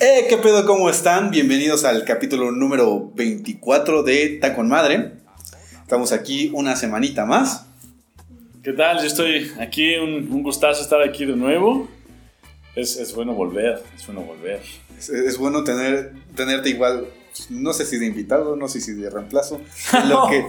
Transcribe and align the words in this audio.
Eh, 0.00 0.26
¿qué 0.28 0.36
pedo? 0.36 0.64
¿Cómo 0.64 0.88
están? 0.88 1.32
Bienvenidos 1.32 1.84
al 1.84 2.04
capítulo 2.04 2.52
número 2.52 3.10
24 3.16 4.04
de 4.04 4.38
Tacon 4.40 4.68
Madre. 4.68 5.14
Estamos 5.82 6.12
aquí 6.12 6.52
una 6.54 6.76
semanita 6.76 7.26
más. 7.26 7.66
¿Qué 8.62 8.72
tal? 8.74 9.00
Yo 9.00 9.06
estoy 9.06 9.50
aquí, 9.58 9.96
un, 9.96 10.30
un 10.30 10.44
gustazo 10.44 10.82
estar 10.82 11.02
aquí 11.02 11.24
de 11.24 11.34
nuevo. 11.34 11.88
Es, 12.76 12.96
es 12.96 13.12
bueno 13.12 13.34
volver, 13.34 13.82
es 13.96 14.06
bueno 14.06 14.20
volver. 14.20 14.60
Es, 14.96 15.08
es 15.08 15.36
bueno 15.36 15.64
tener, 15.64 16.12
tenerte 16.36 16.68
igual, 16.68 17.08
no 17.50 17.72
sé 17.72 17.86
si 17.86 17.98
de 17.98 18.06
invitado, 18.06 18.56
no 18.56 18.68
sé 18.68 18.80
si 18.80 18.92
de 18.92 19.10
reemplazo, 19.10 19.60
lo 20.06 20.28
que, 20.30 20.44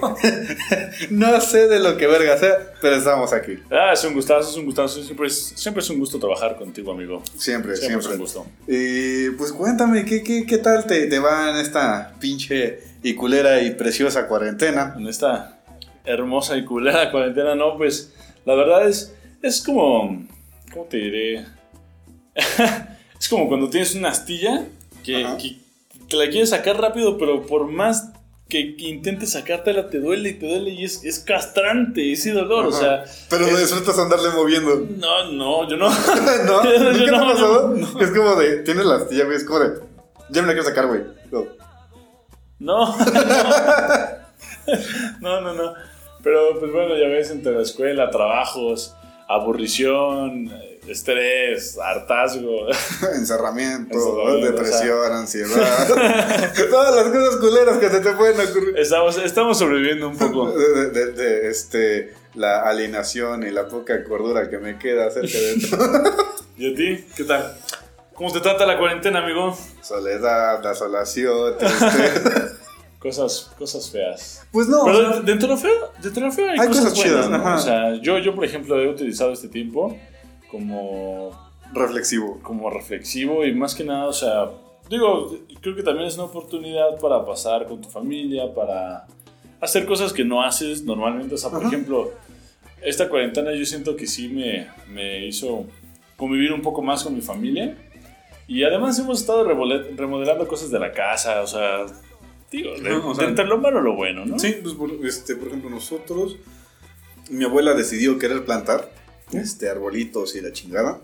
no 1.10 1.40
sé 1.42 1.68
de 1.68 1.80
lo 1.80 1.98
que 1.98 2.08
verga 2.08 2.38
sea, 2.38 2.74
pero 2.82 2.96
estamos 2.96 3.34
aquí. 3.34 3.60
Ah, 3.72 3.92
es 3.94 4.04
un 4.04 4.14
gustazo, 4.14 4.50
es 4.50 4.56
un 4.58 4.66
gustazo. 4.66 5.04
Siempre 5.04 5.28
es, 5.28 5.54
siempre 5.56 5.82
es 5.82 5.90
un 5.90 6.00
gusto 6.00 6.20
trabajar 6.20 6.58
contigo, 6.58 6.92
amigo. 6.92 7.22
Siempre, 7.38 7.76
Siempre, 7.76 8.02
siempre. 8.02 8.08
es 8.08 8.14
un 8.14 8.20
gusto. 8.20 8.48
Pues 9.38 9.52
cuéntame, 9.54 10.06
¿qué, 10.06 10.24
qué, 10.24 10.46
qué 10.46 10.58
tal 10.58 10.86
te, 10.86 11.08
te 11.08 11.20
va 11.20 11.52
en 11.52 11.58
esta 11.58 12.16
pinche 12.20 12.80
y 13.04 13.14
culera 13.16 13.62
y 13.62 13.72
preciosa 13.72 14.28
cuarentena? 14.28 14.96
En 14.98 15.08
esta 15.08 15.62
hermosa 16.06 16.58
y 16.58 16.66
culera 16.66 17.12
cuarentena, 17.12 17.56
no, 17.56 17.78
pues 17.78 18.14
la 18.46 18.56
verdad 18.56 18.88
es, 18.88 19.14
es 19.42 19.62
como, 19.62 20.26
¿cómo 20.72 20.86
te 20.86 20.98
diré? 20.98 21.46
es 23.20 23.28
como 23.30 23.48
cuando 23.48 23.70
tienes 23.70 23.96
una 23.96 24.10
astilla 24.10 24.66
que, 25.04 25.60
que 26.10 26.18
la 26.18 26.30
quieres 26.30 26.50
sacar 26.50 26.80
rápido, 26.82 27.18
pero 27.18 27.46
por 27.46 27.68
más 27.68 28.12
que, 28.50 28.76
que 28.76 28.88
intentes 28.88 29.34
sacártela 29.34 29.90
te 29.90 30.00
duele 30.00 30.30
y 30.30 30.34
te 30.34 30.48
duele 30.48 30.72
y 30.72 30.84
es, 30.84 31.04
es 31.04 31.20
castrante 31.20 32.12
ese 32.12 32.32
dolor, 32.32 32.66
o 32.66 32.72
sea... 32.72 33.06
Pero 33.30 33.46
es- 33.46 33.60
disfrutas 33.60 34.00
andarle 34.00 34.30
moviendo. 34.32 34.88
No, 34.98 35.32
no, 35.32 35.70
yo 35.70 35.78
no. 35.78 35.90
¿No? 36.46 36.64
Yo 36.64 36.80
¿Nunca 36.80 37.04
te 37.04 37.16
ha 37.16 37.18
no, 37.36 37.68
no. 37.76 38.02
Es 38.02 38.10
como 38.10 38.36
de, 38.36 38.58
tienes 38.64 38.86
la 38.86 38.96
astilla, 38.96 39.26
güey, 39.26 39.38
es 39.38 39.44
como 39.44 39.60
de, 39.60 39.80
ya 40.32 40.42
me 40.42 40.48
la 40.48 40.54
quiero 40.54 40.68
sacar, 40.68 40.88
güey. 40.88 41.02
No. 41.32 41.46
No, 42.60 42.98
no, 45.22 45.42
no, 45.42 45.54
no. 45.54 45.74
Pero 46.24 46.60
pues 46.60 46.72
bueno, 46.72 46.98
ya 46.98 47.08
ves, 47.08 47.32
entre 47.32 47.54
la 47.54 47.62
escuela, 47.62 48.10
trabajos, 48.10 48.94
aburrición, 49.28 50.48
eh, 50.52 50.79
estrés, 50.90 51.78
hartazgo. 51.78 52.68
Encerramiento, 53.16 53.94
Encerramiento, 53.98 54.46
depresión, 54.52 55.12
ansiedad. 55.12 55.88
Todas 56.70 56.96
las 56.96 57.06
cosas 57.14 57.36
culeras 57.38 57.78
que 57.78 57.90
se 57.90 58.00
te 58.00 58.12
pueden 58.14 58.40
ocurrir. 58.50 58.78
Estamos, 58.78 59.18
estamos 59.18 59.58
sobreviviendo 59.58 60.08
un 60.10 60.18
poco. 60.18 60.52
De, 60.52 60.90
de- 60.92 61.12
de, 61.14 61.50
este, 61.50 62.14
la 62.36 62.62
alienación 62.64 63.44
y 63.44 63.52
la 63.52 63.68
poca 63.68 64.04
cordura 64.04 64.50
que 64.50 64.58
me 64.58 64.78
queda 64.78 65.08
acerca 65.08 65.38
de 65.38 65.54
esto. 65.54 65.78
¿Y 66.58 66.74
a 66.74 66.76
ti? 66.76 67.06
¿Qué 67.16 67.24
tal? 67.24 67.58
¿Cómo 68.14 68.32
te 68.34 68.40
trata 68.42 68.66
la 68.66 68.78
cuarentena, 68.78 69.20
amigo? 69.24 69.58
Soledad, 69.82 70.60
desolación, 70.62 71.58
tristeza. 71.58 72.58
Cosas, 73.00 73.50
cosas 73.58 73.90
feas. 73.90 74.42
Pues 74.52 74.68
no. 74.68 74.84
Pero 74.84 74.98
o 74.98 75.02
sea, 75.02 75.20
de- 75.22 75.26
dentro 75.26 75.48
de 75.48 75.54
lo 75.54 75.58
feo, 75.60 75.92
dentro 76.02 76.22
de 76.22 76.28
lo 76.28 76.32
feo 76.34 76.50
hay, 76.50 76.60
Hay 76.60 76.68
cosas, 76.68 76.84
cosas 76.90 77.00
chidas, 77.00 77.30
buenas, 77.30 77.42
¿no? 77.42 77.48
ajá. 77.48 77.56
O 77.56 77.60
sea, 77.62 77.94
yo, 78.02 78.18
yo, 78.20 78.36
por 78.36 78.44
ejemplo, 78.44 78.78
he 78.78 78.90
utilizado 78.90 79.32
este 79.32 79.48
tiempo 79.48 79.98
como 80.52 81.32
reflexivo. 81.74 82.40
como 82.42 82.70
reflexivo 82.70 83.46
y 83.46 83.54
más 83.54 83.76
que 83.76 83.84
nada, 83.84 84.08
o 84.08 84.14
sea, 84.14 84.50
digo, 84.90 85.36
creo 85.62 85.76
que 85.76 85.84
también 85.84 86.08
es 86.08 86.16
una 86.16 86.26
oportunidad 86.26 87.00
para 87.00 87.26
pasar 87.26 87.68
con 87.68 87.82
tu 87.82 87.90
familia, 87.90 88.54
para 88.54 89.06
hacer 89.62 89.86
cosas 89.86 90.14
que 90.14 90.24
no 90.24 90.42
haces 90.42 90.84
normalmente. 90.84 91.36
O 91.36 91.38
sea, 91.38 91.50
por 91.50 91.60
Ajá. 91.60 91.68
ejemplo, 91.68 92.12
esta 92.82 93.10
cuarentena 93.10 93.54
yo 93.54 93.66
siento 93.66 93.96
que 93.96 94.08
sí 94.08 94.30
me, 94.30 94.68
me 94.92 95.26
hizo 95.26 95.66
convivir 96.18 96.52
un 96.52 96.62
poco 96.62 96.82
más 96.82 97.04
con 97.04 97.14
mi 97.14 97.22
familia. 97.22 97.78
Y 98.48 98.64
además 98.64 98.98
hemos 98.98 99.22
estado 99.22 99.44
remodelando 99.44 100.48
cosas 100.48 100.72
de 100.72 100.80
la 100.80 100.92
casa, 100.92 101.42
o 101.42 101.48
sea, 101.48 101.86
digo, 102.52 102.72
de, 102.82 102.90
Ajá, 102.90 103.08
o 103.08 103.14
sea, 103.14 103.28
entre 103.28 103.46
lo 103.46 103.60
malo 103.60 103.80
lo 103.80 103.96
bueno, 103.96 104.26
¿no? 104.26 104.40
Sí, 104.40 104.56
pues 104.64 104.74
por, 104.74 104.90
este, 105.06 105.36
por 105.36 105.50
ejemplo, 105.50 105.70
nosotros, 105.70 106.36
mi 107.30 107.46
abuela 107.46 107.76
decidió 107.76 108.18
querer 108.18 108.46
plantar 108.46 108.90
este, 109.34 109.70
arbolitos 109.70 110.36
y 110.36 110.42
la 110.42 110.52
chingada. 110.52 111.00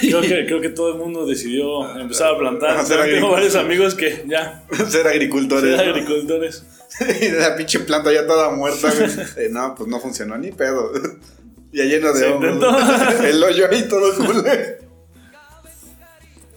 Creo 0.00 0.20
que, 0.20 0.28
creo 0.46 0.60
que 0.60 0.68
todo 0.68 0.92
el 0.92 0.98
mundo 0.98 1.26
decidió 1.26 1.98
empezar 1.98 2.34
a 2.34 2.38
plantar. 2.38 2.84
Tengo 2.86 3.30
varios 3.30 3.54
amigos 3.56 3.94
que 3.94 4.24
ya, 4.28 4.64
Ser 4.88 5.06
agricultores. 5.06 5.76
ser 5.78 5.88
agricultores. 5.88 6.64
y 7.22 7.28
la 7.30 7.54
pinche 7.56 7.80
planta 7.80 8.12
ya 8.12 8.26
toda 8.26 8.50
muerta. 8.50 8.92
Eh, 9.36 9.48
no, 9.50 9.74
pues 9.74 9.88
no 9.88 10.00
funcionó 10.00 10.36
ni 10.38 10.52
pedo. 10.52 10.92
ya 11.72 11.84
lleno 11.84 12.12
de 12.12 12.26
hongos. 12.26 13.24
El 13.24 13.42
hoyo 13.42 13.66
ahí 13.70 13.82
todo 13.88 14.14
culé. 14.16 14.78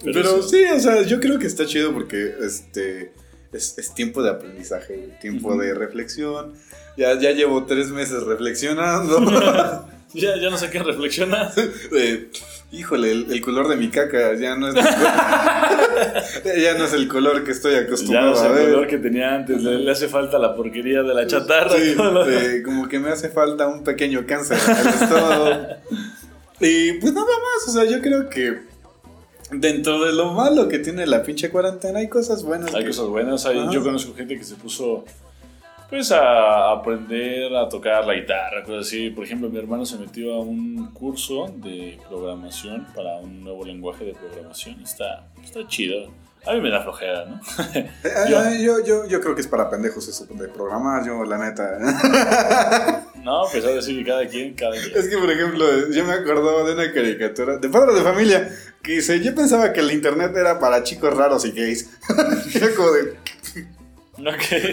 Pero 0.04 0.14
Pero, 0.14 0.42
sí. 0.42 0.64
o 0.64 0.80
sea, 0.80 1.02
yo 1.02 1.20
creo 1.20 1.38
que 1.38 1.46
está 1.46 1.64
chido 1.64 1.92
porque 1.92 2.34
este 2.40 3.12
es, 3.52 3.78
es 3.78 3.94
tiempo 3.94 4.20
de 4.22 4.30
aprendizaje, 4.30 5.16
tiempo 5.20 5.50
Ujú. 5.50 5.60
de 5.60 5.74
reflexión. 5.74 6.54
Ya, 6.96 7.18
ya 7.20 7.30
llevo 7.30 7.64
tres 7.66 7.88
meses 7.90 8.22
reflexionando. 8.24 9.88
Ya, 10.14 10.36
ya 10.38 10.50
no 10.50 10.58
sé 10.58 10.70
qué 10.70 10.78
reflexionar. 10.82 11.52
Eh, 11.96 12.28
híjole, 12.72 13.12
el, 13.12 13.26
el 13.32 13.40
color 13.40 13.68
de 13.68 13.76
mi 13.76 13.88
caca 13.88 14.34
ya 14.34 14.56
no 14.56 14.68
es 14.68 14.74
ya 16.62 16.74
no 16.78 16.84
es 16.84 16.92
el 16.94 17.06
color 17.08 17.44
que 17.44 17.52
estoy 17.52 17.72
Ya 17.74 17.80
acostumbrado 17.80 18.30
no 18.30 18.36
sé 18.36 18.46
a 18.46 18.60
el 18.62 18.70
color 18.72 18.86
que 18.88 18.98
tenía 18.98 19.34
antes. 19.34 19.62
Le, 19.62 19.78
le 19.78 19.90
hace 19.90 20.08
falta 20.08 20.38
la 20.38 20.54
porquería 20.56 21.02
de 21.02 21.14
la 21.14 21.26
chatarra. 21.26 21.70
Sí, 21.70 21.94
eh, 22.28 22.62
como 22.64 22.88
que 22.88 22.98
me 22.98 23.10
hace 23.10 23.28
falta 23.28 23.66
un 23.68 23.84
pequeño 23.84 24.24
cáncer. 24.26 24.58
Y 26.60 26.92
pues 26.94 27.12
nada 27.12 27.26
más, 27.26 27.68
o 27.68 27.72
sea, 27.72 27.84
yo 27.84 28.00
creo 28.00 28.28
que 28.28 28.60
dentro 29.50 30.04
de 30.04 30.12
lo 30.12 30.32
malo 30.32 30.68
que 30.68 30.78
tiene 30.78 31.06
la 31.06 31.22
pinche 31.22 31.50
cuarentena 31.50 31.98
hay 31.98 32.08
cosas 32.08 32.42
buenas. 32.44 32.72
Hay 32.74 32.82
que- 32.82 32.88
cosas 32.90 33.06
buenas. 33.06 33.44
hay- 33.46 33.68
yo 33.70 33.82
conozco 33.82 34.14
gente 34.14 34.38
que 34.38 34.44
se 34.44 34.54
puso 34.54 35.04
pues 35.92 36.10
a 36.10 36.72
aprender 36.72 37.54
a 37.54 37.68
tocar 37.68 38.06
la 38.06 38.14
guitarra, 38.14 38.62
cosas 38.64 38.86
así. 38.86 39.10
Por 39.10 39.24
ejemplo, 39.26 39.50
mi 39.50 39.58
hermano 39.58 39.84
se 39.84 39.98
metió 39.98 40.32
a 40.32 40.40
un 40.40 40.90
curso 40.94 41.52
de 41.56 41.98
programación 42.08 42.86
para 42.94 43.16
un 43.18 43.44
nuevo 43.44 43.62
lenguaje 43.62 44.06
de 44.06 44.14
programación. 44.14 44.80
Está, 44.82 45.26
está 45.44 45.66
chido. 45.68 46.10
A 46.46 46.54
mí 46.54 46.62
me 46.62 46.70
da 46.70 46.82
flojera, 46.82 47.26
¿no? 47.26 47.38
Eh, 47.74 47.90
Yo- 48.30 48.42
eh, 48.42 48.62
yo, 48.64 48.82
yo, 48.84 49.06
yo 49.06 49.20
creo 49.20 49.34
que 49.34 49.42
es 49.42 49.46
para 49.46 49.68
pendejos 49.68 50.08
eso 50.08 50.24
de 50.24 50.48
programar, 50.48 51.04
yo 51.04 51.22
la 51.24 51.36
neta. 51.36 51.78
No, 53.22 53.42
pues 53.52 53.64
ahora 53.64 53.80
sí 53.82 54.02
cada 54.04 54.26
quien, 54.26 54.54
cada 54.54 54.72
quien. 54.72 54.96
Es 54.96 55.08
que, 55.08 55.16
por 55.18 55.30
ejemplo, 55.30 55.64
yo 55.92 56.04
me 56.04 56.12
acordaba 56.14 56.64
de 56.64 56.72
una 56.72 56.90
caricatura 56.92 57.58
de 57.58 57.68
padre 57.68 57.94
de 57.94 58.00
familia 58.00 58.48
que 58.82 58.92
dice, 58.94 59.20
yo 59.22 59.32
pensaba 59.34 59.72
que 59.72 59.78
el 59.80 59.92
internet 59.92 60.32
era 60.36 60.58
para 60.58 60.82
chicos 60.82 61.14
raros 61.16 61.44
y 61.44 61.52
gays. 61.52 61.88
Era 62.54 62.74
como 62.74 62.90
de... 62.90 63.14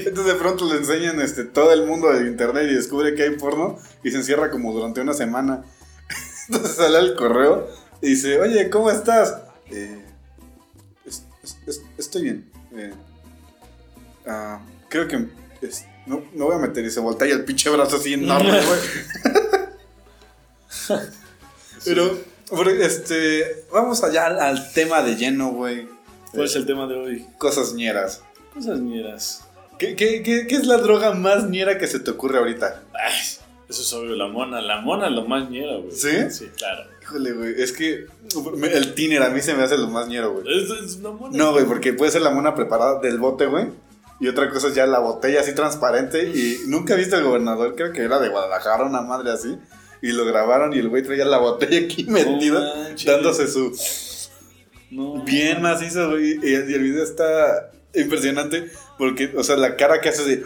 Entonces 0.06 0.26
de 0.26 0.36
pronto 0.36 0.66
le 0.72 0.78
enseñan 0.80 1.22
este, 1.22 1.46
todo 1.46 1.72
el 1.72 1.86
mundo 1.86 2.10
del 2.12 2.28
internet 2.28 2.68
y 2.70 2.76
descubre 2.76 3.16
que 3.16 3.24
hay 3.24 3.32
porno 3.38 3.78
y 4.04 4.12
se 4.12 4.18
encierra 4.18 4.52
como 4.52 4.74
durante 4.74 5.02
una 5.02 5.14
semana. 5.14 5.64
Entonces 6.50 6.76
sale 6.76 6.98
al 6.98 7.16
correo 7.16 7.68
y 8.02 8.10
dice, 8.10 8.40
oye, 8.40 8.70
¿cómo 8.70 8.92
estás? 8.92 9.38
"Eh, 9.72 10.04
es- 11.06 11.24
es- 11.44 11.58
es- 11.68 11.82
estoy 11.98 12.24
bien. 12.24 12.52
Eh, 12.74 12.94
ah, 14.28 14.60
creo 14.90 15.08
que... 15.08 15.18
no, 16.06 16.24
no 16.34 16.46
voy 16.46 16.56
a 16.56 16.60
meter 16.60 16.84
y 16.86 16.92
se 16.92 17.00
voltea 17.00 17.28
y 17.28 17.32
el 17.32 17.46
pinche 17.46 17.70
brazo 17.70 17.96
así 17.98 18.14
enorme, 18.14 18.52
güey. 18.66 18.80
Pero, 21.86 22.18
este, 22.82 23.66
vamos 23.72 24.04
allá 24.04 24.26
al, 24.28 24.40
al 24.40 24.74
tema 24.74 25.02
de 25.02 25.16
lleno, 25.16 25.52
güey. 25.52 25.88
¿Cuál 26.32 26.46
es 26.46 26.56
el 26.56 26.66
tema 26.66 26.88
de 26.88 26.96
hoy? 26.96 27.26
Cosas 27.38 27.74
ñeras. 27.74 28.22
Cosas 28.54 28.80
ñeras. 28.80 29.46
¿Qué, 29.78 29.96
qué, 29.96 30.24
qué, 30.24 30.46
qué 30.48 30.56
es 30.56 30.66
la 30.66 30.78
droga 30.78 31.14
más 31.14 31.50
ñera 31.50 31.78
que 31.78 31.88
se 31.88 32.00
te 32.00 32.12
ocurre 32.12 32.38
ahorita? 32.40 32.84
Ay, 32.94 33.14
eso 33.70 33.82
es 33.82 33.94
obvio, 33.94 34.16
la 34.16 34.28
mona. 34.28 34.60
La 34.62 34.82
mona 34.82 35.08
es 35.08 35.14
lo 35.14 35.26
más 35.26 35.50
ñera, 35.50 35.78
güey. 35.78 35.92
¿Sí? 35.92 36.30
Sí, 36.32 36.50
claro. 36.58 36.84
Híjole, 37.02 37.32
güey, 37.34 37.62
es 37.62 37.72
que 37.72 38.06
el 38.74 38.94
tiner 38.94 39.24
a 39.24 39.30
mí 39.30 39.42
se 39.42 39.54
me 39.54 39.64
hace 39.64 39.78
lo 39.78 39.88
más 39.88 40.08
ñero, 40.08 40.34
güey. 40.34 40.46
Es, 40.64 40.70
es 40.70 40.96
una 40.98 41.12
mona. 41.12 41.38
No, 41.38 41.54
güey, 41.54 41.66
porque 41.66 41.94
puede 41.94 42.12
ser 42.12 42.22
la 42.22 42.32
mona 42.32 42.56
preparada 42.56 43.00
del 43.00 43.18
bote, 43.20 43.46
güey. 43.46 43.68
Y 44.20 44.28
otra 44.28 44.50
cosa 44.50 44.68
es 44.68 44.76
ya 44.76 44.86
la 44.86 45.00
botella 45.00 45.40
así 45.40 45.56
transparente. 45.56 46.24
Y 46.24 46.64
nunca 46.68 46.96
viste 46.96 47.16
al 47.16 47.24
gobernador, 47.24 47.76
creo 47.76 47.94
que 47.94 48.02
era 48.04 48.20
de 48.20 48.28
Guadalajara, 48.30 48.84
una 48.84 49.02
madre 49.02 49.32
así. 49.32 49.58
Y 50.02 50.12
lo 50.12 50.26
grabaron 50.26 50.74
y 50.74 50.80
el 50.80 50.90
güey 50.90 51.04
traía 51.04 51.26
la 51.26 51.38
botella 51.38 51.80
aquí 51.86 52.04
metida, 52.06 52.74
manches. 52.76 53.06
dándose 53.06 53.48
su 53.48 53.72
No. 54.92 55.24
bien 55.24 55.62
macizo, 55.62 56.10
güey. 56.12 56.38
Y 56.44 56.54
el 56.54 56.84
video 56.84 57.04
está 57.04 57.72
impresionante 57.94 58.72
porque, 58.98 59.32
o 59.36 59.44
sea, 59.44 59.56
la 59.56 59.76
cara 59.76 60.02
que 60.02 60.10
hace 60.10 60.24
de... 60.24 60.44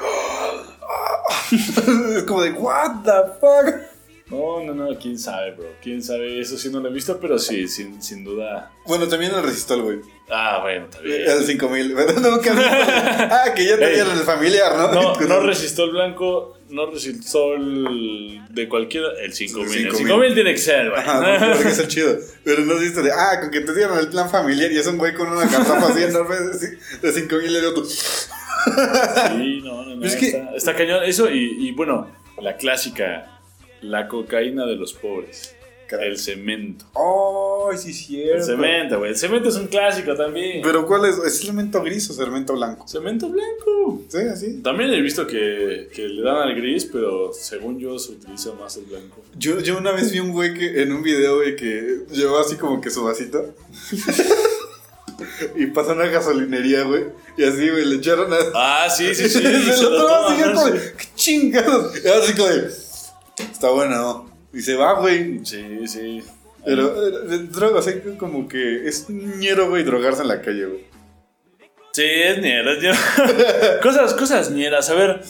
es 2.18 2.24
como 2.24 2.42
de, 2.42 2.52
what 2.52 3.04
the 3.04 3.40
fuck. 3.40 3.94
No, 4.30 4.64
no, 4.64 4.74
no, 4.74 4.98
quién 4.98 5.20
sabe, 5.20 5.52
bro. 5.52 5.68
Quién 5.82 6.02
sabe, 6.02 6.40
eso 6.40 6.58
sí 6.58 6.70
no 6.70 6.80
lo 6.80 6.90
he 6.90 6.94
visto, 6.94 7.20
pero 7.20 7.38
sí, 7.38 7.68
sin, 7.68 8.02
sin 8.02 8.24
duda. 8.24 8.72
Bueno, 8.86 9.08
también 9.08 9.34
el 9.34 9.44
resistol, 9.44 9.84
güey. 9.84 10.00
Ah, 10.30 10.60
bueno, 10.62 10.86
está 10.86 11.00
bien. 11.02 11.22
El 11.30 11.44
5000. 11.46 11.94
Pero 11.96 12.20
nunca 12.20 12.54
Ah, 13.30 13.54
que 13.54 13.66
ya 13.66 13.78
tenían 13.78 14.10
el 14.12 14.24
familiar, 14.24 14.76
¿no? 14.78 14.92
No, 14.92 15.20
no 15.28 15.40
resistó 15.42 15.84
el 15.84 15.92
blanco, 15.92 16.58
no 16.70 16.90
resistó 16.90 17.54
el 17.56 18.40
de 18.50 18.70
cualquiera. 18.70 19.08
El 19.22 19.34
5000. 19.34 19.66
El 19.68 19.74
5000. 19.92 19.98
5000 20.08 20.34
tiene 20.34 20.52
que 20.54 20.58
ser, 20.58 20.90
güey. 20.90 21.02
Ajá, 21.02 21.54
porque- 21.54 21.70
es 21.70 21.80
el 21.80 21.88
chido. 21.90 22.18
Pero 22.44 22.62
no 22.64 22.76
viste 22.78 23.02
de, 23.02 23.12
ah, 23.12 23.40
con 23.42 23.52
que 23.52 23.62
te 23.62 23.76
dieron 23.76 24.00
el 24.00 24.08
plan 24.08 24.30
familiar 24.30 24.72
y 24.72 24.78
es 24.78 24.88
un 24.88 24.98
güey 24.98 25.14
con 25.14 25.28
una 25.30 25.48
cartapa 25.48 25.88
así 25.90 26.04
enorme 26.04 26.36
de, 26.38 26.78
de 27.02 27.12
5000 27.14 27.52
y 27.52 27.54
de 27.62 27.68
otro. 27.68 27.84
Sí, 28.66 29.62
no, 29.62 29.84
no, 29.84 29.96
no. 29.98 30.06
Es 30.06 30.16
que- 30.16 30.28
está, 30.28 30.56
está 30.56 30.76
cañón. 30.76 31.04
Eso 31.04 31.30
y, 31.30 31.68
y, 31.68 31.72
bueno, 31.74 32.10
la 32.42 32.56
clásica, 32.56 33.40
la 33.82 34.08
cocaína 34.08 34.66
de 34.66 34.76
los 34.78 34.94
pobres. 34.94 35.54
El 35.90 36.18
cemento. 36.18 36.86
Oh, 36.94 37.70
sí, 37.78 37.92
es 37.92 37.98
cierto. 38.06 38.38
El 38.38 38.44
cemento, 38.44 39.00
güey. 39.00 39.12
El 39.12 39.18
cemento 39.18 39.50
es 39.50 39.56
un 39.56 39.68
clásico 39.68 40.16
también. 40.16 40.62
Pero 40.64 40.88
¿cuál 40.88 41.06
es? 41.06 41.18
¿Es 41.20 41.40
cemento 41.40 41.82
gris 41.84 42.10
o 42.10 42.14
cemento 42.14 42.54
blanco? 42.54 42.88
Cemento 42.88 43.30
blanco. 43.30 44.02
Sí, 44.08 44.18
así. 44.18 44.62
También 44.62 44.90
he 44.92 45.02
visto 45.02 45.28
que, 45.28 45.90
que 45.94 46.08
le 46.08 46.24
dan 46.24 46.38
al 46.38 46.56
gris, 46.56 46.86
pero 46.86 47.32
según 47.34 47.80
yo 47.80 48.00
se 48.00 48.14
utiliza 48.14 48.54
más 48.54 48.78
el 48.78 48.86
blanco. 48.86 49.22
Yo, 49.38 49.60
yo 49.60 49.78
una 49.78 49.92
vez 49.92 50.12
vi 50.12 50.20
un 50.20 50.32
güey 50.32 50.54
que 50.54 50.82
en 50.82 50.92
un 50.92 51.04
video, 51.04 51.38
güey, 51.38 51.56
que 51.56 52.06
llevaba 52.12 52.42
así 52.42 52.56
como 52.56 52.82
que 52.82 52.90
su 52.90 53.04
vasito. 53.04 53.54
y 55.56 55.68
pasó 55.68 55.94
una 55.94 56.08
gasolinería, 56.08 56.84
güey. 56.84 57.06
Y 57.38 57.44
así, 57.44 57.70
güey, 57.70 57.86
le 57.86 57.96
echaron 57.98 58.32
a. 58.34 58.38
Ah, 58.56 58.90
sí, 58.90 59.14
sí, 59.14 59.30
sí. 59.30 59.42
se, 59.42 59.74
se 59.74 59.84
lo 59.84 60.08
tomó 60.08 60.28
así, 60.28 60.42
toman, 60.42 60.56
como 60.56 60.74
¡qué 60.74 61.08
chingados! 61.16 62.04
Y 62.04 62.08
así 62.08 62.34
como 62.34 62.48
de, 62.50 62.68
está 63.52 63.70
bueno, 63.70 63.96
¿no? 63.96 64.33
Y 64.54 64.62
se 64.62 64.76
va, 64.76 65.00
güey. 65.00 65.44
Sí, 65.44 65.88
sí. 65.88 66.24
Pero, 66.66 67.08
eh, 67.08 67.48
droga, 67.52 67.80
o 67.80 67.82
sea, 67.82 67.94
como 68.18 68.48
que 68.48 68.88
es 68.88 69.10
ñero, 69.10 69.70
güey, 69.70 69.84
drogarse 69.84 70.22
en 70.22 70.28
la 70.30 70.42
calle, 70.42 70.66
güey. 70.66 70.86
Sí, 71.92 72.04
es 72.06 72.40
ñera, 72.40 72.74
es 72.74 72.82
ñera. 72.82 73.80
cosas, 73.82 74.14
cosas 74.14 74.52
ñeras. 74.52 74.90
A 74.90 74.94
ver, 74.94 75.22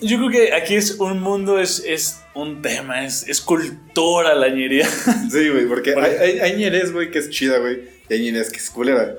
yo 0.00 0.16
creo 0.18 0.30
que 0.30 0.52
aquí 0.54 0.74
es 0.76 0.92
un 0.92 1.20
mundo, 1.20 1.58
es, 1.58 1.84
es 1.86 2.20
un 2.34 2.62
tema, 2.62 3.04
es, 3.04 3.28
es 3.28 3.40
cultura 3.40 4.34
la 4.34 4.48
ñería. 4.48 4.88
Sí, 5.30 5.48
güey, 5.48 5.66
porque 5.66 5.94
hay, 5.94 6.38
hay, 6.40 6.64
hay 6.64 6.90
güey, 6.90 7.10
que 7.10 7.18
es 7.18 7.30
chida, 7.30 7.58
güey. 7.58 7.82
Y 8.08 8.14
hay 8.14 8.22
ñerez 8.22 8.50
que 8.50 8.58
es 8.58 8.70
culera. 8.70 9.14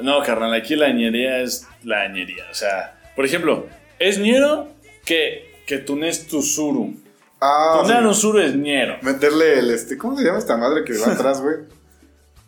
No, 0.00 0.22
carnal, 0.22 0.54
aquí 0.54 0.74
la 0.74 0.90
ñería 0.92 1.40
es 1.40 1.66
la 1.84 2.08
ñería. 2.08 2.46
O 2.50 2.54
sea, 2.54 2.98
por 3.14 3.24
ejemplo, 3.24 3.68
es 3.98 4.18
ñero 4.18 4.72
que, 5.04 5.52
que 5.66 5.78
tunes 5.78 6.26
tu 6.26 6.42
suru. 6.42 6.96
Ah, 7.44 7.82
sí. 7.84 7.92
un 7.92 8.14
suru 8.14 8.38
es 8.38 8.54
ñero. 8.54 8.96
Meterle 9.02 9.58
el, 9.58 9.70
este, 9.72 9.98
¿cómo 9.98 10.16
se 10.16 10.24
llama 10.24 10.38
esta 10.38 10.56
madre 10.56 10.84
que 10.84 10.96
va 10.98 11.08
atrás, 11.12 11.40
güey? 11.42 11.56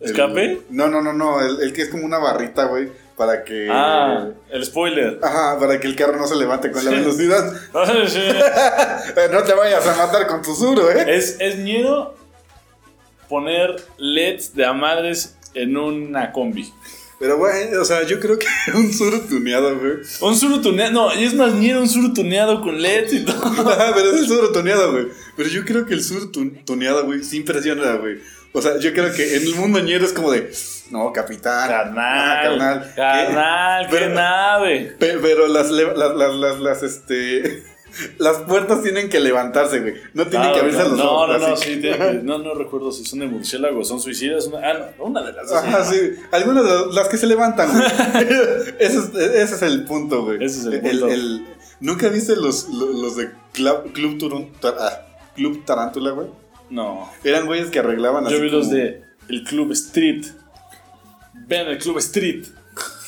El- 0.00 0.10
¿Escape? 0.10 0.62
no, 0.70 0.88
no, 0.88 1.02
no, 1.02 1.12
no, 1.12 1.40
el, 1.40 1.60
el 1.62 1.72
que 1.72 1.82
es 1.82 1.88
como 1.88 2.04
una 2.04 2.18
barrita, 2.18 2.66
güey, 2.66 2.90
para 3.16 3.42
que... 3.42 3.68
Ah, 3.70 4.28
el 4.50 4.64
spoiler. 4.64 5.18
Ajá, 5.22 5.58
para 5.58 5.80
que 5.80 5.86
el 5.88 5.96
carro 5.96 6.16
no 6.16 6.26
se 6.26 6.36
levante 6.36 6.70
con 6.70 6.84
la 6.84 6.90
velocidad. 6.92 7.52
Sí. 8.08 8.20
Eh, 9.16 9.28
no 9.32 9.42
te 9.42 9.52
vayas 9.54 9.86
a 9.86 9.96
matar 9.96 10.26
con 10.26 10.42
tu 10.42 10.54
suro, 10.54 10.90
¿eh? 10.90 11.04
Es, 11.16 11.36
es 11.40 11.58
ñero 11.58 12.14
poner 13.28 13.76
LEDs 13.98 14.54
de 14.54 14.64
a 14.66 14.72
madres 14.72 15.36
en 15.54 15.76
una 15.76 16.32
combi. 16.32 16.72
Pero, 17.24 17.38
güey, 17.38 17.72
o 17.74 17.84
sea, 17.86 18.02
yo 18.02 18.20
creo 18.20 18.38
que 18.38 18.46
un 18.74 18.92
suro 18.92 19.18
tuneado, 19.22 19.78
güey. 19.78 19.92
Un 20.20 20.36
suru 20.36 20.60
tuneado. 20.60 20.92
No, 20.92 21.14
y 21.18 21.24
es 21.24 21.32
más 21.32 21.54
ñero 21.54 21.80
un 21.80 21.88
suru 21.88 22.12
tuneado 22.12 22.60
con 22.60 22.82
LEDs 22.82 23.14
y 23.14 23.24
todo. 23.24 23.42
Ajá, 23.46 23.92
pero 23.94 24.10
es 24.10 24.20
el 24.20 24.26
suro 24.26 24.52
tuneado, 24.52 24.92
güey. 24.92 25.06
Pero 25.34 25.48
yo 25.48 25.64
creo 25.64 25.86
que 25.86 25.94
el 25.94 26.02
suro 26.04 26.28
tu- 26.30 26.50
tuneado, 26.66 27.04
güey, 27.06 27.24
sí 27.24 27.38
impresiona, 27.38 27.94
güey. 27.94 28.18
O 28.52 28.60
sea, 28.60 28.78
yo 28.78 28.92
creo 28.92 29.10
que 29.14 29.36
en 29.36 29.42
el 29.44 29.54
mundo 29.54 29.80
ñero 29.80 30.04
es 30.04 30.12
como 30.12 30.30
de, 30.30 30.52
no, 30.90 31.12
capitán. 31.14 31.66
Carnal. 31.66 31.98
Ajá, 31.98 32.42
carnal. 32.42 32.92
Carnal, 32.94 33.86
qué 33.88 33.96
Pero- 33.96 34.14
nave. 34.14 34.94
Pe- 34.98 35.18
Pero 35.22 35.46
las, 35.48 35.70
las, 35.70 35.96
las, 35.96 36.34
las, 36.34 36.60
las, 36.60 36.82
este... 36.82 37.64
Las 38.18 38.38
puertas 38.38 38.82
tienen 38.82 39.08
que 39.08 39.20
levantarse, 39.20 39.80
güey. 39.80 39.94
No 40.14 40.26
tienen 40.26 40.52
que 40.52 40.58
abrirse 40.60 40.82
no, 40.82 40.88
los 40.88 40.98
no, 40.98 41.10
ojos. 41.12 41.28
no, 41.40 41.48
no, 41.48 41.54
así. 41.54 41.74
sí, 41.74 41.80
que- 41.80 42.20
no, 42.22 42.38
no 42.38 42.54
recuerdo 42.54 42.90
si 42.92 43.04
son 43.04 43.20
de 43.20 43.26
murciélago, 43.26 43.84
son 43.84 44.00
suicidas. 44.00 44.46
Una, 44.46 44.58
ah, 44.58 44.90
no, 44.98 45.04
una 45.04 45.22
de 45.22 45.32
las 45.32 45.48
dos. 45.48 45.58
Ajá, 45.58 45.84
sí. 45.84 45.98
Algunas 46.32 46.64
de 46.64 46.92
las- 46.94 47.08
que 47.08 47.16
se 47.18 47.26
levantan, 47.26 47.70
güey. 47.72 47.84
ese, 48.78 48.98
es, 48.98 49.14
ese 49.14 49.54
es 49.54 49.62
el 49.62 49.84
punto, 49.84 50.24
güey. 50.24 50.42
Ese 50.44 50.60
es 50.60 50.66
el 50.66 50.80
punto. 50.80 51.08
¿Nunca 51.80 52.08
viste 52.08 52.34
los, 52.36 52.68
los, 52.68 52.88
los 52.94 53.16
de 53.16 53.30
Club, 53.52 53.92
Club, 53.92 54.18
Turun- 54.18 54.52
Tar- 54.60 54.76
ah, 54.78 55.06
Club 55.36 55.64
Tarántula, 55.64 56.10
güey? 56.12 56.28
No. 56.70 57.10
Eran 57.22 57.46
güeyes 57.46 57.68
que 57.70 57.78
arreglaban 57.80 58.26
así 58.26 58.34
Yo 58.34 58.40
vi 58.40 58.48
los 58.50 58.70
de 58.70 59.02
el 59.28 59.44
Club 59.44 59.70
Street. 59.72 60.24
Ven 61.34 61.66
el 61.68 61.78
Club 61.78 61.98
Street. 61.98 62.44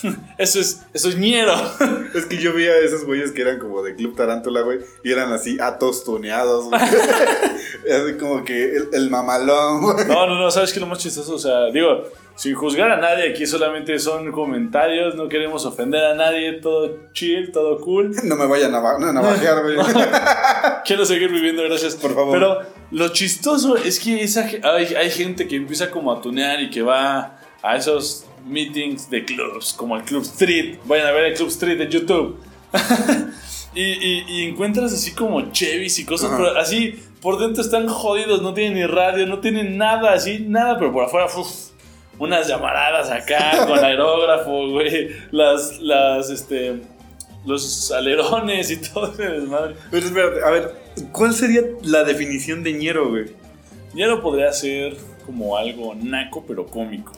Eso 0.38 0.60
es, 0.60 0.86
eso 0.92 1.08
es 1.08 1.16
ñero. 1.16 1.54
Es 2.14 2.26
que 2.26 2.38
yo 2.38 2.52
vi 2.52 2.66
a 2.66 2.78
esos 2.78 3.04
güeyes 3.04 3.32
que 3.32 3.42
eran 3.42 3.58
como 3.58 3.82
de 3.82 3.94
Club 3.94 4.16
Tarántula, 4.16 4.62
güey. 4.62 4.80
Y 5.04 5.12
eran 5.12 5.32
así 5.32 5.58
atos 5.60 6.04
tuneados, 6.04 6.66
güey. 6.66 6.80
así 6.80 8.14
como 8.18 8.44
que 8.44 8.76
el, 8.76 8.88
el 8.92 9.10
mamalón, 9.10 9.82
güey. 9.82 10.06
No, 10.06 10.26
no, 10.26 10.38
no, 10.38 10.50
¿sabes 10.50 10.72
qué 10.72 10.78
es 10.78 10.80
lo 10.80 10.86
más 10.86 10.98
chistoso? 10.98 11.34
O 11.34 11.38
sea, 11.38 11.66
digo, 11.66 12.04
sin 12.36 12.54
juzgar 12.54 12.90
a 12.90 12.96
nadie, 12.98 13.30
aquí 13.30 13.46
solamente 13.46 13.98
son 13.98 14.30
comentarios, 14.32 15.14
no 15.14 15.28
queremos 15.28 15.64
ofender 15.64 16.04
a 16.04 16.14
nadie, 16.14 16.54
todo 16.54 17.08
chill, 17.12 17.50
todo 17.50 17.78
cool. 17.80 18.14
No 18.24 18.36
me 18.36 18.46
vayan 18.46 18.74
a, 18.74 18.98
navajear, 19.12 19.62
güey. 19.62 19.76
Quiero 20.84 21.04
seguir 21.04 21.30
viviendo, 21.30 21.62
gracias. 21.62 21.96
Por 21.96 22.14
favor. 22.14 22.32
Pero 22.32 22.58
lo 22.90 23.08
chistoso 23.08 23.76
es 23.76 23.98
que 24.00 24.22
esa, 24.22 24.48
hay, 24.62 24.94
hay 24.94 25.10
gente 25.10 25.48
que 25.48 25.56
empieza 25.56 25.90
como 25.90 26.12
a 26.12 26.20
tunear 26.20 26.60
y 26.60 26.70
que 26.70 26.82
va 26.82 27.38
a 27.62 27.76
esos 27.76 28.25
meetings 28.46 29.10
de 29.10 29.24
clubs, 29.24 29.72
como 29.72 29.96
el 29.96 30.02
Club 30.04 30.22
Street. 30.22 30.76
Vayan 30.84 31.06
a 31.08 31.10
ver 31.12 31.24
el 31.26 31.34
Club 31.34 31.48
Street 31.48 31.78
de 31.78 31.88
YouTube. 31.88 32.38
y, 33.74 33.82
y- 33.82 34.24
y 34.28 34.44
encuentras 34.44 34.92
así 34.92 35.12
como 35.12 35.50
Chevys 35.52 35.98
y 35.98 36.04
cosas, 36.04 36.30
Ajá. 36.30 36.36
pero 36.38 36.58
así 36.58 36.94
por 37.20 37.38
dentro 37.38 37.62
están 37.62 37.88
jodidos, 37.88 38.42
no 38.42 38.54
tienen 38.54 38.74
ni 38.74 38.86
radio, 38.86 39.26
no 39.26 39.40
tienen 39.40 39.76
nada, 39.76 40.12
así, 40.12 40.44
nada, 40.46 40.78
pero 40.78 40.92
por 40.92 41.04
afuera, 41.04 41.26
uf, 41.26 41.48
unas 42.18 42.46
llamaradas 42.48 43.10
acá 43.10 43.64
con 43.66 43.78
aerógrafo, 43.84 44.68
güey, 44.70 45.10
las, 45.32 45.78
las, 45.80 46.30
este, 46.30 46.82
los 47.44 47.90
alerones 47.90 48.70
y 48.70 48.76
todo 48.92 49.12
ese 49.12 49.26
desmadre. 49.28 49.74
Pero 49.90 50.06
espérate, 50.06 50.44
a 50.44 50.50
ver, 50.50 50.74
¿cuál 51.12 51.32
sería 51.34 51.62
la 51.82 52.04
definición 52.04 52.62
de 52.62 52.72
ñero, 52.74 53.08
güey? 53.10 53.26
No 53.94 54.20
podría 54.20 54.52
ser 54.52 54.96
como 55.24 55.56
algo 55.56 55.94
naco, 55.94 56.44
pero 56.46 56.66
cómico. 56.66 57.12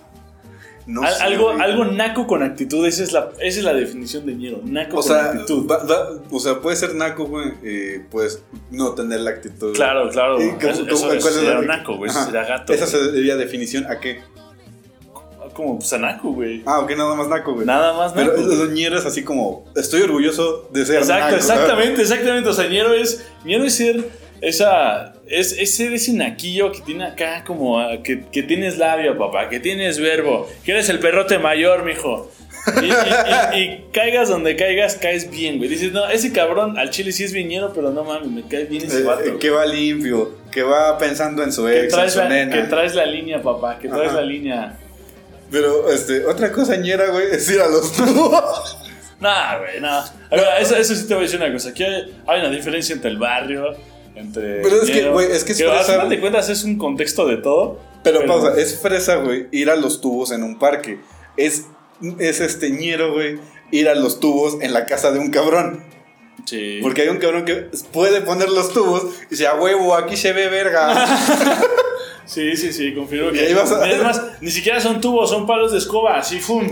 No 0.89 1.03
Al- 1.03 1.15
sé, 1.15 1.23
algo, 1.23 1.53
güey. 1.53 1.61
algo 1.61 1.85
naco 1.85 2.27
con 2.27 2.43
actitud, 2.43 2.85
esa 2.87 3.03
es 3.05 3.13
la, 3.13 3.29
esa 3.41 3.59
es 3.59 3.65
la 3.65 3.75
definición 3.75 4.25
de 4.25 4.35
ñero. 4.35 4.61
Naco 4.65 4.93
O 4.97 5.01
con 5.01 5.03
sea, 5.03 5.25
actitud. 5.33 5.71
va- 5.71 5.85
va- 5.85 6.09
o 6.31 6.41
sea, 6.41 6.61
puede 6.61 6.77
ser 6.77 6.95
naco, 6.95 7.27
güey, 7.27 7.53
eh, 7.63 8.07
pues 8.11 8.43
no 8.71 8.95
tener 8.95 9.21
la 9.21 9.31
actitud. 9.31 9.75
Claro, 9.75 10.09
claro. 10.09 10.43
¿Y 10.43 10.49
cómo- 10.53 10.61
Eso, 10.73 10.87
cómo- 10.89 11.13
eso- 11.13 11.13
es 11.13 11.25
sería 11.35 11.61
naco, 11.61 11.97
güey. 11.99 12.11
Eso 12.11 12.25
sería 12.25 12.43
gato. 12.45 12.73
Esa 12.73 12.87
güey. 12.99 13.11
sería 13.13 13.37
definición 13.37 13.85
a 13.87 14.01
qué. 14.01 14.21
Como 15.55 15.79
pues 15.79 15.93
a 15.93 15.99
naco, 15.99 16.33
güey. 16.33 16.63
Ah, 16.67 16.81
ok, 16.81 16.91
nada 16.97 17.15
más 17.17 17.27
naco, 17.29 17.53
güey. 17.55 17.67
Nada 17.67 17.93
más 17.95 18.15
naco. 18.15 18.33
Pero 18.37 18.47
los 18.47 18.71
ñeros 18.71 19.05
así 19.07 19.25
como, 19.25 19.65
estoy 19.75 20.03
orgulloso 20.03 20.69
de 20.73 20.87
ser 20.87 20.97
Exacto, 20.99 21.25
naco. 21.25 21.37
exactamente, 21.37 22.03
exactamente. 22.03 22.49
O 22.49 22.53
sea, 22.53 22.69
ñero 22.69 22.95
es, 22.95 23.27
ñero 23.45 23.65
es 23.65 23.75
ser 23.75 24.09
esa, 24.41 25.15
es, 25.27 25.53
ese 25.59 26.13
naquillo 26.13 26.73
que 26.73 26.81
tiene 26.81 27.05
acá 27.05 27.45
como, 27.47 27.79
ah, 27.79 28.03
que, 28.03 28.25
que 28.31 28.43
tienes 28.43 28.79
labio, 28.79 29.17
papá, 29.19 29.49
que 29.49 29.61
tienes 29.61 29.99
verbo, 30.01 30.49
que 30.65 30.73
eres 30.73 30.89
el 30.89 30.99
perrote 31.01 31.39
mayor, 31.39 31.85
mijo. 31.85 32.31
Y, 32.83 32.87
y- 32.87 32.91
y- 32.91 33.61
y 33.63 33.85
caigas 33.93 34.29
donde 34.29 34.55
caigas, 34.57 34.97
caes 34.97 35.31
bien, 35.31 35.57
güey. 35.59 35.71
Dices, 35.71 35.93
no, 35.93 36.07
ese 36.09 36.33
cabrón 36.33 36.77
al 36.79 36.91
chile 36.91 37.13
sí 37.13 37.25
es 37.25 37.33
viñero, 37.33 37.73
pero 37.73 37.91
no 37.93 38.05
mames, 38.05 38.29
me 38.29 38.43
cae 38.43 38.65
bien 38.65 38.85
ese 38.85 39.01
Eh, 39.01 39.05
vato. 39.05 39.25
eh, 39.25 39.37
que 39.41 39.49
va 39.51 39.65
limpio, 39.65 40.37
que 40.51 40.63
va 40.63 40.99
pensando 40.99 41.43
en 41.43 41.53
su 41.53 41.67
ex, 41.69 41.85
en 41.85 41.89
traes 41.91 42.13
su 42.13 42.19
la, 42.19 42.29
nena. 42.29 42.55
que 42.55 42.63
traes 42.65 42.95
la 42.95 43.07
línea, 43.07 43.41
papá, 43.43 43.79
que 43.79 43.89
traes 43.89 44.09
Ajá. 44.11 44.21
la 44.21 44.27
línea. 44.27 44.79
Pero, 45.51 45.91
este, 45.91 46.27
otra 46.27 46.53
cosa 46.53 46.77
ñera, 46.77 47.07
güey, 47.09 47.27
es 47.33 47.49
ir 47.51 47.61
a 47.61 47.69
los. 47.69 47.93
Nah, 49.21 49.59
güey, 49.59 49.81
no. 49.81 50.05
Eso, 50.61 50.77
eso 50.77 50.95
sí 50.95 51.09
te 51.09 51.15
voy 51.15 51.25
a 51.25 51.27
decir 51.27 51.41
una 51.43 51.53
cosa. 51.53 51.71
Aquí 51.71 51.83
hay, 51.83 52.23
hay 52.27 52.41
una 52.41 52.51
diferencia 52.51 52.95
entre 52.95 53.11
el 53.11 53.19
barrio, 53.19 53.75
entre. 54.19 54.63
Pero 54.63 54.83
es 54.83 54.91
que, 54.91 55.09
güey, 55.11 55.31
es 55.31 55.45
que 55.45 55.53
es 55.53 55.61
al 55.63 55.69
fresa. 55.77 55.93
final 55.93 56.09
de 56.09 56.21
cuentas 56.21 56.49
es 56.49 56.65
un 56.65 56.77
contexto 56.79 57.27
de 57.27 57.37
todo. 57.39 57.79
Pero, 58.05 58.25
pausa, 58.27 58.59
es 58.59 58.79
fresa, 58.81 59.17
güey, 59.17 59.47
ir 59.53 59.71
a 59.71 59.77
los 59.77 60.01
tubos 60.01 60.31
en 60.33 60.43
un 60.43 60.59
parque. 60.59 60.99
Es, 61.37 61.65
es 62.19 62.41
este 62.41 62.71
ñero, 62.71 63.13
güey, 63.13 63.39
ir 63.71 63.89
a 63.89 63.95
los 63.95 64.21
tubos 64.21 64.59
en 64.63 64.73
la 64.73 64.87
casa 64.87 65.11
de 65.13 65.19
un 65.19 65.31
cabrón. 65.31 65.85
Sí. 66.45 66.79
Porque 66.83 67.03
hay 67.03 67.09
un 67.09 67.19
cabrón 67.19 67.45
que 67.45 67.55
puede 67.93 68.21
poner 68.23 68.49
los 68.49 68.73
tubos 68.73 69.05
y 69.27 69.31
dice, 69.31 69.47
a 69.47 69.55
huevo, 69.55 69.95
aquí 69.95 70.17
se 70.17 70.33
ve 70.33 70.49
verga. 70.49 71.07
Sí, 72.25 72.57
sí, 72.59 72.75
sí, 72.75 72.95
confirmo 72.95 73.31
Y 73.31 73.33
que. 73.33 73.41
ahí 73.47 73.55
vas 73.55 73.73
a- 73.73 73.91
Es 73.91 74.03
más, 74.03 74.23
ni 74.43 74.51
siquiera 74.51 74.79
son 74.83 75.01
tubos, 75.01 75.31
son 75.31 75.47
palos 75.47 75.73
de 75.73 75.79
escoba, 75.79 76.19
así, 76.19 76.39
¡fum! 76.41 76.67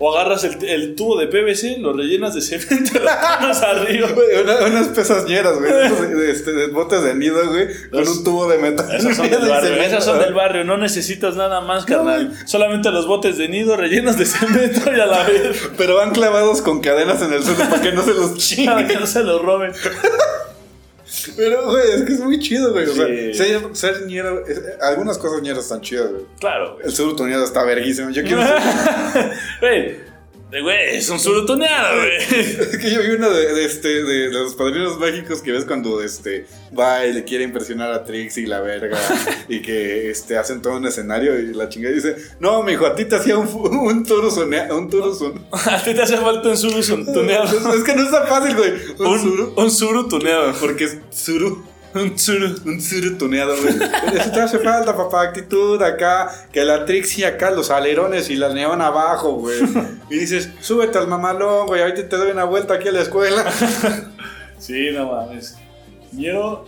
O 0.00 0.16
agarras 0.16 0.44
el, 0.44 0.64
el 0.64 0.94
tubo 0.94 1.18
de 1.18 1.26
PVC, 1.26 1.78
lo 1.80 1.92
rellenas 1.92 2.32
de 2.32 2.40
cemento 2.40 3.00
lo 3.00 3.10
pones 3.40 3.60
arriba. 3.62 4.08
Güey, 4.14 4.42
una- 4.44 4.64
unas 4.66 4.88
pesas 4.88 5.24
ñeras, 5.26 5.58
güey. 5.58 5.72
de, 5.72 6.30
este, 6.30 6.52
de 6.52 6.68
botes 6.68 7.02
de 7.02 7.14
nido, 7.16 7.44
güey. 7.50 7.66
Con 7.90 8.06
un 8.06 8.22
tubo 8.22 8.48
de 8.48 8.58
metal. 8.58 8.86
Esas 8.94 9.16
son 9.16 9.28
del 9.28 9.40
barrio, 9.48 9.70
cemento. 9.70 9.84
esas 9.88 10.04
son 10.04 10.18
del 10.20 10.34
barrio, 10.34 10.62
no 10.64 10.76
necesitas 10.76 11.34
nada 11.34 11.60
más, 11.62 11.84
carnal. 11.84 12.32
Solamente 12.46 12.92
los 12.92 13.08
botes 13.08 13.38
de 13.38 13.48
nido 13.48 13.76
rellenos 13.76 14.16
de 14.16 14.26
cemento 14.26 14.82
y 14.96 15.00
a 15.00 15.06
la 15.06 15.24
vez. 15.24 15.68
Pero 15.76 15.96
van 15.96 16.12
clavados 16.12 16.62
con 16.62 16.80
cadenas 16.80 17.20
en 17.22 17.32
el 17.32 17.42
suelo 17.42 17.68
para 17.68 17.82
que 17.82 17.90
no 17.90 18.02
se 18.04 18.14
los 18.14 18.26
Para 18.30 18.38
chinguen. 18.38 18.86
que 18.86 18.94
no 18.96 19.06
se 19.06 19.24
los 19.24 19.42
roben. 19.42 19.72
Pero, 21.36 21.70
güey, 21.70 21.90
es 21.92 22.02
que 22.02 22.12
es 22.12 22.20
muy 22.20 22.38
chido, 22.38 22.72
güey. 22.72 22.86
O 22.86 22.94
sea, 22.94 23.06
Sí. 23.06 23.34
ser, 23.34 23.62
ser 23.72 24.06
ñero. 24.06 24.46
es- 24.46 24.60
algunas 24.80 25.16
cosas 25.18 25.40
ñeras 25.42 25.64
están 25.64 25.80
chidas, 25.80 26.10
güey. 26.10 26.24
Claro, 26.38 26.74
güey. 26.74 26.86
El 26.86 26.92
surutoneado 26.92 27.44
está 27.44 27.62
verguísimo. 27.64 28.10
Yo 28.10 28.22
quiero 28.22 28.42
ser. 29.12 29.32
Güey, 29.60 29.96
de 30.50 30.62
güey, 30.62 30.96
es 30.96 31.08
un 31.10 31.20
surutoneado, 31.20 31.96
güey. 31.96 32.16
Es 32.40 32.78
que 32.78 32.90
yo 32.90 33.02
vi 33.02 33.10
uno 33.10 33.28
de, 33.30 33.52
de 33.54 33.64
este, 33.66 34.02
de, 34.02 34.30
los 34.30 34.54
padrinos 34.54 34.98
mágicos 34.98 35.42
que 35.42 35.52
ves 35.52 35.66
cuando 35.66 36.02
este 36.02 36.46
va 36.78 37.04
y 37.04 37.12
le 37.12 37.24
quiere 37.24 37.44
impresionar 37.44 37.92
a 37.92 38.04
Trix 38.04 38.38
y 38.38 38.46
la 38.46 38.60
verga 38.60 38.98
y 39.48 39.60
que 39.60 40.10
este 40.10 40.38
hacen 40.38 40.62
todo 40.62 40.76
un 40.76 40.86
escenario 40.86 41.38
y 41.38 41.52
la 41.52 41.68
chingada 41.68 41.94
dice, 41.94 42.16
no, 42.40 42.62
mijo, 42.62 42.86
a 42.86 42.94
ti 42.94 43.04
te 43.04 43.16
hacía 43.16 43.36
un, 43.36 43.46
un 43.46 44.04
toro 44.04 44.28
un. 44.28 45.46
A 45.52 45.82
ti 45.82 45.94
te 45.94 46.02
hace 46.02 46.16
falta 46.16 46.48
un 46.48 46.56
surutoneado. 46.56 47.44
Es 47.74 47.84
que 47.84 47.94
no 47.94 48.02
está 48.02 48.26
fácil, 48.26 48.56
güey. 48.56 48.72
Un, 48.98 49.06
Un, 49.06 49.20
suru. 49.20 49.54
un 49.56 49.70
surutoneado. 49.70 50.54
Porque 50.60 50.84
es 50.84 50.98
suru. 51.10 51.62
Un 51.94 52.18
suru. 52.18 52.54
Un 52.66 52.80
suru 52.80 53.16
tuneado, 53.16 53.56
güey. 53.56 53.74
Eso 54.14 54.30
te 54.30 54.40
hace 54.40 54.58
falta, 54.58 54.96
papá. 54.96 55.22
Actitud 55.22 55.80
acá. 55.82 56.30
Que 56.52 56.64
la 56.64 56.84
Trix 56.84 57.18
y 57.18 57.24
acá 57.24 57.50
los 57.50 57.70
alerones 57.70 58.30
y 58.30 58.36
la 58.36 58.52
neón 58.52 58.80
abajo, 58.82 59.32
güey. 59.34 59.58
Y 60.10 60.18
dices, 60.18 60.50
súbete 60.60 60.98
al 60.98 61.08
mamalón, 61.08 61.66
güey. 61.66 61.82
Ahorita 61.82 62.08
te 62.08 62.16
doy 62.16 62.30
una 62.30 62.44
vuelta 62.44 62.74
aquí 62.74 62.88
a 62.88 62.92
la 62.92 63.02
escuela. 63.02 63.44
Sí, 64.58 64.90
no 64.92 65.12
mames. 65.12 65.56
Ñero, 66.12 66.66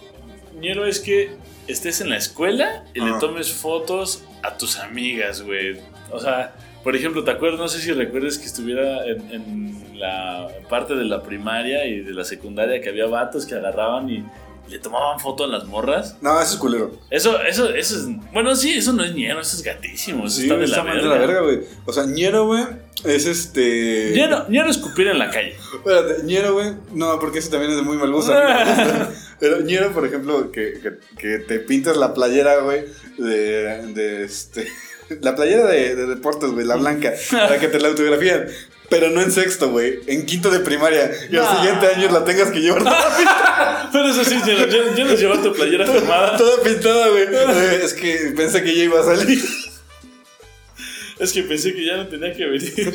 ñero 0.60 0.86
es 0.86 1.00
que 1.00 1.32
estés 1.66 2.00
en 2.00 2.08
la 2.08 2.18
escuela 2.18 2.84
y 2.94 3.00
le 3.00 3.14
tomes 3.18 3.52
fotos 3.52 4.22
a 4.44 4.56
tus 4.56 4.78
amigas, 4.78 5.42
güey. 5.42 5.80
O 6.12 6.20
sea, 6.20 6.54
por 6.84 6.94
ejemplo, 6.94 7.24
¿te 7.24 7.32
acuerdas? 7.32 7.58
No 7.58 7.66
sé 7.66 7.80
si 7.80 7.90
recuerdas 7.90 8.38
que 8.38 8.46
estuviera 8.46 9.04
en, 9.06 9.32
en 9.32 9.98
la 9.98 10.48
parte 10.68 10.94
de 10.94 11.04
la 11.04 11.22
primaria 11.24 11.84
y 11.86 12.00
de 12.00 12.14
la 12.14 12.24
secundaria 12.24 12.80
que 12.80 12.90
había 12.90 13.06
vatos 13.06 13.44
que 13.44 13.56
agarraban 13.56 14.08
y 14.08 14.24
le 14.70 14.78
tomaban 14.78 15.18
foto 15.20 15.44
a 15.44 15.48
las 15.48 15.64
morras. 15.66 16.16
No, 16.20 16.40
eso 16.40 16.54
es 16.54 16.58
culero. 16.58 16.92
Eso, 17.10 17.40
eso, 17.42 17.68
eso 17.74 17.96
es. 17.96 18.06
Bueno, 18.32 18.54
sí, 18.54 18.74
eso 18.74 18.92
no 18.92 19.04
es 19.04 19.14
ñero, 19.14 19.40
eso 19.40 19.56
es 19.56 19.62
gatísimo. 19.62 20.26
Eso 20.26 20.36
Sí, 20.36 20.42
está 20.44 20.56
de 20.56 20.68
la 20.68 20.82
verga. 20.82 21.02
de 21.02 21.08
la 21.08 21.18
verga, 21.18 21.40
güey. 21.42 21.60
O 21.84 21.92
sea, 21.92 22.04
ñero, 22.06 22.46
güey, 22.46 22.64
es 23.04 23.26
este. 23.26 24.12
Ñero, 24.14 24.48
ñero 24.48 24.70
escupir 24.70 25.08
en 25.08 25.18
la 25.18 25.28
calle. 25.30 25.54
Espérate, 25.74 26.22
ñero, 26.22 26.54
güey. 26.54 26.72
No, 26.92 27.18
porque 27.18 27.40
eso 27.40 27.50
también 27.50 27.72
es 27.72 27.76
de 27.78 27.82
muy 27.82 27.96
mal 27.96 28.12
gusto. 28.12 28.32
Pero 29.40 29.60
ñero, 29.62 29.92
por 29.92 30.06
ejemplo, 30.06 30.50
que, 30.52 30.74
que, 30.80 30.98
que 31.18 31.38
te 31.40 31.58
pintas 31.60 31.96
la 31.96 32.14
playera, 32.14 32.58
güey, 32.60 32.84
de, 33.18 33.86
de 33.94 34.24
este. 34.24 34.68
La 35.22 35.34
playera 35.34 35.66
de, 35.66 35.96
de 35.96 36.06
deportes, 36.06 36.52
güey, 36.52 36.64
la 36.64 36.76
blanca, 36.76 37.12
para 37.32 37.58
que 37.58 37.66
te 37.66 37.80
la 37.80 37.88
autografían. 37.88 38.46
Pero 38.90 39.08
no 39.10 39.22
en 39.22 39.30
sexto, 39.32 39.70
güey, 39.70 40.00
en 40.08 40.26
quinto 40.26 40.50
de 40.50 40.60
primaria. 40.60 41.10
Y 41.30 41.36
al 41.36 41.44
No. 41.44 41.56
siguiente 41.60 41.86
año 41.86 42.10
la 42.10 42.24
tengas 42.24 42.50
que 42.50 42.60
llevar 42.60 42.82
toda, 42.82 43.88
Pero 43.92 44.08
eso 44.08 44.24
sí, 44.24 44.34
yo, 44.46 44.66
yo 44.96 45.04
les 45.06 45.18
llevo 45.20 45.38
tu 45.38 45.52
playera 45.54 45.86
firmada. 45.86 46.36
toda 46.36 46.60
pintada, 46.62 47.08
güey. 47.08 47.22
Eh, 47.30 47.80
Es 47.84 47.94
que 47.94 48.32
pensé 48.36 48.62
que 48.62 48.74
ya 48.74 48.82
iba 48.84 49.00
a 49.00 49.04
salir. 49.16 49.40
Es 51.18 51.32
que 51.32 51.42
pensé 51.42 51.74
que 51.74 51.84
ya 51.84 51.98
no 51.98 52.08
tenía 52.08 52.32
que 52.34 52.46
venir. 52.46 52.94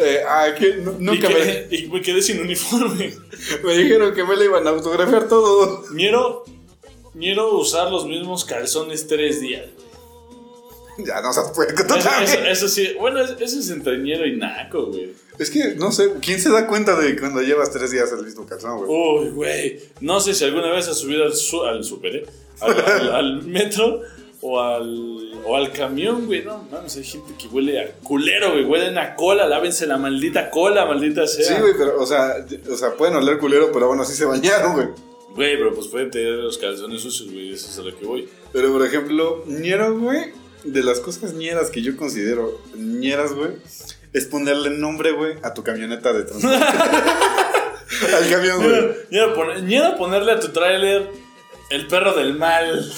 Eh, 0.00 0.20
ah, 0.28 0.48
que 0.58 0.74
nu- 0.78 0.96
nunca 0.98 1.30
y, 1.30 1.34
me, 1.34 1.66
y 1.76 1.86
me 1.88 2.02
quedé 2.02 2.20
sin 2.20 2.40
uniforme. 2.40 3.14
me 3.64 3.74
dijeron 3.76 4.14
que 4.14 4.24
me 4.24 4.36
la 4.36 4.44
iban 4.44 4.66
a 4.66 4.70
autografiar 4.70 5.28
todo. 5.28 5.84
Ñero, 5.92 6.44
ñero 7.14 7.54
usar 7.56 7.90
los 7.90 8.04
mismos 8.06 8.44
calzones 8.44 9.06
tres 9.06 9.40
días. 9.40 9.64
Ya 11.04 11.20
no 11.22 11.32
seas 11.32 11.50
puerco, 11.52 11.82
tú 11.86 11.94
Eso, 11.94 12.08
también. 12.08 12.30
eso- 12.40 12.44
eso 12.46 12.68
sí, 12.68 12.94
bueno, 13.00 13.20
es- 13.20 13.34
eso 13.40 13.58
es 13.60 13.70
entre 13.70 13.98
ñero 13.98 14.26
y 14.26 14.36
naco, 14.36 14.86
güey. 14.86 15.12
Es 15.38 15.50
que, 15.50 15.74
no 15.76 15.90
sé, 15.92 16.10
¿quién 16.20 16.38
se 16.40 16.50
da 16.50 16.66
cuenta 16.66 16.94
de 17.00 17.18
cuando 17.18 17.40
llevas 17.40 17.70
tres 17.72 17.90
días 17.90 18.12
el 18.12 18.24
mismo 18.24 18.46
calzón, 18.46 18.78
güey? 18.84 18.90
Uy, 18.90 19.30
güey. 19.30 19.80
No 20.00 20.20
sé 20.20 20.34
si 20.34 20.44
alguna 20.44 20.70
vez 20.70 20.88
has 20.88 20.98
subido 20.98 21.24
al, 21.24 21.34
su- 21.34 21.62
al 21.64 21.82
super, 21.84 22.14
¿eh? 22.16 22.26
Al, 22.60 22.78
al- 22.80 23.14
al 23.14 23.42
metro 23.44 24.02
o 24.42 24.60
al, 24.60 25.32
o 25.46 25.56
al 25.56 25.72
camión, 25.72 26.26
güey. 26.26 26.44
No, 26.44 26.64
mames, 26.70 26.96
hay 26.96 27.04
gente 27.04 27.32
que 27.38 27.48
huele 27.48 27.80
a 27.80 27.92
culero, 28.04 28.52
güey. 28.52 28.64
Huelen 28.64 28.98
a 28.98 29.14
cola. 29.16 29.46
Lávense 29.46 29.86
la 29.86 29.96
maldita 29.96 30.50
cola, 30.50 30.84
maldita 30.84 31.26
sea. 31.26 31.46
Sí, 31.46 31.54
güey, 31.60 31.72
pero, 31.78 32.00
o 32.00 32.06
sea, 32.06 32.44
o 32.70 32.76
sea, 32.76 32.90
pueden 32.94 33.16
oler 33.16 33.38
culero, 33.38 33.72
pero 33.72 33.86
bueno, 33.88 34.02
así 34.02 34.12
se 34.14 34.26
bañaron, 34.26 34.74
güey. 34.74 34.88
Güey, 35.34 35.56
pero 35.56 35.74
pues 35.74 35.86
pueden 35.88 36.10
tener 36.10 36.34
los 36.34 36.58
calzones 36.58 37.00
sucios, 37.00 37.32
güey. 37.32 37.54
Eso 37.54 37.68
es 37.70 37.78
a 37.78 37.82
lo 37.82 37.96
que 37.98 38.04
voy. 38.04 38.28
Pero, 38.52 38.70
por 38.70 38.84
ejemplo, 38.84 39.42
ñero, 39.46 39.98
güey, 39.98 40.30
de 40.64 40.82
las 40.82 41.00
cosas 41.00 41.32
ñeras 41.34 41.70
que 41.70 41.82
yo 41.82 41.96
considero 41.96 42.60
ñeras, 42.76 43.32
güey, 43.32 43.50
es 44.12 44.26
ponerle 44.26 44.70
nombre, 44.70 45.12
güey, 45.12 45.34
a 45.42 45.54
tu 45.54 45.62
camioneta 45.62 46.12
de 46.12 46.24
transporte. 46.24 46.56
Al 48.16 48.28
camión, 48.30 48.62
güey. 48.62 49.34
Pon- 49.34 49.66
ñero 49.66 49.96
ponerle 49.96 50.32
a 50.32 50.40
tu 50.40 50.48
tráiler 50.48 51.08
el 51.70 51.86
perro 51.86 52.14
del 52.14 52.34
mal. 52.36 52.90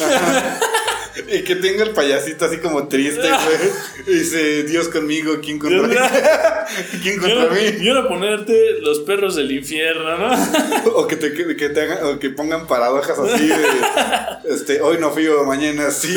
Y 1.28 1.42
que 1.44 1.54
tenga 1.56 1.84
el 1.84 1.90
payasito 1.90 2.44
así 2.44 2.58
como 2.58 2.88
triste, 2.88 3.20
güey. 3.28 4.18
Dice, 4.18 4.64
Dios 4.64 4.88
conmigo, 4.88 5.34
¿quién 5.42 5.58
contra 5.60 5.86
mí? 5.86 5.94
¿Quién 7.02 7.20
contra 7.20 7.50
mí? 7.50 7.60
ñero 7.80 8.08
ponerte 8.08 8.80
los 8.80 9.00
perros 9.00 9.36
del 9.36 9.52
infierno, 9.52 10.16
¿no? 10.18 10.34
O 10.94 11.06
que 11.06 11.16
te, 11.16 11.32
que, 11.56 11.68
te 11.68 11.80
hagan, 11.80 12.04
o 12.06 12.18
que 12.18 12.30
pongan 12.30 12.66
paradojas 12.66 13.16
así 13.18 13.46
de, 13.46 13.56
este, 14.50 14.80
hoy 14.80 14.98
no 14.98 15.10
fui 15.12 15.26
o 15.28 15.44
mañana 15.44 15.90
sí. 15.92 16.16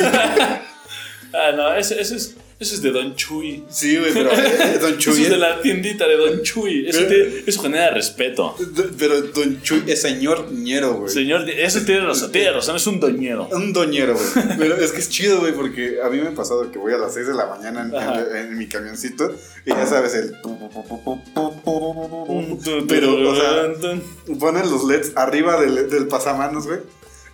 Ah, 1.33 1.51
no, 1.55 1.73
ese, 1.75 1.99
ese 2.01 2.15
es, 2.15 2.35
ese 2.59 2.75
es 2.75 2.81
de 2.81 2.91
Don 2.91 3.15
Chuy. 3.15 3.63
Sí, 3.69 3.97
güey, 3.97 4.13
pero 4.13 4.31
eh, 4.31 4.77
Don 4.81 4.91
Eso 4.91 4.99
Chuy 4.99 5.23
es 5.23 5.29
de 5.29 5.37
la 5.37 5.61
tiendita 5.61 6.07
de 6.07 6.15
Don 6.15 6.41
Chuy. 6.41 6.87
Eso, 6.87 7.01
eso 7.45 7.61
genera 7.61 7.91
respeto. 7.91 8.55
Pero 8.97 9.21
Don 9.21 9.61
Chuy 9.61 9.83
es 9.87 10.01
señor 10.01 10.51
ñero, 10.51 10.93
güey. 10.95 11.13
Señor, 11.13 11.47
eso 11.49 11.81
tiene 11.81 12.01
razón, 12.01 12.31
tiene 12.31 12.51
razón, 12.51 12.75
es 12.77 12.87
un 12.87 12.99
doñero. 12.99 13.47
Un 13.51 13.73
doñero, 13.73 14.13
güey. 14.15 14.57
Pero 14.57 14.75
es 14.77 14.91
que 14.91 14.99
es 14.99 15.09
chido, 15.09 15.39
güey, 15.41 15.53
porque 15.53 15.97
a 16.03 16.09
mí 16.09 16.17
me 16.19 16.29
ha 16.29 16.33
pasado 16.35 16.71
que 16.71 16.79
voy 16.79 16.93
a 16.93 16.97
las 16.97 17.13
6 17.13 17.27
de 17.27 17.33
la 17.35 17.45
mañana 17.45 17.81
en, 17.83 17.93
en- 17.93 18.37
en 18.51 18.57
mi 18.57 18.67
camioncito 18.67 19.35
y 19.65 19.69
ya 19.69 19.85
sabes, 19.85 20.15
el... 20.15 20.35
Pero, 22.87 23.29
o 23.29 23.35
sea, 23.35 23.73
ponen 24.39 24.69
los 24.69 24.83
LEDs 24.85 25.11
arriba 25.15 25.59
del, 25.59 25.89
del 25.89 26.07
pasamanos, 26.07 26.65
güey. 26.67 26.79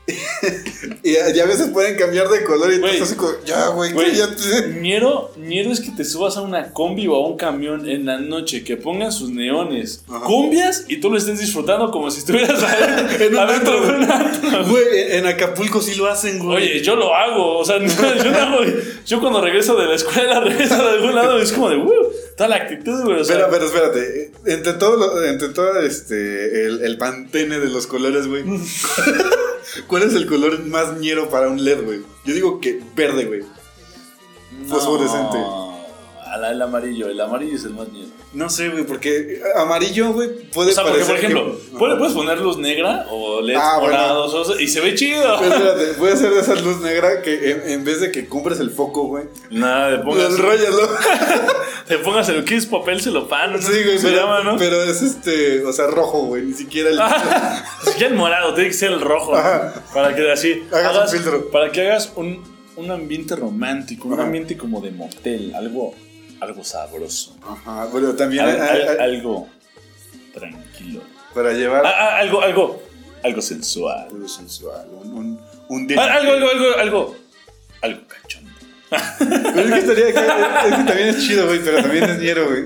y, 1.04 1.16
a, 1.16 1.30
y 1.34 1.40
a 1.40 1.46
veces 1.46 1.68
pueden 1.70 1.96
cambiar 1.96 2.28
de 2.28 2.44
color 2.44 2.74
y 2.74 2.80
Güey. 2.80 2.92
entonces 2.94 3.02
así 3.04 3.16
como, 3.16 3.32
ya, 3.46 3.68
güey, 3.70 3.94
ñero, 4.82 5.32
ñero 5.38 5.72
es 5.72 5.80
que 5.80 5.92
te 5.92 6.04
subas 6.04 6.36
a 6.36 6.42
una 6.42 6.74
combi 6.74 7.08
o 7.08 7.16
a 7.16 7.26
un 7.28 7.38
camión 7.38 7.88
en 7.90 8.06
la 8.06 8.18
noche, 8.20 8.64
que 8.66 8.76
pongan 8.76 9.12
sus 9.14 9.30
neones, 9.30 10.04
Ajá. 10.10 10.26
cumbias 10.26 10.84
y 10.90 10.98
tú 10.98 11.10
lo 11.10 11.18
estés 11.18 11.40
disfrutando 11.40 11.90
como 11.92 12.12
si 12.12 12.20
estuvieras 12.20 12.62
adentro, 12.62 13.26
En 13.26 13.38
adentro 13.38 13.82
de 13.82 13.88
un. 13.96 14.70
Güey, 14.70 14.84
en 15.18 15.26
Acapulco 15.26 15.82
sí 15.82 15.96
lo 15.96 16.08
hacen, 16.08 16.40
güey. 16.40 16.58
Oye, 16.58 16.82
yo 16.84 16.96
lo 16.98 17.16
hago, 17.16 17.60
o 17.60 17.64
sea, 17.66 17.78
yo 18.24 18.32
no 18.32 18.38
hago, 18.38 18.58
yo 19.06 19.20
cuando 19.22 19.40
regreso 19.40 19.76
de 19.80 19.86
la 19.88 19.96
escuela, 19.96 20.42
regreso 20.42 20.76
de 20.84 20.90
algún 20.90 21.16
lado, 21.16 21.40
es 21.40 21.54
como 21.54 21.70
de, 21.70 21.78
uh, 21.78 21.92
toda 22.36 22.50
la 22.50 22.56
actitud, 22.58 23.04
güey, 23.06 23.22
o 23.22 23.24
sea, 23.24 23.36
Pero, 23.38 23.50
pero 23.52 23.66
espérate, 23.68 24.32
entre 24.48 24.74
todo, 24.74 24.98
lo- 24.98 25.24
entre 25.24 25.50
todo 25.50 25.80
este, 25.80 26.66
el, 26.66 26.84
el 26.84 26.98
pantene 26.98 27.60
de 27.60 27.70
los 27.70 27.88
colores, 27.88 28.28
güey. 28.28 28.44
¿Cuál 29.88 30.04
es 30.04 30.14
el 30.14 30.26
color 30.28 30.60
más 30.66 30.98
ñero 30.98 31.30
para 31.30 31.48
un 31.50 31.64
LED, 31.64 31.84
güey? 31.84 32.00
Yo 32.26 32.34
digo 32.34 32.60
que 32.60 32.82
verde, 32.96 33.26
güey. 33.26 33.42
Fosforescente. 34.68 35.38
No, 35.38 35.74
al- 36.32 36.46
el 36.46 36.62
amarillo, 36.62 37.08
el 37.10 37.20
amarillo 37.20 37.56
es 37.56 37.64
el 37.66 37.74
más 37.74 37.88
ñero. 37.90 38.10
No 38.34 38.50
sé, 38.50 38.70
güey, 38.70 38.84
porque 38.86 39.42
amarillo, 39.58 40.12
güey, 40.14 40.50
puede 40.50 40.72
O 40.72 40.74
sea, 40.74 40.84
porque, 40.84 41.04
por 41.06 41.16
ejemplo, 41.16 41.56
que- 41.58 41.78
puedes, 41.78 41.98
puedes 42.00 42.14
poner 42.16 42.40
luz 42.40 42.58
negra 42.58 43.06
o 43.12 43.42
LEDs 43.42 43.60
Ah, 43.62 43.78
bueno. 43.80 43.94
morados 43.96 44.34
o 44.34 44.44
sea, 44.46 44.60
y 44.62 44.68
se 44.68 44.80
ve 44.82 44.96
chido. 44.96 45.38
Pero 45.40 45.54
espérate, 45.54 45.86
puede 46.00 46.18
ser 46.18 46.34
de 46.34 46.40
esa 46.40 46.56
luz 46.56 46.82
negra 46.82 47.22
que 47.22 47.52
en, 47.52 47.70
en 47.70 47.84
vez 47.84 48.02
de 48.02 48.12
que 48.12 48.28
cumples 48.28 48.60
el 48.60 48.72
foco, 48.72 49.04
güey, 49.04 49.26
Nada, 49.52 49.92
le 49.92 49.98
pongas, 50.00 50.32
enróllalo. 50.32 50.90
te 51.88 51.98
pongas 52.00 52.30
el 52.30 52.44
que 52.46 52.56
es 52.56 52.66
papel 52.66 53.02
celofán, 53.02 53.52
no 53.54 53.62
sé 53.62 53.68
Sí, 53.68 53.74
güey, 53.84 53.86
cómo 53.86 54.00
se 54.00 54.08
pero, 54.08 54.22
llama, 54.22 54.44
¿no? 54.44 54.58
pero 54.58 54.84
es 54.84 55.02
este, 55.02 55.64
o 55.66 55.74
sea, 55.74 55.88
rojo, 55.88 56.24
güey, 56.28 56.44
ni 56.44 56.54
siquiera 56.54 56.90
el... 56.90 57.00
Pues 57.84 57.98
ya 57.98 58.08
el 58.08 58.16
morado, 58.16 58.54
tiene 58.54 58.70
que 58.70 58.76
ser 58.76 58.92
el 58.92 59.02
rojo. 59.02 59.32
¿no? 59.34 59.38
Ajá. 59.38 59.74
Para 59.94 60.16
que 60.16 60.32
así 60.32 60.64
Hagas 60.72 61.12
un 61.14 61.18
filtro. 61.20 61.50
Para 61.52 61.72
que 61.72 61.82
hagas 61.82 62.14
un, 62.16 62.44
un 62.78 62.92
ambiente 62.92 63.36
romántico, 63.36 64.08
un 64.08 64.20
ambiente 64.20 64.58
como 64.58 64.80
de 64.82 64.92
motel, 64.92 65.54
algo, 65.56 65.94
algo 66.40 66.64
sabroso. 66.64 67.36
Ajá, 67.46 67.86
bueno, 67.88 68.14
también 68.14 68.46
Al- 68.46 69.00
algo 69.02 69.48
tranquilo. 70.34 71.02
para 71.34 71.54
llevar... 71.54 71.86
Ah, 71.86 71.94
ah, 71.98 72.18
algo, 72.20 72.42
algo, 72.42 72.84
algo 73.24 73.42
sensual. 73.42 74.08
Algo 74.10 74.28
sensual, 74.28 74.88
un, 75.02 75.12
un, 75.14 75.42
un 75.70 75.88
Ah, 76.00 76.14
Algo, 76.16 76.32
algo, 76.34 76.50
algo, 76.50 76.78
algo, 76.78 77.16
algo 77.82 78.02
cachondo. 78.08 78.52
Pero 79.20 79.60
es 79.62 79.72
que, 79.74 79.80
estaría, 79.80 80.08
es 80.10 80.14
que 80.78 80.84
también 80.84 81.08
es 81.10 81.20
chido, 81.20 81.48
güey, 81.48 81.60
pero 81.64 81.82
también 81.82 82.04
es 82.06 82.20
ñero, 82.20 82.48
güey. 82.50 82.64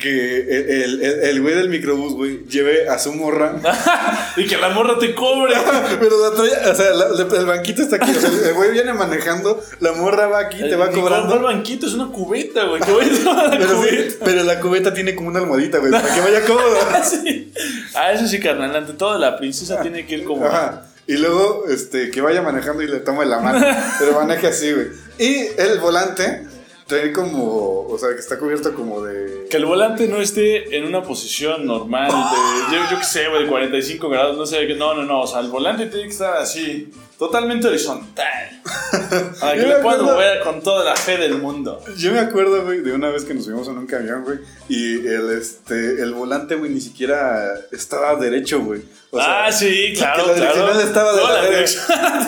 que 0.00 0.40
el, 0.40 1.00
el, 1.00 1.02
el 1.22 1.40
güey 1.42 1.54
del 1.54 1.68
microbús, 1.68 2.14
güey, 2.14 2.44
lleve 2.48 2.88
a 2.88 2.98
su 2.98 3.12
morra. 3.14 3.54
y 4.36 4.46
que 4.46 4.56
la 4.56 4.70
morra 4.70 4.98
te 4.98 5.14
cobre. 5.14 5.54
Pero 6.00 6.28
la 6.30 6.34
trae, 6.36 6.70
o 6.70 6.74
sea, 6.74 6.92
la- 6.92 7.38
el 7.38 7.46
banquito 7.46 7.82
está 7.82 7.96
aquí. 7.96 8.10
O 8.10 8.20
sea, 8.20 8.30
el 8.48 8.54
güey 8.54 8.72
viene 8.72 8.92
manejando, 8.94 9.62
la 9.78 9.92
morra 9.92 10.26
va 10.26 10.40
aquí, 10.40 10.58
te 10.58 10.74
va 10.74 10.86
¿Y 10.86 10.88
cuál 10.88 11.00
cobrando. 11.02 11.34
el 11.36 11.42
banquito? 11.42 11.86
Es 11.86 11.94
una 11.94 12.08
cubeta, 12.08 12.64
güey. 12.64 12.82
Voy 12.82 13.04
a 13.04 13.24
tomar 13.24 13.44
la 13.44 13.50
Pero, 13.58 13.68
sí, 13.68 13.74
cubeta. 13.76 14.24
pero 14.24 14.42
la 14.42 14.60
cubeta 14.60 14.92
tiene 14.94 15.14
como 15.14 15.28
una 15.28 15.38
almohadita, 15.38 15.78
güey, 15.78 15.92
para 15.92 16.12
que 16.14 16.20
vaya 16.20 16.40
cómodo. 16.46 16.76
Sí. 17.04 17.52
Ah, 17.94 18.12
eso 18.12 18.26
sí, 18.26 18.40
carnal. 18.40 18.74
Ante 18.74 18.94
todo, 18.94 19.16
la 19.18 19.36
princesa 19.36 19.80
tiene 19.82 20.04
que 20.04 20.14
ir 20.16 20.24
como. 20.24 20.44
Ajá. 20.46 20.86
Y 21.06 21.16
luego, 21.16 21.64
este, 21.68 22.10
que 22.10 22.20
vaya 22.20 22.42
manejando 22.42 22.82
y 22.82 22.88
le 22.88 23.00
tome 23.00 23.24
la 23.26 23.40
mano. 23.40 23.64
Pero 23.98 24.12
maneje 24.12 24.46
así, 24.46 24.72
güey. 24.72 24.88
Y 25.18 25.48
el 25.60 25.78
volante 25.80 26.46
trae 26.86 27.12
como, 27.12 27.86
o 27.86 27.98
sea, 27.98 28.10
que 28.10 28.20
está 28.20 28.38
cubierto 28.38 28.74
como 28.74 29.02
de... 29.02 29.46
Que 29.48 29.56
el 29.56 29.64
volante 29.64 30.08
no 30.08 30.20
esté 30.20 30.76
en 30.76 30.84
una 30.84 31.02
posición 31.02 31.66
normal 31.66 32.10
de, 32.10 32.76
yo, 32.76 32.98
qué 32.98 33.04
sé, 33.04 33.28
güey, 33.28 33.44
de 33.44 33.48
45 33.48 34.08
grados, 34.08 34.36
no 34.36 34.46
sé, 34.46 34.66
no, 34.74 34.94
no, 34.94 35.02
no, 35.04 35.22
o 35.22 35.26
sea, 35.26 35.40
el 35.40 35.48
volante 35.48 35.86
tiene 35.86 36.04
que 36.04 36.12
estar 36.12 36.36
así, 36.36 36.90
totalmente 37.26 37.68
horizontal. 37.68 38.60
Para 39.40 39.52
que 39.54 39.66
le 39.66 39.74
acuerdo- 39.74 40.04
mover 40.04 40.40
con 40.40 40.60
toda 40.62 40.84
la 40.84 40.96
fe 40.96 41.16
del 41.18 41.34
mundo. 41.38 41.82
Yo 41.96 42.12
me 42.12 42.18
acuerdo, 42.20 42.64
güey, 42.64 42.80
de 42.80 42.92
una 42.92 43.10
vez 43.10 43.24
que 43.24 43.34
nos 43.34 43.44
subimos 43.44 43.68
en 43.68 43.78
un 43.78 43.86
camión, 43.86 44.24
güey, 44.24 44.38
y 44.68 45.06
el, 45.06 45.30
este, 45.38 46.02
el 46.02 46.12
volante, 46.14 46.54
güey, 46.56 46.70
ni 46.70 46.80
siquiera 46.80 47.54
estaba 47.70 48.16
derecho, 48.16 48.60
güey. 48.60 48.82
O 49.10 49.18
sea, 49.18 49.44
ah, 49.46 49.52
sí, 49.52 49.92
claro, 49.96 50.26
la 50.26 50.34
claro. 50.34 50.80
estaba 50.80 51.12
de 51.12 51.20
No, 51.22 51.28
la 51.28 51.34
la 51.34 51.42
derecha. 51.42 51.80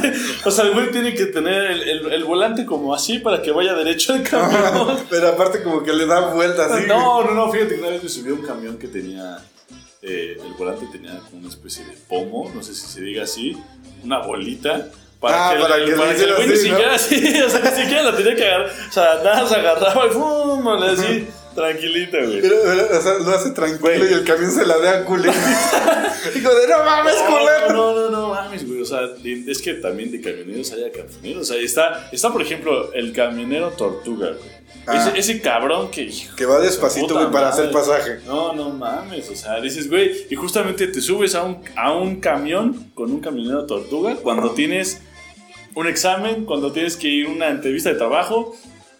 dirección- 0.02 0.42
o 0.44 0.50
sea, 0.50 0.64
el 0.66 0.72
güey 0.74 0.90
tiene 0.90 1.14
que 1.14 1.26
tener 1.26 1.70
el, 1.70 1.82
el- 1.88 2.12
el 2.12 2.24
volante 2.24 2.64
como 2.66 2.94
así 2.94 3.18
para 3.18 3.40
que 3.42 3.50
vaya 3.52 3.74
derecho 3.74 4.14
el 4.14 4.22
camión. 4.22 4.98
Pero 5.10 5.28
aparte 5.28 5.62
como 5.62 5.82
que 5.82 5.92
le 5.92 6.06
da 6.06 6.32
vueltas. 6.34 6.70
No, 6.86 7.24
no, 7.24 7.32
no, 7.34 7.50
fíjate 7.50 7.74
que 7.74 7.80
una 7.80 7.90
vez 7.90 8.02
me 8.02 8.08
subí 8.08 8.30
a 8.30 8.34
un 8.34 8.42
camión 8.42 8.76
que 8.78 8.88
tenía. 8.88 9.38
eh, 10.02 10.36
el 10.44 10.52
volante 10.58 10.86
tenía 10.92 11.18
como 11.20 11.38
una 11.38 11.48
especie 11.48 11.84
de 11.86 11.92
pomo, 12.08 12.52
no 12.54 12.62
sé 12.62 12.74
si 12.74 12.86
se 12.86 13.00
diga 13.00 13.22
así, 13.24 13.56
una 14.04 14.18
bolita. 14.18 14.88
Para 15.20 15.48
Ah, 15.50 15.54
que, 15.54 15.62
para 15.62 15.76
el, 15.76 15.84
que 15.86 15.92
para 15.96 16.14
que 16.14 16.22
el 16.24 16.34
güey 16.34 16.48
ni 16.48 16.56
siquiera 16.56 16.94
así, 16.94 17.40
o 17.46 17.48
sea, 17.48 17.60
ni 17.60 17.70
siquiera 17.82 18.02
la 18.02 18.16
tenía 18.16 18.36
que 18.36 18.44
agarrar. 18.46 18.70
O 18.88 18.92
sea, 18.92 19.14
nada, 19.24 19.48
se 19.48 19.54
agarraba 19.54 20.06
y 20.06 20.10
le 20.76 20.86
así, 20.92 21.26
tranquilita, 21.54 22.18
güey. 22.18 22.42
Pero, 22.42 22.56
pero, 22.62 22.98
o 22.98 23.02
sea, 23.02 23.14
lo 23.14 23.30
hace 23.30 23.50
tranquilo 23.52 23.80
Güey. 23.80 24.10
y 24.10 24.14
el 24.14 24.24
camión 24.24 24.50
se 24.50 24.66
la 24.66 24.76
da 24.78 25.04
culé. 25.06 25.30
Digo, 26.34 26.54
de 26.54 26.68
no 26.68 26.84
mames, 26.84 27.14
No, 27.16 27.26
culero. 27.38 27.72
no, 27.72 27.94
no, 27.94 28.10
no 28.10 28.28
mames, 28.28 28.66
güey. 28.66 28.82
O 28.82 28.84
sea, 28.84 29.00
es 29.24 29.62
que 29.62 29.74
también 29.74 30.10
de 30.12 30.20
camioneros 30.20 30.70
hay 30.72 30.84
a 30.84 30.92
camioneros. 30.92 31.50
O 31.50 31.54
sea, 31.54 31.62
está, 31.62 32.08
está, 32.12 32.30
por 32.30 32.42
ejemplo, 32.42 32.92
el 32.92 33.12
camionero 33.14 33.70
tortuga, 33.70 34.28
güey. 34.28 34.63
Ah. 34.86 34.96
Ese, 35.14 35.18
ese 35.18 35.40
cabrón 35.40 35.90
que. 35.90 36.02
hijo, 36.02 36.36
Que 36.36 36.44
va 36.46 36.60
despacito, 36.60 37.14
güey, 37.14 37.30
para 37.30 37.48
hacer 37.48 37.70
pasaje. 37.70 38.18
No, 38.26 38.52
no 38.52 38.70
mames. 38.70 39.30
O 39.30 39.34
sea, 39.36 39.60
dices, 39.60 39.88
güey, 39.88 40.26
y 40.30 40.34
justamente 40.34 40.86
te 40.88 41.00
subes 41.00 41.34
a 41.34 41.42
un, 41.42 41.58
a 41.76 41.92
un 41.92 42.20
camión 42.20 42.90
con 42.94 43.10
un 43.10 43.20
camionero 43.20 43.64
tortuga 43.66 44.16
cuando 44.16 44.50
tienes 44.50 45.00
un 45.74 45.86
examen, 45.88 46.44
cuando 46.44 46.70
tienes 46.72 46.96
que 46.96 47.08
ir 47.08 47.26
a 47.26 47.30
una 47.30 47.48
entrevista 47.48 47.88
de 47.88 47.96
trabajo. 47.96 48.54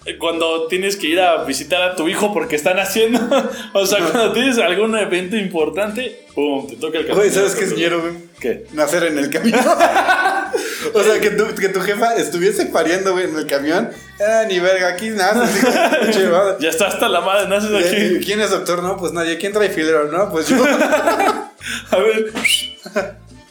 eh, 0.06 0.16
Cuando 0.18 0.66
tienes 0.68 0.96
que 0.96 1.06
ir 1.06 1.20
a 1.20 1.44
visitar 1.44 1.82
a 1.82 1.94
tu 1.96 2.08
hijo 2.08 2.32
porque 2.32 2.56
están 2.56 2.78
haciendo. 2.78 3.20
o 3.74 3.86
sea, 3.86 4.00
cuando 4.00 4.32
tienes 4.32 4.58
algún 4.58 4.96
evento 4.96 5.36
importante, 5.36 6.24
¡pum! 6.34 6.66
Te 6.66 6.76
toca 6.76 6.98
el. 6.98 7.06
Güey, 7.06 7.30
¿sabes 7.30 7.54
qué 7.54 7.64
es 7.64 7.74
güey? 7.74 8.14
¿Qué? 8.40 8.66
Nacer 8.72 9.04
en 9.04 9.18
el 9.18 9.30
camión. 9.30 9.60
o 10.92 11.02
sea, 11.02 11.20
que 11.20 11.30
tu, 11.30 11.54
que 11.54 11.68
tu 11.68 11.80
jefa 11.80 12.14
estuviese 12.16 12.66
pariendo, 12.66 13.12
güey, 13.12 13.24
en 13.24 13.36
el 13.36 13.46
camión. 13.46 13.90
Ah, 14.20 14.44
ni 14.48 14.60
verga, 14.60 14.88
aquí 14.88 15.10
naces. 15.10 15.64
Ya 16.60 16.68
está 16.70 16.88
hasta 16.88 17.08
la 17.08 17.20
madre, 17.20 17.48
naces 17.48 17.70
aquí. 17.74 18.24
¿Quién 18.24 18.40
es 18.40 18.50
doctor? 18.50 18.82
No, 18.82 18.96
pues 18.96 19.12
nadie. 19.12 19.38
¿Quién 19.38 19.52
trae 19.52 19.70
filero? 19.70 20.10
No, 20.10 20.30
pues 20.30 20.48
yo. 20.48 20.62
A 21.90 21.96
ver, 21.96 22.30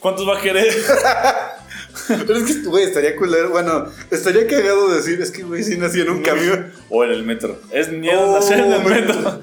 ¿cuántos 0.00 0.28
va 0.28 0.38
a 0.38 0.40
querer? 0.40 0.72
Pero 2.08 2.36
es 2.36 2.44
que, 2.44 2.62
güey, 2.68 2.84
estaría 2.84 3.16
culero. 3.16 3.50
Bueno, 3.50 3.86
estaría 4.10 4.46
cagado 4.46 4.88
decir, 4.94 5.20
es 5.22 5.30
que, 5.30 5.42
güey, 5.42 5.62
sí 5.64 5.76
nací 5.78 6.00
en 6.00 6.10
un 6.10 6.22
camión. 6.22 6.72
O 6.90 7.02
en 7.04 7.10
el 7.12 7.22
metro. 7.24 7.58
Es 7.70 7.88
miedo 7.88 8.20
Oh, 8.20 8.34
nacer 8.34 8.58
en 8.60 8.72
el 8.72 8.82
man. 8.82 8.90
metro. 8.92 9.40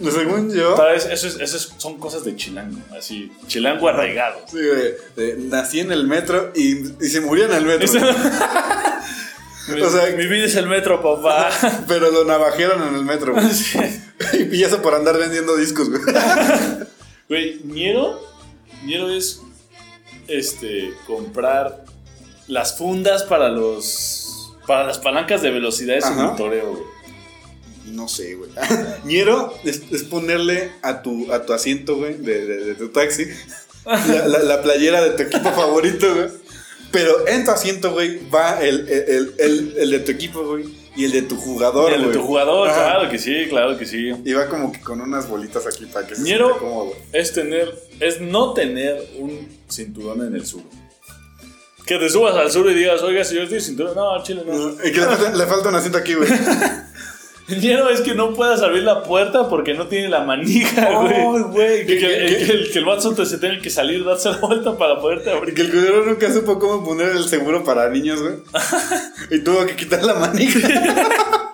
Según 0.10 0.52
yo. 0.52 0.76
¿Sabes? 0.76 1.06
Eso, 1.06 1.26
es- 1.28 1.38
eso 1.40 1.56
es- 1.56 1.72
son 1.78 1.98
cosas 1.98 2.24
de 2.24 2.34
chilango. 2.36 2.78
Así, 2.98 3.30
chilango 3.46 3.88
arraigado. 3.88 4.40
Sí, 4.50 4.58
de- 4.58 5.36
nací 5.38 5.80
en 5.80 5.92
el 5.92 6.06
metro 6.06 6.52
y, 6.54 6.78
y 7.04 7.08
se 7.08 7.20
murió 7.20 7.44
en 7.46 7.52
el 7.52 7.64
metro. 7.64 7.86
Mi, 9.68 9.80
O 9.80 9.90
sea- 9.90 10.14
mi 10.14 10.26
vida 10.26 10.44
es 10.44 10.54
el 10.56 10.66
metro, 10.66 11.00
papá. 11.02 11.48
Pero 11.88 12.10
lo 12.10 12.24
navajearon 12.24 12.86
en 12.88 12.94
el 12.96 13.04
metro. 13.04 13.34
Sí. 13.50 13.78
Y 14.52 14.62
eso 14.62 14.82
por 14.82 14.94
andar 14.94 15.16
vendiendo 15.16 15.56
discos, 15.56 15.88
güey. 15.88 16.02
Güey, 17.28 17.60
Ñero, 17.64 18.20
Ñero 18.84 19.10
es 19.10 19.40
este 20.28 20.92
comprar 21.06 21.84
las 22.46 22.76
fundas 22.76 23.22
para 23.22 23.48
los 23.48 24.52
para 24.66 24.84
las 24.84 24.98
palancas 24.98 25.40
de 25.42 25.50
velocidades 25.50 26.04
en 26.06 26.18
el 26.18 26.36
toreo, 26.36 26.70
güey. 26.72 26.82
No 27.86 28.08
sé, 28.08 28.34
güey. 28.34 28.50
Ñero 29.04 29.54
es, 29.64 29.82
es 29.92 30.02
ponerle 30.04 30.70
a 30.82 31.02
tu, 31.02 31.32
a 31.32 31.44
tu 31.44 31.52
asiento, 31.52 31.96
güey, 31.96 32.14
de, 32.14 32.46
de- 32.46 32.64
de 32.64 32.74
tu 32.74 32.88
taxi, 32.88 33.26
la, 33.84 34.26
la- 34.28 34.42
la 34.42 34.62
playera 34.62 35.02
de 35.04 35.10
tu 35.10 35.22
equipo 35.24 35.50
favorito, 35.54 36.14
güey. 36.14 36.28
Pero 36.90 37.26
en 37.26 37.44
tu 37.44 37.50
asiento, 37.50 37.92
güey, 37.92 38.20
va 38.30 38.60
el, 38.62 38.88
el, 38.88 39.34
el- 39.38 39.74
el- 39.78 39.90
de 39.90 39.98
tu 40.00 40.12
equipo, 40.12 40.44
güey, 40.46 40.64
y 40.96 41.04
el 41.04 41.10
de 41.12 41.22
tu 41.22 41.36
jugador, 41.36 41.90
Y 41.90 41.94
el 41.96 42.06
de 42.06 42.12
tu 42.12 42.22
jugador, 42.22 42.68
Ajá. 42.68 42.84
claro 42.92 43.10
que 43.10 43.18
sí, 43.18 43.46
claro 43.50 43.76
que 43.76 43.84
sí. 43.84 44.12
Y 44.24 44.32
va 44.32 44.46
como 44.48 44.70
que 44.72 44.80
con 44.80 45.00
unas 45.00 45.28
bolitas 45.28 45.66
aquí 45.66 45.86
para 45.86 46.06
que 46.06 46.14
se 46.14 46.22
Ñero 46.22 46.46
sienta 46.50 46.60
cómodo. 46.60 46.92
es 47.12 47.32
tener, 47.32 47.74
es 48.00 48.20
no 48.20 48.54
tener 48.54 48.96
un 49.18 49.48
cinturón 49.68 50.24
en 50.26 50.36
el 50.36 50.46
sur. 50.46 50.62
Que 51.84 51.98
te 51.98 52.08
subas 52.08 52.34
al 52.36 52.50
sur 52.50 52.70
y 52.70 52.74
digas, 52.74 53.02
oiga, 53.02 53.24
si 53.24 53.34
yo 53.34 53.42
estoy 53.42 53.60
cinturón, 53.60 53.94
no, 53.96 54.22
chile, 54.22 54.42
no. 54.46 54.70
Y 54.84 54.92
que 54.92 55.00
le 55.00 55.06
falta, 55.06 55.32
le 55.36 55.46
falta 55.46 55.68
un 55.68 55.74
asiento 55.74 55.98
aquí, 55.98 56.14
güey. 56.14 56.28
Ñero 57.48 57.90
es 57.90 58.00
que 58.00 58.14
no 58.14 58.32
puedas 58.32 58.62
abrir 58.62 58.82
la 58.84 59.02
puerta 59.02 59.48
porque 59.50 59.74
no 59.74 59.86
tiene 59.86 60.08
la 60.08 60.20
manija, 60.24 60.88
Oh, 60.98 61.02
güey. 61.02 61.42
güey, 61.52 61.82
Y 61.82 61.86
que- 61.86 61.98
que, 61.98 62.00
que- 62.08 62.24
el, 62.26 62.46
que 62.46 62.52
el, 62.52 62.72
que 62.72 62.80
Watson 62.80 63.14
te 63.14 63.26
se 63.26 63.36
tenga 63.38 63.60
que 63.60 63.68
salir, 63.70 64.02
darse 64.04 64.30
la 64.30 64.38
vuelta 64.38 64.76
para 64.78 64.98
poderte 64.98 65.30
abrir. 65.30 65.44
Porque 65.54 65.60
el 65.62 65.70
culero 65.70 66.04
nunca 66.06 66.32
supo 66.32 66.58
cómo 66.58 66.82
poner 66.84 67.10
el 67.10 67.24
seguro 67.28 67.62
para 67.62 67.90
niños, 67.90 68.22
güey. 68.22 68.34
Y 69.30 69.40
tuvo 69.40 69.66
que 69.66 69.76
quitar 69.76 70.02
la 70.04 70.14
manija. 70.14 70.58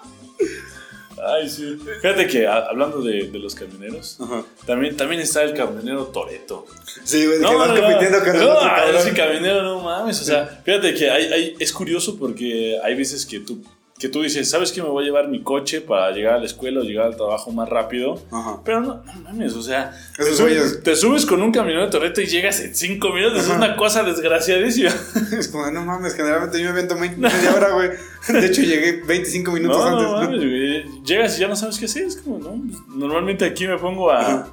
Ay, 1.22 1.50
sí. 1.50 1.76
Fíjate 2.00 2.26
que 2.28 2.46
a- 2.46 2.66
hablando 2.70 3.02
de, 3.02 3.28
de 3.28 3.38
los 3.38 3.54
camioneros, 3.54 4.16
Ajá. 4.20 4.42
también, 4.66 4.96
también 4.96 5.20
está 5.20 5.42
el 5.42 5.52
camionero 5.54 6.06
Toreto. 6.06 6.66
Sí, 7.04 7.26
güey, 7.26 7.38
que 7.40 7.44
vas 7.54 7.68
compitiendo 7.78 8.18
no, 8.18 8.58
cabrón. 8.58 8.96
ese 8.96 9.12
camionero 9.12 9.62
no 9.62 9.80
mames. 9.82 10.18
O 10.20 10.24
sea, 10.24 10.62
fíjate 10.64 10.94
que 10.94 11.10
hay, 11.10 11.24
hay- 11.32 11.54
es 11.58 11.72
curioso 11.72 12.16
porque 12.18 12.78
hay 12.82 12.94
veces 12.94 13.26
que 13.26 13.40
tú, 13.40 13.62
que 14.00 14.08
tú 14.08 14.22
dices, 14.22 14.48
¿sabes 14.50 14.72
que 14.72 14.82
me 14.82 14.88
voy 14.88 15.04
a 15.04 15.06
llevar 15.06 15.28
mi 15.28 15.42
coche 15.42 15.82
para 15.82 16.10
llegar 16.10 16.34
a 16.34 16.38
la 16.38 16.46
escuela 16.46 16.80
o 16.80 16.82
llegar 16.82 17.04
al 17.06 17.16
trabajo 17.16 17.52
más 17.52 17.68
rápido? 17.68 18.20
Ajá. 18.32 18.60
Pero 18.64 18.80
no, 18.80 18.94
no 19.04 19.12
mames, 19.22 19.52
o 19.54 19.62
sea, 19.62 19.92
te 20.16 20.24
subes, 20.24 20.40
güeyes. 20.40 20.82
te 20.82 20.96
subes 20.96 21.26
con 21.26 21.42
un 21.42 21.52
camionero 21.52 21.84
de 21.84 21.90
Toreto 21.92 22.22
y 22.22 22.26
llegas 22.26 22.60
en 22.60 22.74
cinco 22.74 23.10
minutos. 23.12 23.40
Es 23.44 23.48
una 23.50 23.76
cosa 23.76 24.02
desgraciadísima. 24.02 24.90
Es 25.38 25.48
como, 25.48 25.70
no 25.70 25.84
mames, 25.84 26.14
generalmente 26.14 26.58
yo 26.58 26.64
me 26.64 26.70
avento 26.70 26.96
me- 26.96 27.14
media 27.14 27.54
hora, 27.54 27.70
güey. 27.72 27.90
De 28.28 28.46
hecho, 28.46 28.62
llegué 28.62 29.02
25 29.06 29.52
minutos 29.52 29.78
No, 29.78 29.84
antes. 29.84 30.02
no 30.04 30.12
mames, 30.16 30.38
güey. 30.40 31.02
Llegas 31.04 31.36
y 31.36 31.40
ya 31.42 31.48
no 31.48 31.56
sabes 31.56 31.78
qué 31.78 31.84
hacer. 31.84 32.04
Es 32.04 32.16
como, 32.16 32.38
no, 32.38 32.50
pues, 32.66 32.78
normalmente 32.88 33.44
aquí 33.44 33.66
me 33.66 33.76
pongo 33.78 34.10
a, 34.10 34.20
Ajá. 34.20 34.46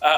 a, 0.00 0.08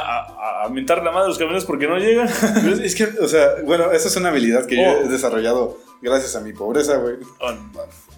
a, 0.62 0.64
a 0.64 0.68
mentar 0.68 0.98
la 1.02 1.10
madre 1.10 1.24
a 1.24 1.28
los 1.28 1.38
camioneros 1.38 1.64
porque 1.64 1.86
no 1.88 1.96
llegan. 1.98 2.28
Es 2.82 2.94
que, 2.94 3.04
o 3.04 3.28
sea, 3.28 3.48
bueno, 3.64 3.90
esa 3.92 4.08
es 4.08 4.16
una 4.16 4.28
habilidad 4.28 4.66
que 4.66 4.76
yo 4.76 4.82
Oh. 4.82 5.04
he 5.04 5.08
desarrollado 5.08 5.78
gracias 6.04 6.36
a 6.36 6.40
mi 6.40 6.52
pobreza, 6.52 6.98
güey. 6.98 7.16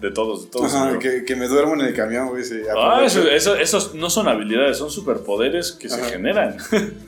de 0.01 0.11
todos, 0.11 0.43
de 0.45 0.51
todos. 0.51 0.71
Que, 0.99 1.23
que 1.25 1.35
me 1.35 1.47
duermo 1.47 1.73
en 1.73 1.81
el 1.81 1.93
camión, 1.95 2.27
güey. 2.29 2.43
sí, 2.43 2.61
Ah, 2.77 3.01
eso, 3.03 3.23
eso- 3.27 3.55
esos 3.55 3.95
no 3.95 4.09
son 4.09 4.27
habilidades, 4.27 4.77
son 4.77 4.91
superpoderes 4.91 5.71
que 5.71 5.89
se 5.89 6.03
generan. 6.03 6.57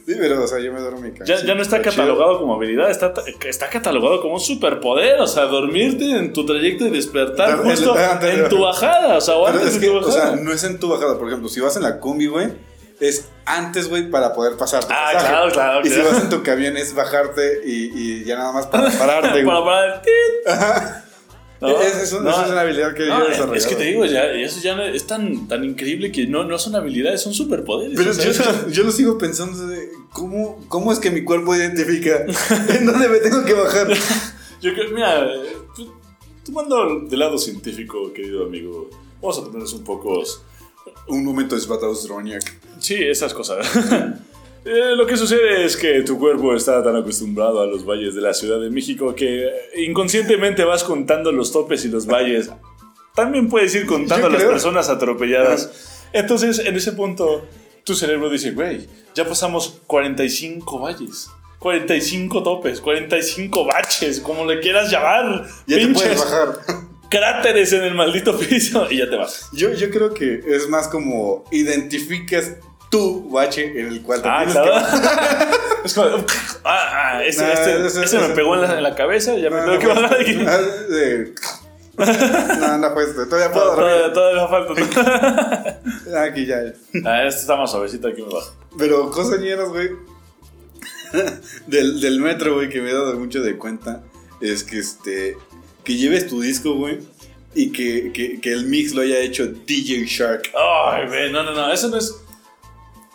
Sí, 0.09 0.15
pero, 0.17 0.43
o 0.43 0.47
sea, 0.47 0.57
yo 0.59 0.73
me 0.73 0.79
duermo 0.79 0.97
en 0.97 1.03
mi 1.03 1.11
camión. 1.11 1.37
Ya, 1.37 1.45
ya 1.45 1.53
no 1.53 1.61
está 1.61 1.83
catalogado 1.83 2.39
como 2.39 2.55
habilidad, 2.55 2.89
está, 2.89 3.13
está 3.47 3.69
catalogado 3.69 4.21
como 4.21 4.35
un 4.35 4.39
superpoder. 4.39 5.19
O 5.19 5.27
sea, 5.27 5.45
dormirte 5.45 6.09
en 6.17 6.33
tu 6.33 6.47
trayecto 6.47 6.87
y 6.87 6.89
despertar 6.89 7.59
justo 7.59 7.93
ah, 7.95 8.19
en 8.23 8.49
tu 8.49 8.59
bajada. 8.61 9.17
O 9.17 9.21
sea, 9.21 9.35
o 9.35 9.45
antes 9.45 9.75
es 9.75 9.81
de 9.81 9.87
tu 9.87 9.97
o 9.97 10.11
sea, 10.11 10.21
bajada. 10.23 10.35
no 10.37 10.51
es 10.51 10.63
en 10.63 10.79
tu 10.79 10.89
bajada. 10.89 11.19
Por 11.19 11.27
ejemplo, 11.27 11.47
si 11.47 11.59
vas 11.59 11.75
en 11.77 11.83
la 11.83 11.99
combi, 11.99 12.25
güey, 12.25 12.47
es 12.99 13.25
antes, 13.45 13.87
güey, 13.89 14.09
para 14.09 14.33
poder 14.33 14.57
pasar. 14.57 14.83
tu 14.85 14.91
Ah, 14.93 15.11
pasaje. 15.13 15.27
claro, 15.27 15.51
claro, 15.51 15.81
Y 15.85 15.89
si 15.89 15.95
claro. 15.95 16.09
vas 16.11 16.21
en 16.23 16.29
tu 16.29 16.43
camión 16.43 16.77
es 16.77 16.93
bajarte 16.93 17.61
y, 17.65 17.91
y 17.95 18.23
ya 18.25 18.35
nada 18.37 18.51
más 18.51 18.67
para 18.67 18.89
pararte, 18.91 19.29
güey. 19.43 19.45
Para 19.45 19.63
parar 19.65 20.01
tit. 20.01 21.03
No, 21.61 21.77
Esa 21.81 22.03
es, 22.03 22.13
un- 22.13 22.23
no, 22.23 22.29
es 22.41 22.49
una 22.49 22.61
habilidad 22.61 22.93
que 22.93 23.05
no, 23.05 23.19
yo 23.19 23.27
he 23.53 23.57
es- 23.57 23.63
es 23.65 23.67
que 23.67 23.75
te 23.75 23.83
digo, 23.83 24.05
ya, 24.05 24.23
eso 24.31 24.61
ya 24.61 24.81
es 24.85 25.05
tan, 25.07 25.45
tan 25.49 25.65
increíble 25.65 26.09
que 26.09 26.25
no, 26.25 26.45
no 26.45 26.57
son 26.57 26.73
habilidades, 26.77 27.21
son 27.21 27.33
superpoderes. 27.33 27.97
Pero 27.97 28.13
yo, 28.13 28.67
yo 28.71 28.83
lo 28.83 28.91
sigo 28.93 29.17
pensando 29.17 29.67
de 29.67 29.89
cómo, 30.13 30.63
cómo 30.69 30.93
es 30.93 30.99
que 30.99 31.11
mi 31.11 31.25
cuerpo 31.25 31.53
identifica 31.53 32.23
en 32.69 32.85
dónde 32.85 33.09
me 33.09 33.17
tengo 33.17 33.43
que 33.43 33.51
bajar. 33.55 33.89
Yo 34.61 34.73
creo, 34.73 34.89
mira, 34.93 35.27
tomando 36.45 37.01
del 37.01 37.19
lado 37.19 37.37
científico, 37.37 38.13
querido 38.13 38.45
amigo, 38.45 38.89
vamos 39.21 39.37
a 39.39 39.41
ponernos 39.43 39.73
un 39.73 39.83
poco, 39.83 40.23
Un 41.09 41.25
momento 41.25 41.55
de 41.55 41.61
Svatostroniak. 41.61 42.53
Sí, 42.79 42.95
esas 42.95 43.33
cosas. 43.33 43.67
Eh, 44.65 44.93
lo 44.95 45.07
que 45.07 45.15
sucede 45.15 45.63
es 45.63 45.77
que 45.77 46.01
tu 46.01 46.19
cuerpo 46.19 46.53
está 46.53 46.83
tan 46.83 46.95
acostumbrado 46.95 47.61
a 47.61 47.65
los 47.65 47.85
valles 47.85 48.13
de 48.13 48.21
la 48.21 48.33
Ciudad 48.33 48.59
de 48.59 48.69
México 48.69 49.15
que 49.15 49.49
inconscientemente 49.77 50.65
vas 50.65 50.83
contando 50.83 51.31
los 51.31 51.53
topes 51.53 51.85
y 51.85 51.87
los 51.87 52.05
valles. 52.05 52.51
También 53.15 53.47
puedes 53.47 53.73
ir 53.73 53.85
contando 53.85 54.27
Yo 54.27 54.33
las 54.33 54.43
personas 54.43 54.89
atropelladas. 54.89 56.05
Entonces, 56.11 56.59
en 56.59 56.75
ese 56.75 56.91
punto, 56.91 57.47
tu 57.85 57.95
cerebro 57.95 58.29
dice, 58.29 58.51
güey, 58.51 58.85
ya 59.15 59.25
pasamos 59.25 59.79
45 59.87 60.77
valles. 60.79 61.29
45 61.59 62.43
topes, 62.43 62.81
45 62.81 63.65
baches, 63.65 64.19
como 64.19 64.45
le 64.45 64.59
quieras 64.59 64.91
llamar. 64.91 65.47
Ya 65.67 65.77
te 65.77 65.87
puedes 65.87 66.09
pinches 66.09 66.19
bajar. 66.19 66.59
cráteres 67.09 67.73
en 67.73 67.83
el 67.83 67.95
maldito 67.95 68.37
piso 68.37 68.87
y 68.89 68.97
ya 68.97 69.09
te 69.09 69.15
vas. 69.15 69.49
Yo, 69.51 69.73
yo 69.73 69.89
creo 69.89 70.13
que 70.13 70.41
es 70.45 70.69
más 70.69 70.87
como 70.87 71.43
identifiques 71.51 72.57
tu 72.89 73.29
bache 73.29 73.79
en 73.79 73.87
el 73.87 74.01
cual 74.01 74.21
te 74.21 74.27
Ah, 74.29 74.45
claro. 74.49 74.73
es 75.85 75.93
como, 75.93 76.07
ah, 76.63 77.13
ah, 77.15 77.23
este, 77.23 77.43
Nah, 77.43 77.51
este- 77.85 78.03
ese- 78.03 78.19
me 78.19 78.29
pegó 78.35 78.55
en 78.55 78.61
la, 78.61 78.77
en 78.77 78.83
la 78.83 78.95
cabeza, 78.95 79.35
ya 79.37 79.49
me 79.49 79.61
tengo 79.61 79.79
que 79.79 79.87
bajar 79.87 80.09
de 80.17 80.21
aquí. 80.21 80.33
de- 80.33 81.33
No, 81.97 82.77
no 82.77 83.01
este. 83.01 83.25
Todavía 83.25 83.51
puedo 83.51 83.75
dormir. 83.75 84.13
todavía 84.13 84.47
falta. 84.47 85.81
Aquí 86.23 86.45
ya. 86.45 86.57
Ah, 87.05 87.23
este 87.25 87.41
está 87.41 87.57
más 87.57 87.69
suavecito, 87.71 88.07
aquí 88.07 88.21
me 88.21 88.33
bajo. 88.33 88.53
Pero 88.77 89.11
cosas 89.11 89.39
ñeras, 89.41 89.67
güey. 89.69 89.89
del, 91.67 91.99
del 92.01 92.19
metro, 92.21 92.55
güey, 92.55 92.69
que 92.69 92.81
me 92.81 92.89
he 92.91 92.93
dado 92.93 93.15
mucho 93.19 93.41
de 93.41 93.57
cuenta. 93.57 94.01
Es 94.41 94.63
que 94.63 94.79
este. 94.79 95.35
Que 95.83 95.95
lleves 95.95 96.27
tu 96.27 96.39
disco, 96.41 96.73
güey. 96.75 96.99
Y 97.55 97.71
que, 97.71 98.11
que, 98.13 98.39
que 98.39 98.53
el 98.53 98.67
mix 98.67 98.93
lo 98.93 99.01
haya 99.01 99.19
hecho 99.19 99.47
DJ 99.47 100.05
Shark. 100.05 100.51
Ay, 100.55 101.07
güey, 101.07 101.31
no, 101.31 101.43
no, 101.43 101.51
no, 101.51 101.71
eso 101.71 101.89
no 101.89 101.97
es. 101.97 102.15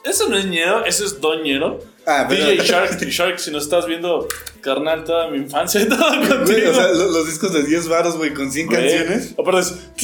Eso 0.04 0.28
no 0.28 0.36
es 0.36 0.44
ñero, 0.46 0.84
eso 0.84 1.04
es 1.04 1.20
doñero. 1.20 1.80
Ah, 2.06 2.26
pero- 2.28 2.44
DJ 2.46 2.62
Shark, 2.64 3.00
Shark, 3.08 3.38
si 3.40 3.50
nos 3.50 3.62
estás 3.64 3.86
viendo, 3.86 4.28
carnal, 4.60 5.04
toda 5.04 5.30
mi 5.30 5.38
infancia 5.38 5.80
y 5.80 5.86
todo 5.88 6.06
Güey, 6.18 6.28
contigo. 6.28 6.70
o 6.70 6.74
sea, 6.74 6.88
lo- 6.92 7.10
los, 7.10 7.26
discos 7.26 7.52
de 7.54 7.62
10 7.64 7.88
varos, 7.88 8.16
güey, 8.18 8.34
con 8.34 8.52
100 8.52 8.66
Güey, 8.66 8.78
canciones. 8.80 9.34
Aparte 9.38 9.60
es. 9.60 9.96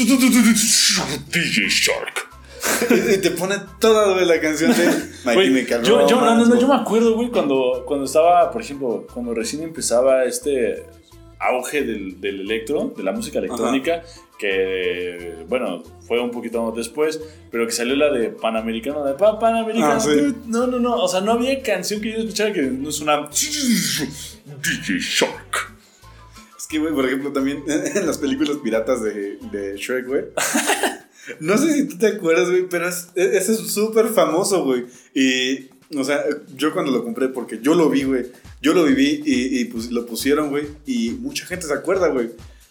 DJ 1.30 1.68
Shark. 1.68 2.28
Y 3.14 3.18
te 3.18 3.30
pone 3.30 3.56
toda, 3.78 4.12
güey, 4.12 4.26
la 4.26 4.40
canción 4.40 4.70
de 4.72 4.86
My 5.24 5.34
Güey, 5.34 5.46
Chemical 5.48 5.82
yo, 5.82 6.06
yo, 6.06 6.20
no, 6.20 6.34
no, 6.36 6.44
no, 6.46 6.60
yo 6.60 6.68
me 6.68 6.74
acuerdo, 6.74 7.14
güey, 7.14 7.28
cuando, 7.30 7.84
cuando 7.86 8.04
estaba, 8.04 8.50
por 8.50 8.60
ejemplo, 8.62 9.06
cuando 9.12 9.32
recién 9.34 9.62
empezaba 9.62 10.24
este 10.24 10.84
auge 11.38 11.82
del, 11.82 12.20
del 12.20 12.40
electro, 12.40 12.92
de 12.96 13.02
la 13.02 13.12
música 13.12 13.38
electrónica, 13.38 14.02
que, 14.40 15.44
bueno, 15.48 15.82
fue 16.08 16.18
un 16.18 16.30
poquito 16.30 16.72
después, 16.74 17.20
pero 17.50 17.66
que 17.66 17.72
salió 17.72 17.94
la 17.94 18.10
de 18.10 18.30
Panamericano, 18.30 19.04
de 19.04 19.12
pa, 19.12 19.38
Panamericano. 19.38 19.92
Ah, 19.92 20.00
sí. 20.00 20.34
No, 20.46 20.66
no, 20.66 20.78
no, 20.80 20.96
o 20.96 21.06
sea, 21.06 21.20
no 21.20 21.32
había 21.32 21.62
canción 21.62 22.00
que 22.00 22.10
yo 22.10 22.18
escuchara 22.20 22.52
que 22.54 22.62
no 22.62 22.88
es 22.88 23.00
una 23.00 23.28
DJ 23.28 24.98
Shark. 24.98 25.76
Es 26.58 26.66
que, 26.66 26.78
güey, 26.78 26.94
por 26.94 27.04
ejemplo, 27.04 27.32
también 27.32 27.62
en 27.68 28.06
las 28.06 28.16
películas 28.16 28.56
piratas 28.64 29.02
de, 29.02 29.36
de 29.52 29.76
Shrek, 29.76 30.06
güey. 30.06 30.24
No 31.38 31.56
sé 31.58 31.74
si 31.74 31.86
tú 31.86 31.96
te 31.96 32.08
acuerdas, 32.08 32.48
güey, 32.48 32.66
pero 32.68 32.88
es, 32.88 33.10
ese 33.14 33.52
es 33.52 33.58
súper 33.58 34.08
famoso, 34.08 34.64
güey. 34.64 34.86
Y, 35.14 35.68
o 35.96 36.02
sea, 36.02 36.24
yo 36.56 36.72
cuando 36.72 36.90
lo 36.90 37.04
compré, 37.04 37.28
porque 37.28 37.60
yo 37.62 37.74
lo 37.74 37.88
vi, 37.88 38.02
güey. 38.02 38.26
Yo 38.60 38.72
lo 38.72 38.82
viví 38.82 39.22
y, 39.24 39.60
y, 39.60 39.66
pues 39.66 39.92
lo 39.92 40.06
pusieron, 40.06 40.48
güey. 40.48 40.66
Y 40.86 41.10
mucha 41.10 41.46
gente 41.46 41.66
se 41.66 41.74
acuerda, 41.74 42.08
güey. 42.08 42.30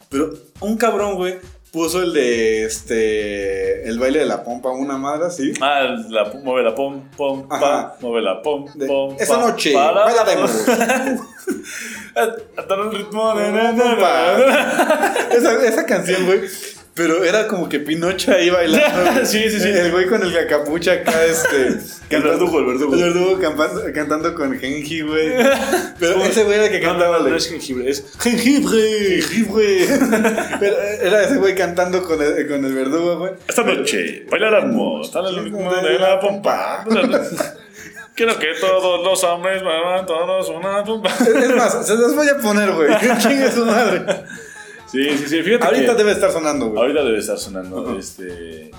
Pero 0.09 0.33
un 0.59 0.75
cabrón, 0.75 1.15
güey, 1.15 1.35
puso 1.71 2.01
el 2.01 2.13
de 2.13 2.65
este. 2.65 3.87
El 3.87 3.99
baile 3.99 4.19
de 4.19 4.25
la 4.25 4.43
pompa, 4.43 4.69
una 4.69 4.97
madre 4.97 5.27
así. 5.27 5.53
Ah, 5.61 5.95
la, 6.09 6.31
mueve 6.43 6.63
la 6.63 6.75
pom, 6.75 7.09
pom, 7.15 7.47
pa, 7.47 7.95
mueve 8.01 8.21
la 8.21 8.41
pom, 8.41 8.65
pom, 8.87 9.15
esa 9.19 9.35
pa, 9.35 9.47
noche, 9.47 9.73
para". 9.73 10.05
bailaremos. 10.05 10.51
Hasta 12.57 12.75
el 12.75 12.91
ritmo 12.91 13.33
de 13.35 13.51
na, 13.51 13.71
na, 13.71 13.95
na, 13.95 13.95
na. 13.95 15.15
esa, 15.31 15.65
esa 15.65 15.85
canción, 15.85 16.25
güey. 16.25 16.41
Pero 16.99 17.23
era 17.23 17.47
como 17.47 17.69
que 17.69 17.79
Pinocho 17.79 18.33
ahí 18.33 18.49
bailando. 18.49 19.21
Sí, 19.25 19.49
sí, 19.49 19.57
sí. 19.57 19.69
El 19.69 19.89
güey 19.91 20.05
con 20.07 20.21
el 20.21 20.33
cacapucha 20.33 20.91
acá, 20.91 21.23
este. 21.25 21.77
El 22.09 22.23
verdugo, 22.23 22.59
el 22.59 22.65
verdugo. 22.65 22.93
El 22.95 23.01
verdugo 23.03 23.39
campando- 23.39 23.83
cantando 23.93 24.33
con 24.35 24.59
Genji, 24.59 25.01
güey. 25.01 25.31
Pero 25.99 26.23
ese 26.23 26.43
güey 26.43 26.55
era 26.55 26.65
el 26.65 26.71
que 26.71 26.81
cantaba. 26.81 27.19
no, 27.19 27.23
no, 27.23 27.29
no 27.29 27.35
es 27.35 27.47
jengibre, 27.47 27.87
es 27.89 28.03
Jengibre, 28.19 29.21
jengibre. 29.21 29.87
Pero 30.59 30.75
era 31.03 31.23
ese 31.23 31.37
güey 31.37 31.53
cantando 31.55 32.03
con 32.03 32.19
el, 32.21 32.47
con 32.47 32.65
el 32.65 32.73
verdugo, 32.73 33.19
güey. 33.19 33.33
Esta 33.47 33.63
noche 33.63 34.25
bailaremos 34.29 35.15
al 35.15 35.35
ritmo 35.43 35.71
de 35.71 35.99
la 35.99 36.19
pompa. 36.19 36.83
Quiero 38.15 38.37
que 38.39 38.47
todos 38.59 39.05
los 39.05 39.23
hombres 39.23 39.61
muevan 39.63 40.05
todos 40.05 40.49
una 40.49 40.83
pompa. 40.83 41.09
Es 41.09 41.55
más, 41.55 41.85
se 41.87 41.95
los 41.95 42.15
voy 42.15 42.27
a 42.27 42.37
poner, 42.37 42.71
güey. 42.71 42.89
Chingue 43.19 43.51
su 43.51 43.65
madre. 43.65 44.01
Sí, 44.91 45.09
sí, 45.17 45.25
sí. 45.27 45.43
Fíjate 45.43 45.65
Ahorita 45.65 45.91
que 45.93 45.97
debe 45.97 46.11
estar 46.13 46.31
sonando, 46.31 46.67
güey. 46.69 46.79
ahorita 46.81 47.03
debe 47.03 47.19
estar 47.19 47.37
sonando 47.37 47.87
Ajá. 47.87 47.99
este. 47.99 48.71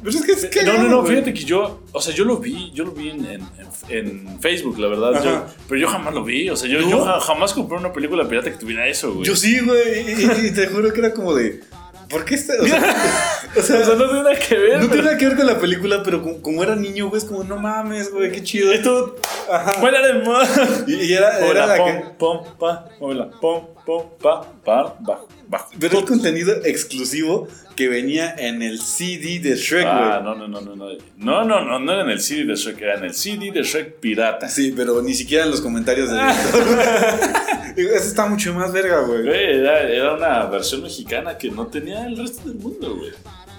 Pero 0.00 0.10
es 0.16 0.24
que 0.24 0.32
es 0.32 0.44
que. 0.46 0.62
No, 0.62 0.74
no, 0.78 0.88
no, 0.88 1.04
fíjate 1.04 1.34
que 1.34 1.44
yo, 1.44 1.80
o 1.90 2.00
sea, 2.00 2.14
yo 2.14 2.24
lo 2.24 2.36
vi, 2.36 2.70
yo 2.72 2.84
lo 2.84 2.92
vi 2.92 3.08
en, 3.10 3.26
en, 3.26 3.40
en 3.88 4.40
Facebook, 4.40 4.78
la 4.78 4.86
verdad, 4.86 5.24
yo- 5.24 5.44
pero 5.68 5.80
yo 5.80 5.88
jamás 5.88 6.14
lo 6.14 6.22
vi, 6.22 6.48
o 6.50 6.54
sea, 6.56 6.70
yo, 6.70 6.80
¿No? 6.82 6.88
yo 6.90 7.04
ja- 7.04 7.18
jamás 7.18 7.52
compré 7.52 7.78
una 7.78 7.92
película 7.92 8.28
pirata 8.28 8.48
que 8.52 8.58
tuviera 8.58 8.86
eso, 8.86 9.12
güey. 9.12 9.26
Yo 9.26 9.34
sí, 9.34 9.58
güey. 9.58 10.12
Y 10.46 10.52
te 10.52 10.68
juro 10.68 10.92
que 10.92 11.00
era 11.00 11.12
como 11.12 11.34
de. 11.34 11.60
¿Por 12.08 12.24
qué 12.24 12.34
está.? 12.36 12.54
O 12.60 12.66
sea, 12.66 12.80
o 13.56 13.60
O 13.60 13.62
sea, 13.62 13.78
no 13.94 14.04
tiene 14.06 14.22
nada 14.22 14.34
que 14.38 14.56
ver. 14.56 14.80
no 14.80 14.86
tiene 14.88 15.02
nada 15.04 15.18
que 15.18 15.26
ver 15.28 15.36
con 15.36 15.46
la 15.46 15.58
película, 15.58 16.02
pero 16.02 16.22
como, 16.22 16.40
como 16.42 16.62
era 16.62 16.74
niño, 16.76 17.08
güey, 17.08 17.18
es 17.20 17.24
como, 17.28 17.44
no 17.44 17.56
mames, 17.58 18.10
güey, 18.10 18.32
qué 18.32 18.42
chido. 18.42 18.72
Esto, 18.72 19.16
Ajá. 19.50 19.72
fuera 19.74 20.06
de 20.06 20.14
moda. 20.24 20.48
Y, 20.86 20.94
y 20.94 21.12
era, 21.12 21.38
era 21.46 21.66
la 21.66 21.76
pom, 21.76 21.86
que. 21.86 22.04
pom, 22.18 22.44
pa, 22.58 22.88
móvela, 23.00 23.30
pom, 23.40 23.66
pom, 23.84 24.04
pa, 24.20 24.42
par, 24.64 24.96
bajo, 25.00 25.28
bajo. 25.48 25.68
Pero 25.78 25.98
el 25.98 26.04
contenido 26.04 26.54
exclusivo 26.64 27.48
que 27.76 27.88
venía 27.88 28.34
en 28.36 28.60
el 28.62 28.80
CD 28.80 29.38
de 29.38 29.54
Shrek, 29.54 29.84
güey. 29.84 29.94
Ah, 29.94 30.20
no, 30.22 30.34
no, 30.34 30.48
no, 30.48 30.60
no, 30.60 30.74
no. 30.74 30.88
No, 31.16 31.44
no, 31.44 31.64
no, 31.64 31.78
no 31.78 31.92
era 31.92 32.02
en 32.02 32.10
el 32.10 32.20
CD 32.20 32.44
de 32.44 32.54
Shrek, 32.56 32.80
era 32.80 32.94
en 32.96 33.04
el 33.04 33.14
CD 33.14 33.52
de 33.52 33.62
Shrek 33.62 34.00
pirata. 34.00 34.48
Sí, 34.48 34.72
pero 34.76 35.00
ni 35.00 35.14
siquiera 35.14 35.44
en 35.44 35.50
los 35.52 35.60
comentarios 35.60 36.10
de 36.10 36.18
Digo, 37.78 37.90
Eso 37.92 38.08
está 38.08 38.26
mucho 38.26 38.52
más 38.54 38.72
verga, 38.72 39.00
güey. 39.02 39.22
Güey, 39.22 39.58
era, 39.60 39.82
era 39.82 40.14
una 40.14 40.46
versión 40.46 40.82
mexicana 40.82 41.38
que 41.38 41.50
no 41.50 41.66
tenía 41.68 42.06
el 42.06 42.16
resto 42.16 42.48
del 42.48 42.58
mundo, 42.58 42.96
güey. 42.96 43.12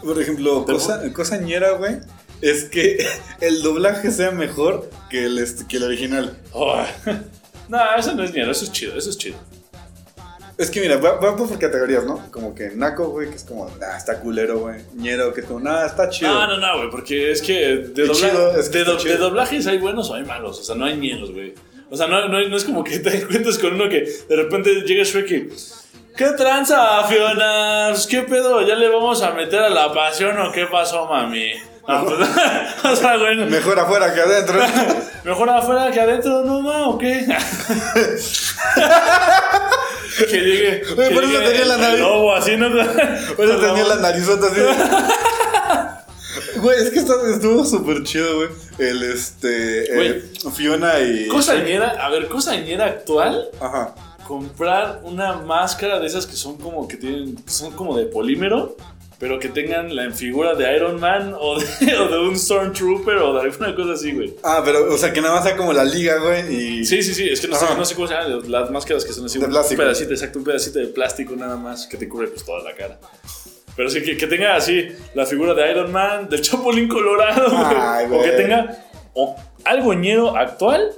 Por 0.03 0.21
ejemplo, 0.21 0.65
cosa, 0.65 1.01
cosa 1.13 1.37
ñera, 1.37 1.71
güey, 1.71 1.97
es 2.41 2.65
que 2.65 3.05
el 3.41 3.61
doblaje 3.61 4.11
sea 4.11 4.31
mejor 4.31 4.89
que 5.09 5.25
el, 5.25 5.39
este- 5.39 5.65
que 5.67 5.77
el 5.77 5.83
original. 5.83 6.37
Oh. 6.51 6.81
No, 7.69 7.77
eso 7.95 8.15
no 8.15 8.23
es 8.23 8.33
mierda, 8.33 8.51
eso 8.51 8.65
es 8.65 8.71
chido, 8.71 8.97
eso 8.97 9.11
es 9.11 9.17
chido. 9.19 9.37
Es 10.57 10.71
que 10.71 10.81
mira, 10.81 10.97
va, 10.97 11.11
va 11.19 11.35
por 11.37 11.47
categorías, 11.59 12.03
¿no? 12.03 12.29
Como 12.31 12.55
que 12.55 12.71
Naco, 12.71 13.09
güey, 13.11 13.29
que 13.29 13.35
es 13.35 13.43
como, 13.43 13.67
ah, 13.67 13.95
está 13.95 14.19
culero, 14.21 14.57
güey. 14.59 14.81
Ñero, 14.95 15.31
que 15.35 15.41
es 15.41 15.45
como, 15.47 15.59
nah, 15.59 15.85
está 15.85 16.09
chido. 16.09 16.33
No, 16.33 16.47
no, 16.47 16.57
no, 16.57 16.77
güey, 16.79 16.89
porque 16.89 17.31
es 17.31 17.41
que 17.43 17.53
de, 17.93 18.07
dobla- 18.07 18.13
chido, 18.15 18.59
es 18.59 18.69
que 18.69 18.77
de, 18.79 18.83
do- 18.85 18.97
chido. 18.97 19.13
de 19.13 19.19
doblajes 19.19 19.67
hay 19.67 19.77
buenos 19.77 20.09
o 20.09 20.15
hay 20.15 20.25
malos, 20.25 20.59
o 20.59 20.63
sea, 20.63 20.75
no 20.75 20.85
hay 20.85 20.97
miedos, 20.97 21.31
güey. 21.31 21.53
O 21.91 21.97
sea, 21.97 22.07
no, 22.07 22.27
no, 22.27 22.47
no 22.47 22.57
es 22.57 22.63
como 22.63 22.83
que 22.83 22.99
te 22.99 23.17
encuentres 23.21 23.57
con 23.57 23.73
uno 23.73 23.89
que 23.89 24.01
de 24.01 24.35
repente 24.35 24.69
llega 24.85 25.03
Shrek 25.03 25.31
y... 25.31 25.49
¿Qué 26.15 26.31
tranza, 26.37 27.03
Fiona? 27.05 27.87
Pues, 27.91 28.05
¿Qué 28.05 28.23
pedo? 28.23 28.61
¿Ya 28.67 28.75
le 28.75 28.89
vamos 28.89 29.21
a 29.23 29.31
meter 29.31 29.61
a 29.61 29.69
la 29.69 29.93
pasión 29.93 30.37
o 30.37 30.51
qué 30.51 30.65
pasó, 30.65 31.05
mami? 31.05 31.53
No, 31.87 32.05
pues, 32.05 32.19
o 32.83 32.95
sea, 32.95 33.17
güey, 33.17 33.37
Mejor 33.37 33.79
afuera 33.79 34.13
que 34.13 34.19
adentro. 34.21 34.59
mejor 35.23 35.49
afuera 35.49 35.89
que 35.91 36.01
adentro, 36.01 36.43
¿no, 36.43 36.61
ma? 36.61 36.89
¿O 36.89 36.97
qué? 36.97 37.25
que 40.29 40.37
llegue... 40.37 40.81
Que 40.81 40.93
por 40.93 41.23
eso 41.23 41.39
tenía 41.39 41.65
la 41.65 41.77
nariz. 41.77 41.99
lobo 42.01 42.35
así, 42.35 42.57
¿no? 42.57 42.69
Por 42.69 43.45
eso 43.45 43.57
tenía 43.59 43.85
la 43.85 43.95
narizota 43.95 44.47
así. 44.47 44.61
Güey, 46.61 46.81
es 46.81 46.89
que 46.91 46.99
estuvo 46.99 47.65
súper 47.65 48.03
chido, 48.03 48.35
güey. 48.37 48.49
El, 48.77 49.03
este, 49.03 50.07
eh, 50.17 50.23
Fiona 50.53 50.99
y... 50.99 51.27
Cosa 51.27 51.61
ñera, 51.63 51.89
a 52.03 52.09
ver, 52.09 52.27
cosa 52.27 52.55
ñera 52.55 52.85
actual, 52.85 53.49
Ajá. 53.59 53.95
comprar 54.27 55.01
una 55.03 55.33
máscara 55.37 55.99
de 55.99 56.07
esas 56.07 56.25
que 56.25 56.35
son 56.35 56.57
como 56.57 56.87
que 56.87 56.97
tienen, 56.97 57.37
son 57.47 57.71
como 57.73 57.97
de 57.97 58.05
polímero, 58.05 58.77
pero 59.19 59.37
que 59.37 59.49
tengan 59.49 59.93
la 59.93 60.09
figura 60.11 60.55
de 60.55 60.75
Iron 60.75 60.99
Man 60.99 61.35
o 61.37 61.59
de, 61.59 61.65
o 61.97 62.07
de 62.07 62.19
un 62.19 62.39
Stormtrooper 62.39 63.17
o 63.17 63.33
de 63.33 63.41
alguna 63.41 63.75
cosa 63.75 63.93
así, 63.93 64.13
güey. 64.13 64.33
Ah, 64.43 64.61
pero, 64.63 64.93
o 64.93 64.97
sea, 64.97 65.11
que 65.11 65.21
nada 65.21 65.35
más 65.35 65.43
sea 65.43 65.57
como 65.57 65.73
la 65.73 65.83
liga, 65.83 66.17
güey, 66.19 66.55
y... 66.79 66.85
Sí, 66.85 67.03
sí, 67.03 67.13
sí, 67.13 67.27
es 67.29 67.41
que 67.41 67.49
no 67.49 67.55
sé, 67.57 67.65
no 67.75 67.83
sé 67.83 67.95
cómo 67.95 68.07
se 68.07 68.13
llaman 68.13 68.49
las 68.49 68.71
máscaras 68.71 69.03
que 69.03 69.11
son 69.11 69.25
así. 69.25 69.37
De 69.37 69.45
un 69.45 69.51
plástico. 69.51 69.81
pedacito, 69.81 70.13
exacto, 70.13 70.39
un 70.39 70.45
pedacito 70.45 70.79
de 70.79 70.87
plástico 70.87 71.35
nada 71.35 71.57
más 71.57 71.85
que 71.85 71.97
te 71.97 72.07
cubre 72.07 72.27
pues 72.29 72.45
toda 72.45 72.63
la 72.63 72.73
cara. 72.75 72.97
Pero 73.75 73.89
sí, 73.89 74.01
que, 74.03 74.17
que 74.17 74.27
tenga 74.27 74.55
así 74.55 74.87
la 75.13 75.25
figura 75.25 75.53
de 75.53 75.71
Iron 75.71 75.91
Man, 75.91 76.27
del 76.29 76.41
Chapulín 76.43 76.87
Colorado, 76.87 77.49
güey. 77.49 78.19
O 78.19 78.23
que 78.23 78.31
tenga 78.31 78.85
o 79.13 79.35
algo 79.65 79.93
ñero 79.93 80.35
actual, 80.35 80.91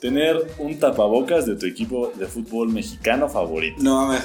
tener 0.00 0.36
un 0.58 0.78
tapabocas 0.78 1.46
de 1.46 1.56
tu 1.56 1.66
equipo 1.66 2.12
de 2.14 2.26
fútbol 2.26 2.68
mexicano 2.68 3.28
favorito. 3.28 3.76
No 3.82 4.06
mames. 4.06 4.22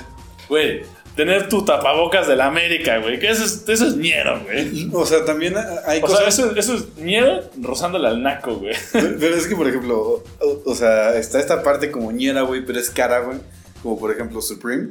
Güey, 0.49 0.81
tener 1.15 1.49
tu 1.49 1.63
tapabocas 1.65 2.27
de 2.27 2.35
la 2.35 2.45
América, 2.45 2.97
güey. 2.99 3.17
Que 3.19 3.29
eso 3.31 3.43
es, 3.43 3.63
eso 3.67 3.87
es 3.87 3.95
ñero, 3.95 4.41
güey. 4.43 4.89
O 4.93 5.05
sea, 5.05 5.25
también 5.25 5.55
hay 5.85 6.01
O 6.01 6.07
sea, 6.07 6.17
cosas. 6.25 6.27
eso, 6.39 6.55
eso 6.55 6.75
es 6.75 6.95
ñero 6.97 7.41
rozándole 7.61 8.07
al 8.07 8.21
naco, 8.21 8.55
güey. 8.55 8.75
Pero 8.91 9.35
es 9.35 9.47
que, 9.47 9.55
por 9.55 9.67
ejemplo, 9.67 10.23
o, 10.41 10.61
o 10.65 10.75
sea, 10.75 11.15
está 11.17 11.39
esta 11.39 11.63
parte 11.63 11.89
como 11.91 12.11
ñera, 12.11 12.41
güey, 12.41 12.63
pero 12.65 12.79
es 12.79 12.89
cara, 12.89 13.19
güey. 13.21 13.39
Como 13.81 13.99
por 13.99 14.11
ejemplo 14.11 14.41
Supreme. 14.41 14.89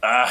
Ay. 0.00 0.28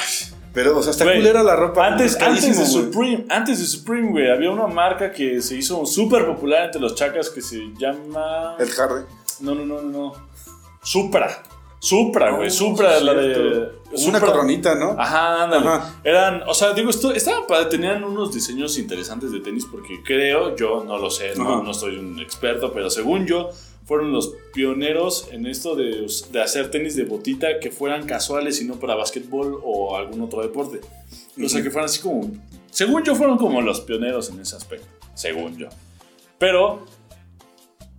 Pero, 0.54 0.78
o 0.78 0.82
sea, 0.82 0.92
está 0.92 1.04
Güey, 1.04 1.18
culera 1.18 1.44
la 1.44 1.56
ropa. 1.56 1.86
Antes, 1.86 2.20
antes 2.20 2.46
de 2.46 2.54
güey. 2.54 2.66
Supreme, 2.66 3.26
antes 3.30 3.60
de 3.60 3.66
Supreme, 3.66 4.10
güey, 4.10 4.30
había 4.30 4.50
una 4.52 4.68
marca 4.68 5.12
que 5.12 5.42
se 5.42 5.56
hizo 5.56 5.86
súper 5.86 6.26
popular 6.26 6.66
entre 6.66 6.82
los 6.82 6.96
chacas 6.96 7.30
que 7.30 7.42
se 7.42 7.72
llama. 7.78 8.56
El 8.60 8.70
Hardy. 8.70 9.06
No, 9.42 9.54
no, 9.56 9.66
no, 9.66 9.82
no, 9.82 9.90
no. 9.90 10.14
Supra. 10.82 11.44
Supra, 11.80 12.32
güey. 12.32 12.48
Oh, 12.48 12.52
Supra, 12.52 13.00
la 13.00 13.14
de. 13.14 13.34
cierto. 13.34 13.80
Una 13.92 13.98
Supra. 14.20 14.20
coronita, 14.20 14.76
¿no? 14.76 14.96
Ajá, 15.00 15.44
ándale. 15.44 15.68
Ajá. 15.68 15.96
Eran, 16.04 16.44
o 16.46 16.54
sea, 16.54 16.74
digo, 16.74 16.90
esto, 16.90 17.12
estaban 17.12 17.44
tenían 17.70 18.04
unos 18.04 18.34
diseños 18.34 18.78
interesantes 18.78 19.32
de 19.32 19.40
tenis 19.40 19.66
porque 19.66 20.04
creo, 20.04 20.56
yo 20.56 20.84
no 20.84 20.98
lo 20.98 21.10
sé, 21.10 21.36
no, 21.36 21.64
no 21.64 21.74
soy 21.74 21.98
un 21.98 22.20
experto, 22.20 22.74
pero 22.74 22.90
según 22.90 23.26
yo, 23.26 23.50
fueron 23.90 24.12
los 24.12 24.36
pioneros 24.54 25.30
en 25.32 25.48
esto 25.48 25.76
de, 25.76 26.06
de 26.32 26.42
hacer 26.44 26.70
tenis 26.70 26.96
de 26.96 27.06
botita 27.06 27.60
que 27.60 27.72
fueran 27.72 28.06
casuales 28.06 28.62
y 28.62 28.66
no 28.66 28.76
para 28.76 28.94
básquetbol 28.94 29.60
o 29.64 29.98
algún 29.98 30.22
otro 30.22 30.44
deporte. 30.44 30.80
O 31.44 31.50
sea, 31.50 31.64
que 31.64 31.72
fueran 31.72 31.86
así 31.86 32.00
como, 32.00 32.30
según 32.70 33.04
yo, 33.04 33.16
fueron 33.16 33.40
como 33.40 33.64
los 33.64 33.82
pioneros 33.82 34.30
en 34.30 34.42
ese 34.42 34.56
aspecto, 34.56 34.86
según 35.16 35.58
yo. 35.58 35.70
Pero 36.38 36.86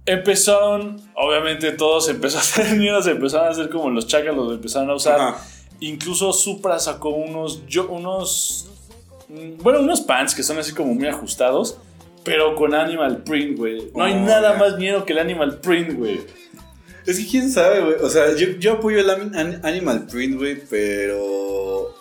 empezaron, 0.06 1.02
obviamente 1.16 1.72
todos 1.72 2.08
empezaron 2.08 2.46
a 2.46 2.62
hacer 2.62 2.78
mierdas, 2.78 3.08
empezaron 3.08 3.48
a 3.48 3.50
hacer 3.50 3.68
como 3.68 3.90
los 3.90 4.06
chacas, 4.06 4.32
los 4.36 4.52
empezaron 4.52 4.90
a 4.90 4.94
usar. 4.94 5.20
Ajá. 5.20 5.44
Incluso 5.80 6.32
Supra 6.32 6.78
sacó 6.78 7.08
unos, 7.08 7.66
yo, 7.66 7.88
unos, 7.88 8.68
mm, 9.28 9.60
bueno, 9.60 9.80
unos 9.80 10.02
pants 10.02 10.36
que 10.36 10.44
son 10.44 10.56
así 10.56 10.72
como 10.72 10.94
muy 10.94 11.08
ajustados, 11.08 11.78
pero 12.24 12.54
con 12.54 12.74
animal 12.74 13.22
print, 13.24 13.56
güey. 13.56 13.90
No 13.94 14.04
hay 14.04 14.14
Oh, 14.14 14.20
nada 14.20 14.54
más 14.56 14.76
miedo 14.78 15.04
que 15.04 15.12
el 15.12 15.18
animal 15.18 15.58
print, 15.60 15.94
güey. 15.94 16.20
Es 17.06 17.18
que 17.18 17.26
quién 17.26 17.50
sabe, 17.50 17.80
güey. 17.80 17.94
O 18.02 18.08
sea, 18.10 18.34
yo, 18.36 18.48
yo 18.58 18.72
apoyo 18.74 19.00
el 19.00 19.08
an- 19.10 19.60
Animal 19.64 20.06
Print, 20.06 20.36
güey, 20.38 20.58
pero. 20.68 21.94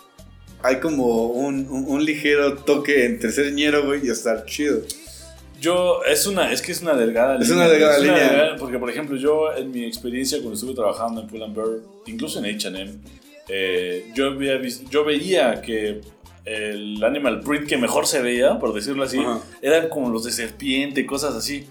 Hay 0.62 0.76
como 0.76 1.26
un, 1.28 1.66
un, 1.70 1.86
un 1.88 2.04
ligero 2.04 2.54
toque 2.58 3.06
entre 3.06 3.32
ser 3.32 3.52
ñero, 3.54 3.86
güey, 3.86 4.06
y 4.06 4.10
estar 4.10 4.44
chido. 4.44 4.80
Yo, 5.58 6.02
es 6.04 6.26
una, 6.26 6.52
es 6.52 6.60
que 6.60 6.72
es 6.72 6.82
una 6.82 6.94
delgada 6.94 7.38
Es 7.40 7.50
una 7.50 7.66
delgada 7.68 7.98
línea. 7.98 8.56
porque, 8.58 8.78
por 8.78 8.90
ejemplo, 8.90 9.16
yo 9.16 9.54
en 9.56 9.70
mi 9.70 9.84
experiencia 9.84 10.36
cuando 10.38 10.54
estuve 10.54 10.74
trabajando 10.74 11.22
en 11.22 11.28
Pull&Bear, 11.28 11.68
incluso 12.06 12.38
en 12.44 12.54
H&M, 12.54 12.92
eh, 13.48 14.06
yo, 14.14 14.26
había 14.26 14.60
yo 14.90 15.04
veía 15.04 15.60
que 15.62 16.02
el 16.44 17.02
animal 17.04 17.40
print 17.40 17.66
que 17.68 17.76
mejor 17.76 18.06
se 18.06 18.20
veía, 18.22 18.58
por 18.58 18.72
decirlo 18.74 19.04
así, 19.04 19.18
Ajá. 19.18 19.40
eran 19.62 19.88
como 19.88 20.10
los 20.10 20.24
de 20.24 20.32
serpiente, 20.32 21.04
cosas 21.06 21.34
así. 21.34 21.66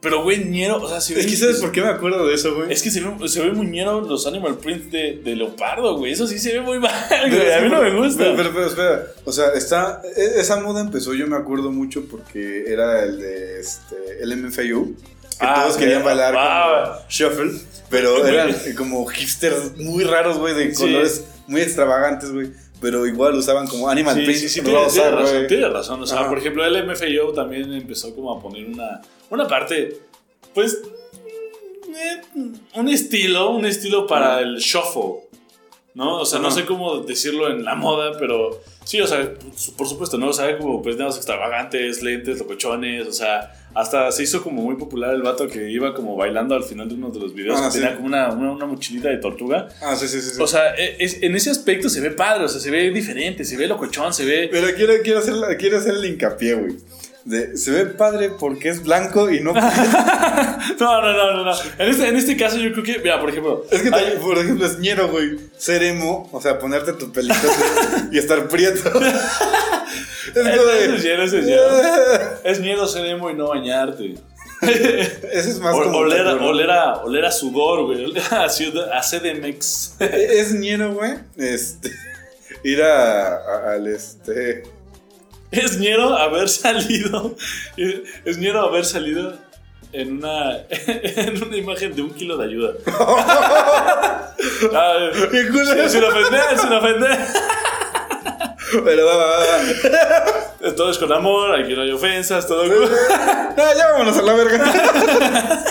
Pero, 0.00 0.22
güey, 0.22 0.44
ñero, 0.44 0.82
o 0.82 0.86
sea, 0.88 1.00
se 1.00 1.18
Es 1.18 1.24
ve- 1.24 1.30
que 1.30 1.36
¿sabes 1.36 1.56
por 1.62 1.72
qué 1.72 1.80
me 1.80 1.88
acuerdo 1.88 2.26
de 2.26 2.34
eso, 2.34 2.54
güey? 2.54 2.70
Es 2.70 2.82
que 2.82 2.90
se 2.90 3.00
ve, 3.00 3.26
se 3.26 3.40
ve 3.40 3.52
muy 3.52 3.66
ñero 3.66 4.02
los 4.02 4.26
animal 4.26 4.56
prints 4.58 4.90
de, 4.92 5.20
de 5.24 5.34
leopardo, 5.34 5.96
güey. 5.96 6.12
Eso 6.12 6.26
sí 6.26 6.38
se 6.38 6.52
ve 6.52 6.60
muy 6.60 6.78
mal, 6.80 6.92
güey. 7.30 7.40
es 7.46 7.54
A 7.56 7.60
mí 7.62 7.70
no 7.70 7.80
me 7.80 7.90
gusta. 7.96 8.18
Pero, 8.24 8.36
pero, 8.36 8.52
pero 8.52 8.66
espera, 8.66 9.06
o 9.24 9.32
sea, 9.32 9.48
está, 9.54 10.02
e- 10.14 10.40
esa 10.40 10.60
moda 10.60 10.82
empezó, 10.82 11.14
yo 11.14 11.26
me 11.26 11.36
acuerdo 11.36 11.72
mucho 11.72 12.04
porque 12.04 12.64
era 12.66 13.02
el 13.02 13.18
de 13.18 13.60
este, 13.60 13.96
el 14.20 14.36
MFAU, 14.36 14.94
que 14.94 15.46
Ah, 15.46 15.62
todos 15.62 15.78
querían 15.78 16.04
bailar 16.04 16.34
Ah. 16.36 16.98
como 16.98 17.08
shuffle, 17.08 17.52
pero 17.88 18.26
eran 18.28 18.54
como 18.76 19.06
hipsters 19.06 19.74
muy 19.78 20.04
raros, 20.04 20.36
güey, 20.36 20.54
de 20.54 20.74
Sí. 20.74 20.82
colores 20.82 21.24
muy 21.46 21.62
extravagantes, 21.62 22.30
güey, 22.30 22.50
pero 22.84 23.06
igual 23.06 23.34
usaban 23.34 23.66
como 23.66 23.88
Animal 23.88 24.14
Sí, 24.14 24.24
Print 24.24 24.38
sí, 24.40 24.48
sí, 24.50 24.60
tiene, 24.60 24.78
razón, 24.78 25.46
tiene 25.48 25.68
razón. 25.70 26.02
O 26.02 26.06
sea, 26.06 26.20
Ajá. 26.20 26.28
por 26.28 26.36
ejemplo, 26.36 26.62
el 26.66 26.86
MFAO 26.86 27.32
también 27.32 27.72
empezó 27.72 28.14
como 28.14 28.30
a 28.30 28.38
poner 28.38 28.66
una, 28.66 29.00
una 29.30 29.48
parte, 29.48 30.00
pues, 30.52 30.82
eh, 31.88 32.20
un 32.74 32.88
estilo, 32.90 33.52
un 33.52 33.64
estilo 33.64 34.06
para 34.06 34.38
el 34.42 34.56
shuffle, 34.58 35.23
¿no? 35.94 36.20
O 36.20 36.26
sea, 36.26 36.38
no 36.40 36.50
sé 36.50 36.64
cómo 36.64 36.98
decirlo 37.00 37.48
en 37.50 37.64
la 37.64 37.74
moda, 37.74 38.16
pero 38.18 38.60
sí, 38.84 39.00
o 39.00 39.06
sea, 39.06 39.32
por 39.76 39.86
supuesto, 39.88 40.18
¿no? 40.18 40.28
O 40.28 40.32
sea, 40.32 40.58
como 40.58 40.82
peinados 40.82 41.16
extravagantes, 41.16 42.02
lentes, 42.02 42.38
locochones, 42.38 43.06
o 43.06 43.12
sea, 43.12 43.52
hasta 43.74 44.10
se 44.12 44.22
hizo 44.24 44.42
como 44.42 44.62
muy 44.62 44.76
popular 44.76 45.14
el 45.14 45.22
vato 45.22 45.48
que 45.48 45.70
iba 45.70 45.94
como 45.94 46.16
bailando 46.16 46.54
al 46.54 46.62
final 46.64 46.88
de 46.88 46.94
uno 46.94 47.10
de 47.10 47.18
los 47.20 47.34
videos, 47.34 47.58
Ah, 47.60 47.66
que 47.66 47.72
sí. 47.72 47.78
tenía 47.80 47.94
como 47.96 48.06
una, 48.06 48.30
una, 48.32 48.52
una 48.52 48.66
mochilita 48.66 49.08
de 49.08 49.16
tortuga. 49.18 49.68
Ah, 49.82 49.96
sí, 49.96 50.06
sí, 50.08 50.20
sí. 50.20 50.30
sí. 50.36 50.42
O 50.42 50.46
sea, 50.46 50.74
e- 50.76 50.96
es- 50.98 51.22
en 51.22 51.34
ese 51.34 51.50
aspecto 51.50 51.88
se 51.88 52.00
ve 52.00 52.10
padre, 52.10 52.44
o 52.44 52.48
sea, 52.48 52.60
se 52.60 52.70
ve 52.70 52.90
diferente, 52.90 53.44
se 53.44 53.56
ve 53.56 53.66
locochón, 53.66 54.12
se 54.12 54.24
ve... 54.24 54.48
pero 54.50 54.68
quiero, 54.76 54.92
quiero, 55.02 55.18
hacer, 55.20 55.34
quiero 55.58 55.78
hacer 55.78 55.94
el 55.94 56.04
hincapié, 56.04 56.54
güey. 56.54 56.74
De, 57.24 57.56
se 57.56 57.70
ve 57.70 57.86
padre 57.86 58.30
porque 58.38 58.68
es 58.68 58.82
blanco 58.82 59.30
y 59.30 59.40
no... 59.40 59.52
No, 60.80 61.00
no, 61.02 61.12
no, 61.12 61.32
no, 61.34 61.44
no. 61.44 61.52
En 61.78 61.88
este, 61.88 62.08
en 62.08 62.16
este 62.16 62.36
caso 62.36 62.58
yo 62.58 62.72
creo 62.72 62.84
que, 62.84 62.98
mira, 62.98 63.18
por 63.20 63.30
ejemplo, 63.30 63.64
Es 63.70 63.80
que, 63.80 63.86
hay- 63.88 63.92
también, 63.92 64.18
por 64.20 64.38
ejemplo, 64.38 64.66
es 64.66 64.78
ñero, 64.78 65.08
güey. 65.08 65.38
Ser 65.56 65.82
emo, 65.82 66.28
o 66.32 66.40
sea, 66.40 66.58
ponerte 66.58 66.92
tus 66.94 67.08
pelitos 67.10 67.38
y 68.10 68.18
estar 68.18 68.46
prieto. 68.48 68.90
es 70.34 70.36
Ese 70.36 70.42
de- 70.64 70.96
es 70.96 71.04
ñero, 71.04 71.22
es 71.24 71.32
ñero. 71.32 71.62
es 72.44 72.60
miedo 72.60 72.86
ser 72.86 73.06
emo 73.06 73.30
y 73.30 73.34
no 73.34 73.48
bañarte. 73.48 74.14
Ese 74.62 75.50
es 75.50 75.60
más 75.60 75.74
O- 75.74 75.82
como. 75.84 75.98
oler, 75.98 76.26
a, 76.26 76.34
oler, 76.34 76.70
a, 76.70 76.94
oler 77.04 77.24
a 77.24 77.30
sudor, 77.32 77.84
güey. 77.86 78.04
Oler 78.04 78.22
a, 78.30 78.48
ciudad- 78.48 78.90
a 78.92 79.00
CDMX. 79.02 79.94
Es 80.00 80.52
ñero, 80.54 80.94
güey. 80.94 81.14
Este. 81.36 81.90
Ir 82.64 82.82
a- 82.82 83.72
al 83.74 83.86
este. 83.86 84.62
Es 85.54 85.78
ñero 85.78 86.16
haber 86.16 86.48
salido. 86.48 87.36
Es 88.24 88.38
ñero 88.38 88.60
haber 88.62 88.84
salido 88.84 89.34
en 89.92 90.18
una, 90.18 90.58
en 90.68 91.42
una 91.42 91.56
imagen 91.56 91.94
de 91.94 92.02
un 92.02 92.10
kilo 92.12 92.36
de 92.36 92.44
ayuda. 92.44 92.72
Ah, 94.74 95.10
sin 95.14 96.04
ofender, 96.04 96.58
sin 96.58 96.72
ofender. 96.72 97.18
Pero 98.84 99.06
va, 99.06 99.16
va, 99.16 99.38
va. 99.38 100.74
Todo 100.74 100.90
es 100.90 100.98
con 100.98 101.12
amor, 101.12 101.58
aquí 101.58 101.74
no 101.74 101.82
hay 101.82 101.90
ofensas, 101.92 102.46
todo. 102.46 102.64
Ah, 103.10 103.54
ya 103.76 103.92
vámonos 103.92 104.18
a 104.18 104.22
la 104.22 104.34
verga. 104.34 105.64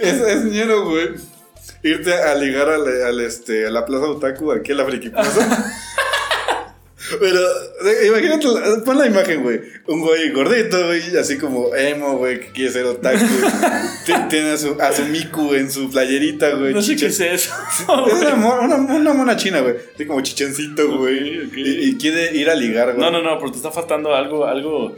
es, 0.00 0.20
es 0.20 0.44
ñero, 0.44 0.84
güey. 0.88 1.10
Irte 1.82 2.14
a 2.14 2.34
ligar 2.34 2.68
al, 2.68 3.02
al, 3.02 3.20
este, 3.20 3.66
a 3.66 3.70
la 3.70 3.84
Plaza 3.84 4.06
Otaku, 4.06 4.52
aquí 4.52 4.72
a 4.72 4.76
la 4.76 4.84
Friki 4.84 5.10
Plaza. 5.10 5.72
Pero, 7.18 7.40
eh, 7.40 8.06
imagínate, 8.06 8.46
pon 8.84 8.98
la 8.98 9.06
imagen, 9.06 9.42
güey. 9.42 9.60
Un 9.86 10.00
güey 10.00 10.30
gordito, 10.30 10.86
güey, 10.86 11.16
así 11.16 11.38
como 11.38 11.74
emo, 11.74 12.16
güey, 12.18 12.40
que 12.40 12.46
quiere 12.52 12.70
ser 12.72 12.84
otaku. 12.84 13.18
Ti- 14.06 14.12
Tiene 14.28 14.50
a 14.52 14.56
su, 14.56 14.76
a 14.80 14.92
su 14.92 15.04
Miku 15.06 15.54
en 15.54 15.70
su 15.70 15.90
playerita, 15.90 16.50
güey. 16.54 16.72
No 16.74 16.82
sé 16.82 16.96
qué 16.96 17.06
es 17.06 17.20
eso. 17.20 17.52
Es 17.80 17.86
una, 17.88 18.34
una, 18.60 18.76
una 18.76 19.12
mona 19.14 19.36
china, 19.36 19.60
güey. 19.60 19.74
Así 19.94 20.06
como 20.06 20.20
chichencito, 20.20 20.98
güey. 20.98 21.50
Y, 21.56 21.88
y 21.90 21.96
quiere 21.98 22.34
ir 22.36 22.48
a 22.50 22.54
ligar, 22.54 22.94
güey. 22.94 23.00
No, 23.00 23.10
no, 23.10 23.22
no, 23.22 23.38
pero 23.38 23.50
te 23.50 23.56
está 23.56 23.70
faltando 23.70 24.14
algo, 24.14 24.46
algo, 24.46 24.94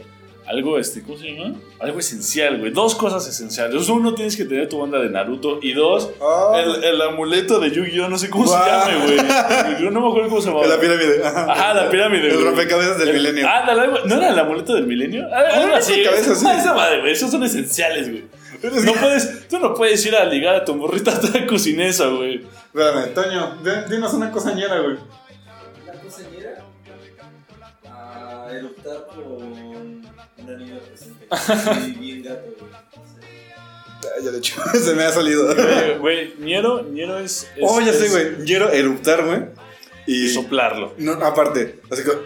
algo, 0.47 0.77
este, 0.77 1.01
¿cómo 1.03 1.17
se 1.17 1.31
llama? 1.31 1.55
Algo 1.79 1.99
esencial, 1.99 2.59
güey. 2.59 2.71
Dos 2.71 2.95
cosas 2.95 3.25
esenciales. 3.27 3.87
Uno, 3.89 4.13
tienes 4.13 4.35
que 4.35 4.45
tener 4.45 4.67
tu 4.69 4.77
banda 4.79 4.99
de 4.99 5.09
Naruto. 5.09 5.59
Y 5.61 5.73
dos, 5.73 6.09
Ah. 6.21 6.53
el, 6.61 6.83
el 6.83 7.01
amuleto 7.01 7.59
de 7.59 7.71
Yu-Gi-Oh! 7.71 8.09
No 8.09 8.17
sé 8.17 8.29
cómo 8.29 8.45
se 8.45 8.53
llame, 8.53 8.97
güey. 9.05 9.17
Yo 9.81 9.89
no 9.91 10.01
me 10.01 10.07
acuerdo 10.09 10.29
cómo 10.29 10.41
se 10.41 10.49
llama. 10.49 10.65
La 10.67 10.79
pirámide. 10.79 11.23
Ajá, 11.25 11.73
la 11.73 11.89
pirámide, 11.89 12.27
El 12.29 12.33
güey. 12.35 12.45
rompecabezas 12.47 12.97
del 12.99 13.09
El- 13.09 13.15
milenio. 13.15 13.47
Ándale, 13.49 13.81
algo- 13.81 13.99
¿no 14.05 14.15
era 14.15 14.29
el 14.29 14.39
amuleto 14.39 14.73
del 14.75 14.85
milenio? 14.87 15.25
Ah, 15.31 15.43
Ah, 15.53 15.77
así. 15.77 15.93
güey. 15.93 16.03
rompecabezas, 16.05 16.39
sí. 16.39 16.45
Ah, 16.49 16.57
Esa 16.59 16.73
madre, 16.73 16.99
güey. 16.99 17.11
Esos 17.13 17.31
son 17.31 17.43
esenciales, 17.43 18.09
güey. 18.09 18.23
No 18.85 18.93
puedes, 18.93 19.47
tú 19.49 19.59
no 19.59 19.73
puedes 19.73 20.05
ir 20.05 20.15
a 20.15 20.23
ligar 20.25 20.55
a 20.55 20.63
tu 20.65 20.73
morrita 20.75 21.19
taco 21.33 21.57
sin 21.57 21.81
eso, 21.81 22.15
güey. 22.17 22.45
Espérame, 22.73 23.13
Toño, 23.13 23.57
di- 23.63 23.93
dinos 23.95 24.13
una 24.13 24.31
cosa 24.31 24.53
ñera, 24.53 24.79
güey. 24.79 24.97
La 25.85 25.93
coseñera 25.93 26.63
a 27.85 28.47
eruptar 28.51 29.05
con 29.07 29.72
una 30.43 30.57
niña 30.57 30.79
presente. 30.79 31.83
Sí, 31.85 31.91
bien 31.99 32.23
gato, 32.23 32.43
güey. 32.59 32.71
Ya 34.23 34.31
de 34.31 34.37
hecho, 34.37 34.61
se 34.73 34.93
me 34.95 35.03
ha 35.03 35.11
salido. 35.11 35.53
Güey, 35.55 35.97
Güey, 35.97 36.33
ñero, 36.39 36.83
ñero 36.83 37.17
es, 37.19 37.43
es- 37.55 37.61
Oh, 37.61 37.79
ya 37.81 37.93
sé, 37.93 38.09
güey. 38.09 38.45
Quiero 38.45 38.69
eruptar, 38.71 39.25
güey. 39.25 39.45
Y. 40.05 40.27
Soplarlo. 40.29 40.93
No, 40.97 41.13
aparte, 41.13 41.79
así 41.89 42.03
como. 42.03 42.19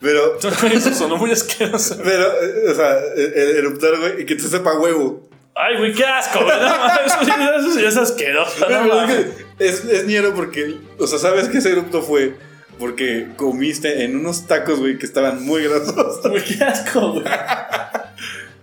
Pero, 0.00 0.38
Eso 0.38 0.94
sonó 0.94 1.16
muy 1.18 1.30
asqueroso. 1.30 1.98
pero, 2.02 2.24
eh, 2.42 2.70
o 2.70 2.74
sea, 2.74 2.98
eh, 2.98 3.32
eh, 3.36 3.52
eruptar, 3.58 3.98
güey, 3.98 4.22
y 4.22 4.24
que 4.26 4.34
te 4.34 4.42
sepa 4.44 4.78
huevo. 4.78 5.28
Ay, 5.54 5.76
güey, 5.76 5.92
qué 5.92 6.04
asco, 6.06 6.42
güey. 6.42 6.58
No, 6.58 6.86
Eso, 7.04 7.16
sí- 7.24 7.30
eso 7.58 7.70
sí 7.78 7.84
es 7.84 7.96
asqueroso. 7.98 8.66
No, 8.70 9.02
es, 9.04 9.10
que 9.14 9.66
es, 9.66 9.84
es 9.84 10.06
ñero 10.06 10.34
porque, 10.34 10.78
o 10.98 11.06
sea, 11.06 11.18
¿sabes 11.18 11.48
que 11.48 11.58
ese 11.58 11.72
erupto 11.72 12.00
fue? 12.00 12.34
Porque 12.80 13.28
comiste 13.36 14.02
en 14.04 14.16
unos 14.16 14.46
tacos, 14.48 14.80
güey, 14.80 14.98
que 14.98 15.06
estaban 15.06 15.44
muy 15.44 15.62
grasos. 15.64 16.20
Güey, 16.28 16.42
qué 16.42 16.64
asco, 16.64 17.12
güey. 17.12 17.24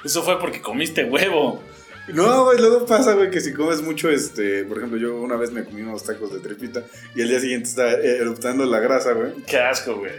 Eso 0.04 0.24
fue 0.24 0.40
porque 0.40 0.60
comiste 0.62 1.06
huevo. 1.06 1.62
No, 2.14 2.46
güey, 2.46 2.58
luego 2.60 2.86
pasa, 2.86 3.14
güey, 3.14 3.30
que 3.30 3.42
si 3.42 3.54
comes 3.54 3.82
mucho, 3.82 4.10
este, 4.10 4.64
por 4.64 4.78
ejemplo, 4.78 4.98
yo 4.98 5.18
una 5.18 5.36
vez 5.36 5.52
me 5.52 5.64
comí 5.66 5.82
unos 5.82 6.04
tacos 6.04 6.32
de 6.34 6.40
tripita 6.40 6.84
y 7.14 7.22
al 7.22 7.28
día 7.28 7.40
siguiente 7.42 7.68
está 7.70 7.92
eh, 7.94 8.18
eruptando 8.20 8.66
la 8.66 8.80
grasa, 8.80 9.12
güey. 9.12 9.34
Qué 9.46 9.58
asco, 9.60 9.98
güey. 9.98 10.12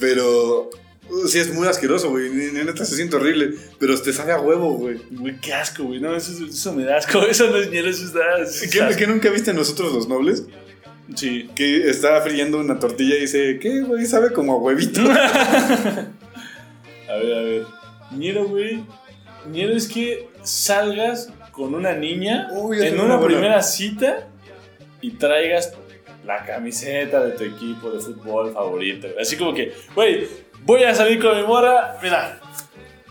Pero 0.00 0.70
uh, 1.10 1.28
sí 1.28 1.38
es 1.38 1.52
muy 1.52 1.68
asqueroso, 1.68 2.08
güey. 2.08 2.30
Neta 2.30 2.84
se 2.86 2.96
siente 2.96 3.16
horrible, 3.16 3.54
pero 3.78 4.00
te 4.00 4.14
sabe 4.14 4.32
a 4.32 4.40
huevo, 4.40 4.72
güey. 4.78 4.98
Güey, 5.10 5.38
qué 5.38 5.52
asco, 5.52 5.84
güey. 5.84 6.00
No, 6.00 6.16
eso, 6.16 6.32
eso 6.46 6.72
me 6.72 6.84
da 6.84 6.96
asco. 6.96 7.20
Eso 7.28 7.50
no 7.50 7.58
es 7.58 7.70
miel, 7.70 7.86
eso 7.88 8.04
es 8.04 8.12
da- 8.14 8.38
eso 8.42 8.64
es 8.64 8.70
¿Qué, 8.72 8.80
asco. 8.80 9.06
nunca 9.06 9.28
viste 9.28 9.52
nosotros 9.52 9.92
los 9.92 10.08
nobles? 10.08 10.44
Sí. 11.14 11.50
Que 11.54 11.88
está 11.90 12.20
friendo 12.22 12.58
una 12.58 12.78
tortilla 12.78 13.16
y 13.16 13.20
dice, 13.22 13.58
¿qué, 13.60 13.80
güey? 13.82 14.06
Sabe 14.06 14.32
como 14.32 14.54
a 14.54 14.56
huevito. 14.56 15.00
A 17.08 17.16
ver, 17.16 17.32
a 17.34 17.42
ver. 17.42 17.62
Ñero, 18.12 18.46
güey. 18.48 18.82
Ñero 19.50 19.74
es 19.76 19.86
que 19.88 20.28
salgas 20.42 21.30
con 21.52 21.74
una 21.74 21.92
niña 21.92 22.48
Uy, 22.52 22.80
en 22.80 22.94
una 22.98 23.16
buena. 23.16 23.26
primera 23.26 23.62
cita 23.62 24.26
y 25.00 25.10
traigas 25.12 25.74
la 26.24 26.44
camiseta 26.44 27.22
de 27.22 27.32
tu 27.32 27.44
equipo 27.44 27.90
de 27.90 28.00
fútbol 28.00 28.52
favorito. 28.54 29.06
Así 29.20 29.36
como 29.36 29.52
que, 29.52 29.74
güey, 29.94 30.26
voy 30.62 30.82
a 30.84 30.94
salir 30.94 31.20
con 31.20 31.36
mi 31.36 31.46
morra, 31.46 31.98
mira, 32.02 32.40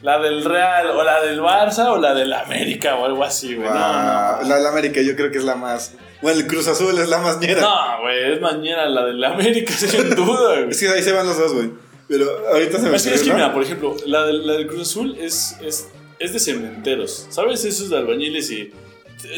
la 0.02 0.18
del 0.20 0.44
Real 0.44 0.88
o 0.90 1.04
la 1.04 1.22
del 1.22 1.40
Barça 1.40 1.90
o 1.92 1.98
la 1.98 2.14
del 2.16 2.34
América 2.34 2.96
o 2.96 3.06
algo 3.06 3.24
así, 3.24 3.56
güey. 3.56 3.70
Ah, 3.72 4.40
No, 4.42 4.44
no. 4.44 4.50
La, 4.50 4.60
la 4.60 4.70
América 4.70 5.02
yo 5.02 5.16
creo 5.16 5.32
que 5.32 5.38
es 5.38 5.44
la 5.46 5.56
más... 5.56 5.94
Bueno, 6.24 6.40
el 6.40 6.48
Cruz 6.48 6.68
Azul 6.68 6.98
es 6.98 7.08
la 7.10 7.20
más 7.20 7.40
ñera. 7.40 7.62
No, 7.62 8.02
güey, 8.02 8.34
es 8.34 8.42
mañana 8.42 8.88
la 8.88 9.06
del 9.06 9.24
América, 9.24 9.74
sin 9.78 10.10
duda, 10.16 10.56
güey. 10.62 10.70
Es 10.72 10.80
que 10.80 10.88
ahí 10.90 11.04
se 11.04 11.12
van 11.12 11.28
los 11.28 11.38
dos, 11.38 11.54
güey. 11.54 11.70
Pero 12.08 12.48
ahorita 12.48 12.80
se 12.80 12.90
me 12.90 12.96
Es 12.96 13.04
que, 13.04 13.14
es 13.14 13.22
que 13.24 13.34
mira, 13.34 13.54
por 13.54 13.62
ejemplo, 13.62 13.96
la 14.06 14.26
del, 14.26 14.48
la 14.48 14.54
del 14.54 14.68
Cruz 14.68 14.82
Azul 14.90 15.16
es, 15.20 15.56
es, 15.62 15.88
es 16.20 16.34
de 16.34 16.40
cementeros. 16.40 17.28
¿Sabes? 17.30 17.64
Esos 17.66 17.90
de 17.92 17.98
albañiles 17.98 18.50
y. 18.52 18.72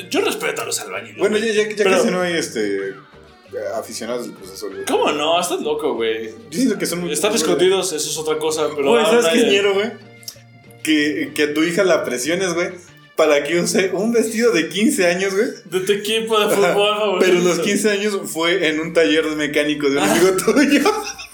Yo 0.10 0.21
respeto 0.21 0.62
a 0.62 0.65
los 0.65 0.80
albañiles. 0.80 1.17
Bueno, 1.17 1.38
ya, 1.38 1.48
ya, 1.48 1.67
ya 1.69 1.76
Pero- 1.76 1.91
casi 1.91 2.10
no 2.12 2.21
hay 2.21 2.34
este, 2.34 2.95
aficionados 3.76 4.28
del 4.28 4.36
Cruz 4.36 4.52
Azul, 4.52 4.71
güey. 4.74 4.86
¿Cómo 4.86 5.12
no? 5.12 5.39
Estás 5.39 5.62
loco, 5.62 5.93
güey. 5.95 6.30
Yo 6.50 6.60
siento 6.60 6.78
que 6.78 6.86
son 6.86 7.02
muy... 7.02 7.12
Están 7.12 7.34
escondidos, 7.36 7.93
eso 7.93 8.10
es 8.10 8.17
otra 8.17 8.38
cosa, 8.38 8.67
pero. 8.76 8.89
Güey, 8.91 9.06
¿sabes 9.06 9.28
qué 9.28 9.38
es 9.39 9.48
ñero, 9.48 9.74
güey? 9.74 9.91
Que, 10.84 11.32
que 11.34 11.43
a 11.43 11.54
tu 11.54 11.63
hija 11.63 11.84
la 11.84 12.04
presiones, 12.04 12.54
güey, 12.54 12.69
para 13.15 13.43
que 13.43 13.60
use 13.60 13.91
un 13.93 14.12
vestido 14.12 14.51
de 14.51 14.69
15 14.69 15.06
años, 15.08 15.34
güey. 15.34 15.47
De 15.65 15.86
tu 15.86 15.91
equipo 15.93 16.39
de 16.39 16.56
fútbol, 16.56 16.97
favorito. 16.97 17.19
Pero 17.19 17.39
los 17.39 17.60
15 17.60 17.89
años 17.91 18.19
fue 18.25 18.67
en 18.67 18.80
un 18.80 18.93
taller 18.93 19.25
de 19.30 19.36
mecánico 19.36 19.89
de 19.89 19.97
un 19.97 20.04
amigo 20.04 20.32
tuyo. 20.38 20.82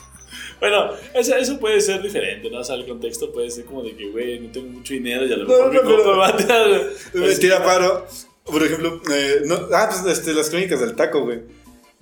Bueno, 0.62 0.92
eso, 1.16 1.36
eso 1.36 1.60
puede 1.60 1.82
ser 1.82 2.04
diferente, 2.04 2.48
¿no? 2.52 2.60
O 2.60 2.64
sea, 2.64 2.76
el 2.76 2.86
contexto 2.86 3.34
puede 3.34 3.50
ser 3.50 3.66
como 3.66 3.82
de 3.82 3.96
que, 3.96 4.12
güey, 4.12 4.40
no 4.40 4.52
tengo 4.52 4.68
mucho 4.68 4.94
dinero 4.94 5.26
y 5.26 5.34
a 5.34 5.38
lo 5.38 5.48
mejor 5.48 5.74
no. 5.74 7.20
Me 7.20 7.36
tira 7.36 7.64
paro. 7.64 8.06
Por 8.46 8.64
ejemplo, 8.64 9.02
eh, 9.12 9.42
no, 9.46 9.56
ah, 9.74 9.90
pues 9.90 10.20
este, 10.20 10.34
las 10.34 10.52
crónicas 10.52 10.80
del 10.80 10.96
taco, 10.96 11.22
güey. 11.22 11.40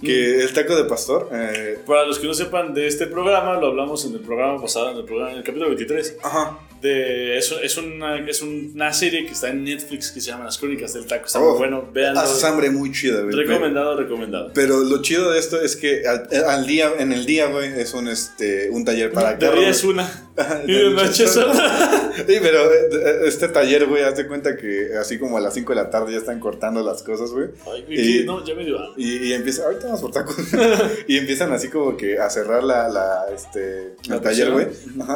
Que 0.01 0.41
el 0.41 0.53
taco 0.53 0.75
de 0.75 0.85
pastor. 0.85 1.29
eh, 1.33 1.77
Para 1.85 2.05
los 2.05 2.19
que 2.19 2.27
no 2.27 2.33
sepan 2.33 2.73
de 2.73 2.87
este 2.87 3.07
programa, 3.07 3.59
lo 3.59 3.67
hablamos 3.67 4.05
en 4.05 4.13
el 4.13 4.19
programa 4.21 4.61
pasado, 4.61 4.91
en 4.91 4.97
el, 4.97 5.03
programa, 5.03 5.31
en 5.31 5.37
el 5.39 5.43
capítulo 5.43 5.67
23. 5.69 6.17
ajá. 6.23 6.59
De, 6.81 7.37
es, 7.37 7.53
es, 7.61 7.77
una, 7.77 8.17
es 8.29 8.41
una 8.41 8.93
serie 8.93 9.25
que 9.25 9.33
está 9.33 9.49
en 9.49 9.65
Netflix 9.65 10.11
que 10.13 10.21
se 10.21 10.27
llama 10.31 10.45
Las 10.45 10.57
Crónicas 10.57 10.93
del 10.93 11.05
Taco. 11.07 11.25
Está 11.25 11.41
Oh, 11.41 11.49
muy 11.49 11.57
bueno, 11.57 11.89
véanlo. 11.91 12.21
Haces 12.21 12.41
hambre 12.45 12.69
muy 12.69 12.93
chida, 12.93 13.19
güey. 13.19 13.35
Recomendado, 13.35 13.97
recomendado. 13.97 14.51
Pero 14.53 14.79
lo 14.85 15.01
chido 15.01 15.29
de 15.31 15.39
esto 15.39 15.59
es 15.59 15.75
que 15.75 16.07
al, 16.07 16.29
al 16.47 16.65
día, 16.65 16.89
en 16.97 17.11
el 17.11 17.25
día, 17.25 17.47
güey, 17.47 17.77
es 17.81 17.93
un, 17.93 18.07
este, 18.07 18.69
un 18.69 18.85
taller 18.85 19.11
para 19.11 19.33
De 19.35 19.51
día 19.51 19.67
es 19.69 19.83
una. 19.83 20.09
Y 20.65 20.71
de 20.71 20.89
noche 20.91 21.25
es 21.25 21.35
otra. 21.35 22.13
Sí, 22.15 22.35
pero 22.41 22.71
eh, 22.73 23.27
este 23.27 23.49
taller, 23.49 23.85
güey, 23.85 24.03
haz 24.03 24.15
de 24.15 24.25
cuenta 24.27 24.55
que 24.55 24.91
así 24.97 25.19
como 25.19 25.37
a 25.37 25.41
las 25.41 25.53
5 25.55 25.73
de 25.73 25.75
la 25.75 25.89
tarde 25.89 26.13
ya 26.13 26.17
están 26.19 26.39
cortando 26.39 26.81
las 26.81 27.03
cosas, 27.03 27.31
güey. 27.31 27.47
Ay, 27.73 28.21
Y- 28.21 28.25
no, 28.25 28.45
ya 28.45 28.55
me 28.55 28.63
dio. 28.63 28.77
Y, 28.95 29.27
y 29.27 29.33
empieza, 29.33 29.65
ahorita 29.65 29.88
vamos 29.89 30.01
por 30.01 30.11
tacos. 30.11 30.35
y 31.07 31.17
empiezan 31.17 31.51
así 31.51 31.69
como 31.69 31.97
que 31.97 32.19
a 32.19 32.29
cerrar 32.29 32.63
la, 32.63 32.87
la 32.89 33.25
este, 33.33 33.95
La 34.07 34.15
el 34.15 34.21
taller, 34.21 34.51
güey. 34.51 34.67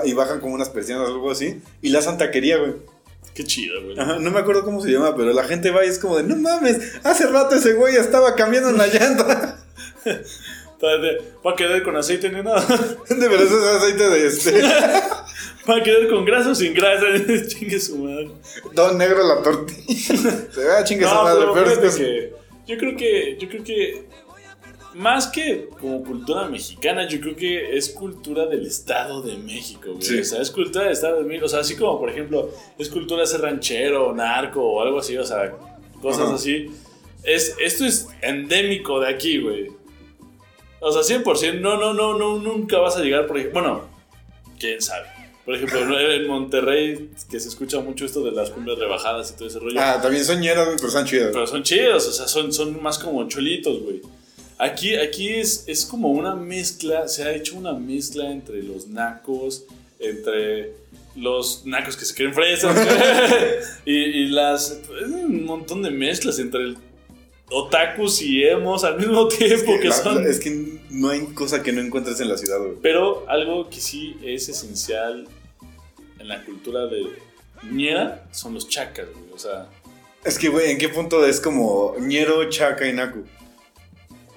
Y 0.06 0.14
bajan 0.14 0.40
como 0.40 0.54
unas 0.56 0.70
persianas 0.70 1.08
o 1.08 1.12
algo 1.14 1.32
así. 1.32 1.62
Y 1.82 1.90
la 1.90 2.00
hacen 2.00 2.18
taquería, 2.18 2.58
güey. 2.58 2.74
Qué 3.34 3.44
chido, 3.44 3.82
güey. 3.84 4.00
Ajá, 4.00 4.20
no 4.20 4.30
me 4.32 4.40
acuerdo 4.40 4.64
cómo 4.64 4.82
se 4.82 4.92
llama, 4.92 5.16
pero 5.16 5.34
la 5.34 5.44
gente 5.44 5.72
va 5.72 5.84
y 5.86 5.90
es 5.90 5.98
como 5.98 6.18
de, 6.18 6.24
no 6.24 6.36
mames, 6.36 6.94
hace 7.04 7.26
rato 7.28 7.56
ese 7.56 7.74
güey 7.74 7.96
estaba 7.96 8.36
cambiando 8.36 8.70
una 8.70 8.86
llanta. 8.88 9.60
Va 10.84 11.52
a 11.52 11.56
quedar 11.56 11.82
con 11.84 11.96
aceite 11.96 12.30
ni 12.30 12.42
nada. 12.42 12.60
de 13.10 13.28
verdad, 13.30 13.48
es 13.48 13.82
aceite 13.82 14.10
de 14.10 14.28
este. 14.28 14.62
Va 14.62 15.78
a 15.78 15.84
quedar 15.84 16.10
con 16.10 16.26
grasa 16.26 16.50
o 16.50 16.56
sin 16.56 16.74
grasa. 16.74 17.06
Chingue 17.48 17.80
su 17.80 18.00
madre. 18.00 18.32
Todo 18.76 18.94
negro 18.94 19.26
la 19.26 19.42
tortilla. 19.42 19.96
Se 20.54 20.60
ve, 20.60 20.72
ah, 20.78 20.84
chingue 20.84 21.06
su 21.08 21.16
madre, 21.16 21.40
pero 21.40 21.54
pero 21.54 21.70
es 21.70 21.80
fíjate 21.80 21.98
que- 21.98 22.04
que 22.04 22.34
yo 22.68 22.78
creo 22.78 22.98
que 22.98 23.38
yo 23.40 23.48
creo 23.50 23.64
que 23.64 24.04
más 24.94 25.28
que 25.28 25.70
como 25.80 26.04
cultura 26.04 26.48
mexicana, 26.48 27.08
yo 27.08 27.20
creo 27.20 27.36
que 27.36 27.78
es 27.78 27.90
cultura 27.90 28.46
del 28.46 28.66
Estado 28.66 29.22
de 29.22 29.38
México, 29.38 29.92
güey. 29.94 30.02
Sí. 30.02 30.20
O 30.20 30.24
sea, 30.24 30.42
es 30.42 30.52
cultura 30.52 30.86
del 30.86 30.94
Estado 30.94 31.18
de 31.18 31.24
México. 31.24 31.46
O 31.46 31.50
sea, 31.50 31.60
así 31.60 31.76
como, 31.76 32.00
por 32.00 32.10
ejemplo, 32.10 32.50
es 32.78 32.90
cultura 32.90 33.26
ser 33.26 33.42
ranchero, 33.42 34.14
narco 34.14 34.62
o 34.62 34.82
algo 34.82 35.00
así, 35.00 35.18
o 35.18 35.26
sea, 35.26 35.56
cosas 36.02 36.28
Ajá. 36.28 36.36
así. 36.36 36.68
Es, 37.24 37.56
esto 37.60 37.86
es 37.86 38.08
endémico 38.22 39.00
de 39.00 39.10
aquí, 39.10 39.40
güey. 39.40 39.68
O 40.80 40.92
sea, 40.92 41.02
100%, 41.02 41.62
no, 41.62 41.78
no, 41.78 41.94
no, 41.94 42.18
no, 42.18 42.40
nunca 42.40 42.78
vas 42.80 42.98
a 42.98 43.02
llegar, 43.02 43.26
por 43.26 43.38
ejemplo, 43.38 43.62
bueno, 43.62 43.88
quién 44.60 44.82
sabe. 44.82 45.08
Por 45.46 45.56
ejemplo, 45.56 46.00
en 46.00 46.28
Monterrey, 46.28 47.10
que 47.30 47.40
se 47.40 47.50
escucha 47.50 47.80
mucho 47.82 48.06
esto 48.06 48.24
de 48.24 48.32
las 48.32 48.50
cumbias 48.50 48.78
rebajadas 48.78 49.32
y 49.32 49.36
todo 49.36 49.48
ese 49.48 49.60
rollo. 49.60 49.80
Ah, 49.82 50.00
también 50.02 50.24
son 50.24 50.40
ñeras, 50.40 50.70
pero 50.78 50.90
son 50.90 51.06
chidas. 51.06 51.30
Pero 51.34 51.48
son 51.48 51.64
chidos, 51.64 52.08
o 52.08 52.12
sea, 52.14 52.28
son, 52.28 52.54
son 52.54 52.82
más 52.82 52.98
como 52.98 53.28
cholitos, 53.28 53.82
güey. 53.82 54.02
Aquí, 54.64 54.96
aquí 54.96 55.30
es, 55.30 55.64
es 55.68 55.86
como 55.86 56.10
una 56.10 56.36
mezcla, 56.36 57.08
se 57.08 57.24
ha 57.24 57.34
hecho 57.34 57.56
una 57.58 57.74
mezcla 57.74 58.32
entre 58.32 58.64
los 58.64 58.88
nacos, 58.88 59.66
entre 60.00 60.74
los 61.16 61.66
nacos 61.66 61.98
que 61.98 62.06
se 62.06 62.14
creen 62.16 62.34
fresas, 62.34 62.76
y, 63.86 63.94
y 63.94 64.28
las. 64.28 64.80
Un 65.06 65.46
montón 65.46 65.82
de 65.82 65.92
mezclas 65.92 66.40
entre 66.40 66.62
el 66.62 66.78
otakus 67.50 68.22
y 68.22 68.44
emos 68.44 68.84
al 68.84 68.98
mismo 68.98 69.28
tiempo 69.28 69.80
que 69.80 69.90
La- 69.90 69.96
son. 69.96 70.26
es 70.26 70.40
que 70.40 70.80
no 70.90 71.10
hay 71.10 71.22
cosa 71.34 71.62
que 71.62 71.72
no 71.72 71.82
encuentres 71.82 72.20
en 72.20 72.30
la 72.30 72.38
ciudad, 72.38 72.60
güey. 72.60 72.74
Pero 72.82 73.26
algo 73.30 73.70
que 73.70 73.80
sí 73.82 74.16
es 74.24 74.50
esencial 74.50 75.28
en 76.20 76.28
la 76.28 76.44
cultura 76.46 76.88
de 76.88 77.04
ñera 77.72 78.26
son 78.32 78.54
los 78.54 78.68
chacas, 78.70 79.08
güey. 79.14 79.26
O 79.34 79.38
sea, 79.38 79.68
Es 80.24 80.40
que, 80.40 80.48
güey, 80.50 80.72
¿en 80.72 80.78
qué 80.78 80.90
punto 80.90 81.26
es 81.26 81.40
como 81.40 81.96
ñero, 82.00 82.50
chaca 82.50 82.88
y 82.88 82.94
naku? 82.94 83.24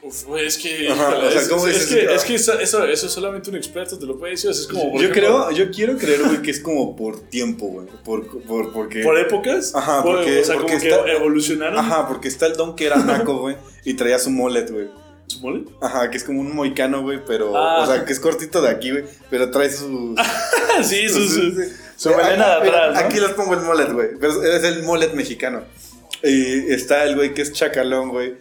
Uf, 0.06 0.24
es 0.38 0.56
que, 0.58 0.88
Ajá, 0.88 1.10
híjole, 1.10 1.26
o 1.28 1.30
sea, 1.32 1.40
es, 1.40 1.48
¿cómo 1.48 1.66
es 1.66 1.74
dices? 1.74 1.88
que, 1.88 2.14
es 2.14 2.24
que 2.24 2.34
eso, 2.36 2.58
eso, 2.58 2.84
eso 2.84 3.08
solamente 3.08 3.50
un 3.50 3.56
experto 3.56 3.98
te 3.98 4.06
lo 4.06 4.18
puede 4.18 4.32
decir. 4.32 4.50
o 4.50 4.54
sea, 4.54 4.62
es 4.62 4.68
como, 4.68 5.00
Yo 5.00 5.10
creo, 5.10 5.50
yo 5.50 5.70
quiero 5.70 5.96
creer, 5.98 6.22
güey, 6.22 6.42
que 6.42 6.50
es 6.50 6.60
como 6.60 6.94
por 6.96 7.20
tiempo, 7.28 7.66
güey. 7.66 7.86
Por, 8.04 8.42
por, 8.44 8.72
porque... 8.72 9.02
¿Por 9.02 9.18
épocas? 9.18 9.74
Ajá, 9.74 10.02
Por- 10.02 10.16
porque- 10.16 10.40
o 10.40 10.44
sea, 10.44 10.54
porque 10.56 10.72
como 10.74 10.80
que 10.82 10.88
está- 10.90 11.12
evolucionaron. 11.12 11.78
Ajá, 11.78 12.06
porque 12.08 12.28
está 12.28 12.46
el 12.46 12.54
don 12.56 12.76
que 12.76 12.86
era 12.86 12.96
naco, 12.96 13.38
güey, 13.40 13.56
y 13.84 13.94
traía 13.94 14.18
su 14.18 14.30
mullet, 14.30 14.70
güey. 14.70 14.88
¿Su 15.28 15.40
mole? 15.40 15.64
Ajá, 15.80 16.08
que 16.08 16.18
es 16.18 16.22
como 16.24 16.40
un 16.40 16.54
moicano, 16.54 17.02
güey, 17.02 17.18
pero... 17.26 17.56
Ah. 17.56 17.82
O 17.82 17.86
sea, 17.86 18.04
que 18.04 18.12
es 18.12 18.20
cortito 18.20 18.62
de 18.62 18.68
aquí, 18.68 18.92
güey, 18.92 19.04
pero 19.28 19.50
trae 19.50 19.68
sus... 19.70 20.16
sí, 20.84 21.08
su, 21.08 21.26
su, 21.26 21.50
Sí. 21.50 21.72
su 21.96 22.10
melena 22.10 22.60
de 22.60 22.68
atrás, 22.68 22.94
¿no? 22.94 23.00
Aquí 23.00 23.18
les 23.18 23.30
pongo 23.30 23.54
el 23.54 23.60
mullet, 23.60 23.90
güey. 23.92 24.08
Pero 24.20 24.40
es 24.44 24.62
el 24.62 24.84
mullet 24.84 25.14
mexicano. 25.14 25.64
Y 26.22 26.72
está 26.72 27.02
el 27.04 27.16
güey 27.16 27.34
que 27.34 27.42
es 27.42 27.52
chacalón, 27.52 28.10
güey. 28.10 28.34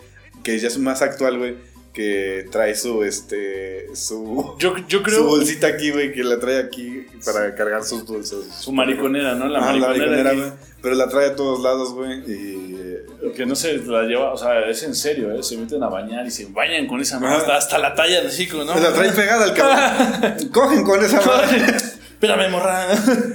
Que 0.45 0.57
ya 0.59 0.67
es 0.69 0.77
más 0.77 1.01
actual, 1.01 1.37
güey. 1.39 1.55
Que 1.93 2.45
trae 2.51 2.75
su, 2.75 3.03
este, 3.03 3.87
su, 3.95 4.55
Yo, 4.59 4.75
yo 4.87 4.97
su 4.99 5.03
creo 5.03 5.23
bolsita 5.23 5.67
aquí, 5.67 5.91
güey. 5.91 6.11
Que 6.13 6.23
la 6.23 6.39
trae 6.39 6.59
aquí 6.59 7.05
para 7.25 7.55
cargar 7.55 7.83
sus 7.83 8.05
dulces. 8.05 8.45
su 8.59 8.71
mariconera, 8.73 9.33
¿no? 9.35 9.47
La 9.47 9.59
la 9.59 9.65
mariconera, 9.71 10.33
güey. 10.33 10.51
Pero 10.81 10.95
la 10.95 11.07
trae 11.09 11.27
a 11.29 11.35
todos 11.35 11.61
lados, 11.61 11.93
güey. 11.93 12.19
Y... 12.27 12.75
eh, 12.79 13.31
que 13.35 13.45
no 13.45 13.55
se 13.55 13.77
la 13.77 14.03
lleva, 14.03 14.33
o 14.33 14.37
sea, 14.37 14.59
es 14.69 14.83
en 14.83 14.93
serio, 14.93 15.31
¿eh? 15.31 15.41
Se 15.41 15.57
meten 15.57 15.81
a 15.83 15.87
bañar 15.87 16.27
y 16.27 16.31
se 16.31 16.45
bañan 16.45 16.85
con 16.85 16.99
esa 17.01 17.19
mano 17.19 17.37
hasta, 17.37 17.55
hasta 17.57 17.77
la 17.79 17.95
talla 17.95 18.21
de 18.21 18.29
chico, 18.29 18.63
¿no? 18.63 18.77
La 18.77 18.93
trae 18.93 19.11
pegada 19.11 19.45
al 19.45 19.53
cabrón. 19.53 20.49
Cogen 20.53 20.83
con 20.83 21.03
esa 21.03 21.21
madre. 21.25 21.65
Espérame, 22.11 22.51
morra. 22.51 22.87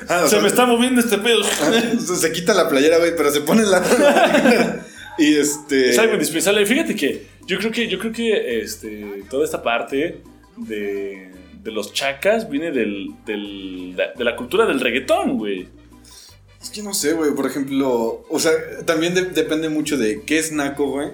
Ah, 0.08 0.20
se 0.24 0.28
sea- 0.30 0.40
me 0.40 0.48
está 0.48 0.66
moviendo 0.66 1.00
este 1.00 1.18
pedo. 1.18 1.40
Se 2.16 2.30
quita 2.32 2.54
la 2.54 2.68
playera, 2.68 2.98
güey, 2.98 3.16
pero 3.16 3.30
se 3.30 3.40
pone 3.40 3.62
la... 3.64 3.82
y 5.18 5.36
este... 5.36 5.90
Es 5.90 5.98
algo 5.98 6.14
indispensable. 6.14 6.64
Fíjate 6.66 6.94
que 6.96 7.26
yo 7.46 7.58
creo 7.58 7.70
que, 7.70 7.88
yo 7.88 7.98
creo 7.98 8.12
que 8.12 8.60
este, 8.60 9.24
toda 9.28 9.44
esta 9.44 9.62
parte 9.62 10.22
de, 10.56 11.30
de 11.62 11.70
los 11.72 11.92
chacas 11.92 12.48
viene 12.48 12.70
del, 12.70 13.08
del- 13.26 13.96
de 13.96 14.24
la 14.24 14.36
cultura 14.36 14.66
del 14.66 14.80
reggaetón, 14.80 15.36
güey. 15.38 15.68
Es 16.62 16.70
que 16.70 16.82
no 16.82 16.92
sé, 16.94 17.12
güey. 17.14 17.34
Por 17.34 17.46
ejemplo, 17.46 18.24
o 18.28 18.38
sea, 18.38 18.52
también 18.84 19.14
de- 19.14 19.30
depende 19.30 19.68
mucho 19.68 19.96
de 19.96 20.22
qué 20.22 20.38
es 20.38 20.52
naco, 20.52 20.86
güey. 20.90 21.08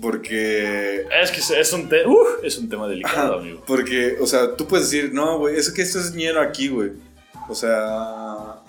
Porque. 0.00 1.04
Es 1.22 1.30
que 1.30 1.60
es 1.60 1.72
un, 1.72 1.88
te- 1.88 2.06
uf, 2.06 2.42
es 2.42 2.56
un 2.58 2.68
tema 2.70 2.88
delicado, 2.88 3.34
Ajá, 3.34 3.40
amigo. 3.42 3.62
porque, 3.66 4.16
o 4.20 4.26
sea, 4.26 4.56
tú 4.56 4.66
puedes 4.66 4.90
decir, 4.90 5.12
no, 5.12 5.38
güey, 5.38 5.56
es 5.56 5.70
que 5.70 5.82
esto 5.82 5.98
es 6.00 6.14
ñero 6.14 6.40
aquí, 6.40 6.68
güey. 6.68 6.92
O 7.48 7.54
sea. 7.54 8.59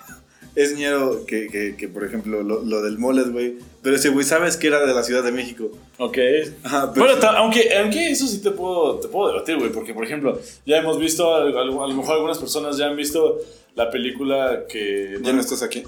Es 0.54 0.76
ñero 0.76 1.24
que, 1.26 1.48
que, 1.48 1.76
que, 1.76 1.88
por 1.88 2.04
ejemplo, 2.04 2.42
lo, 2.42 2.62
lo 2.62 2.82
del 2.82 2.98
moles, 2.98 3.30
güey. 3.30 3.54
Pero 3.82 3.96
ese 3.96 4.10
güey, 4.10 4.24
¿sabes 4.24 4.56
que 4.56 4.66
era 4.66 4.84
de 4.84 4.94
la 4.94 5.02
Ciudad 5.02 5.22
de 5.24 5.32
México? 5.32 5.70
Ok. 5.98 6.18
Ajá, 6.62 6.92
pero 6.92 7.06
Bueno, 7.06 7.28
aunque, 7.36 7.74
aunque 7.76 8.10
eso 8.10 8.26
sí 8.26 8.40
te 8.42 8.50
puedo, 8.50 8.96
te 9.00 9.08
puedo 9.08 9.32
debatir, 9.32 9.56
güey, 9.56 9.70
porque 9.72 9.94
por 9.94 10.04
ejemplo, 10.04 10.38
ya 10.66 10.76
hemos 10.76 10.98
visto, 10.98 11.34
a, 11.34 11.42
a 11.42 11.64
lo 11.64 11.94
mejor 11.94 12.16
algunas 12.16 12.38
personas 12.38 12.76
ya 12.76 12.86
han 12.86 12.96
visto 12.96 13.38
la 13.74 13.90
película 13.90 14.64
que... 14.68 15.18
ya 15.22 15.32
no 15.32 15.40
estás 15.40 15.62
aquí. 15.62 15.82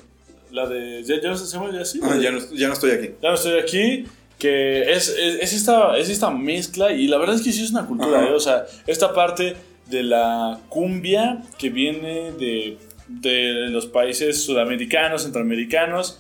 La 0.51 0.67
de... 0.67 1.03
¿Ya, 1.05 1.21
ya 1.21 1.29
no 1.29 1.37
se 1.37 1.47
llama 1.47 1.71
ya 1.73 1.83
así? 1.83 2.01
Ah, 2.03 2.17
ya, 2.21 2.31
no, 2.31 2.39
ya 2.53 2.69
no 2.69 2.73
estoy 2.73 2.93
aquí. 2.93 3.11
Ya 3.23 3.29
no 3.29 3.35
estoy 3.35 3.59
aquí. 3.59 4.07
Que 4.39 4.93
es, 4.93 5.09
es, 5.09 5.43
es 5.43 5.53
esta, 5.53 5.97
es 5.97 6.09
esta 6.09 6.31
mezcla 6.31 6.93
y 6.93 7.07
la 7.07 7.19
verdad 7.19 7.37
es 7.37 7.43
que 7.43 7.53
sí 7.53 7.63
es 7.63 7.71
una 7.71 7.87
cultura. 7.87 8.27
¿eh? 8.29 8.33
O 8.33 8.41
sea, 8.41 8.67
esta 8.87 9.13
parte 9.13 9.57
de 9.89 10.03
la 10.03 10.61
cumbia 10.69 11.43
que 11.59 11.71
viene 11.71 12.33
de, 12.33 12.79
de 13.09 13.69
los 13.71 13.87
países 13.87 14.45
sudamericanos, 14.45 15.23
centroamericanos 15.23 16.19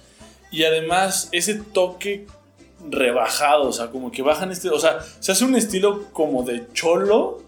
y 0.50 0.64
además 0.64 1.28
ese 1.32 1.54
toque 1.54 2.26
rebajado, 2.90 3.68
o 3.68 3.72
sea, 3.72 3.88
como 3.88 4.12
que 4.12 4.22
bajan 4.22 4.50
este, 4.50 4.68
o 4.68 4.78
sea, 4.78 5.00
se 5.20 5.32
hace 5.32 5.44
un 5.44 5.56
estilo 5.56 6.04
como 6.12 6.42
de 6.42 6.66
cholo, 6.72 7.42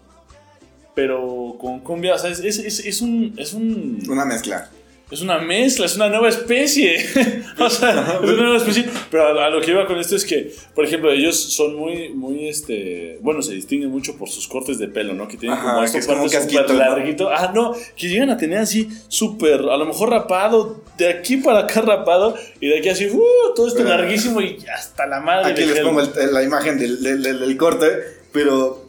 pero 0.95 1.55
con 1.59 1.79
cumbia, 1.81 2.15
o 2.15 2.17
sea, 2.17 2.31
es, 2.31 2.39
es, 2.39 3.01
un, 3.01 3.35
es 3.37 3.53
un... 3.53 4.03
Una 4.09 4.25
mezcla. 4.25 4.69
Es 5.09 5.21
una 5.21 5.39
mezcla, 5.39 5.85
es 5.85 5.95
una 5.95 6.09
nueva 6.09 6.27
especie. 6.27 6.97
o 7.59 7.69
sea, 7.69 8.19
es 8.21 8.29
una 8.29 8.41
nueva 8.41 8.57
especie. 8.57 8.89
Pero 9.09 9.39
a, 9.41 9.49
lo 9.49 9.61
que 9.61 9.71
iba 9.71 9.87
con 9.87 9.97
esto 9.99 10.17
es 10.17 10.25
que, 10.25 10.51
por 10.75 10.83
ejemplo, 10.83 11.09
ellos 11.13 11.37
son 11.37 11.75
muy, 11.75 12.09
muy, 12.09 12.49
este. 12.49 13.17
Bueno, 13.21 13.41
se 13.41 13.53
distinguen 13.53 13.89
mucho 13.89 14.17
por 14.17 14.27
sus 14.27 14.49
cortes 14.49 14.77
de 14.79 14.89
pelo, 14.89 15.13
¿no? 15.13 15.27
Que 15.29 15.37
tienen 15.37 15.57
Ajá, 15.57 15.75
como 15.75 15.83
estos 15.85 16.01
es 16.01 16.07
casquito, 16.33 16.61
súper 16.63 16.75
¿no? 16.75 16.79
larguito. 16.79 17.29
Ah, 17.29 17.51
no, 17.55 17.73
que 17.95 18.09
llegan 18.09 18.29
a 18.31 18.37
tener 18.37 18.57
así 18.59 18.89
súper, 19.07 19.61
a 19.61 19.77
lo 19.77 19.85
mejor 19.85 20.09
rapado, 20.09 20.81
de 20.97 21.07
aquí 21.07 21.37
para 21.37 21.59
acá 21.59 21.79
rapado, 21.81 22.35
y 22.59 22.67
de 22.67 22.79
aquí 22.79 22.89
así, 22.89 23.07
uh, 23.07 23.23
todo 23.55 23.69
esto 23.69 23.83
larguísimo 23.85 24.41
y 24.41 24.57
hasta 24.75 25.07
la 25.07 25.21
madre. 25.21 25.51
Aquí 25.53 25.61
les 25.61 25.73
gel. 25.75 25.83
pongo 25.85 26.01
el- 26.01 26.33
la 26.33 26.43
imagen 26.43 26.77
del, 26.77 27.01
del, 27.01 27.23
del- 27.23 27.39
del 27.39 27.55
corte, 27.57 27.87
pero 28.33 28.86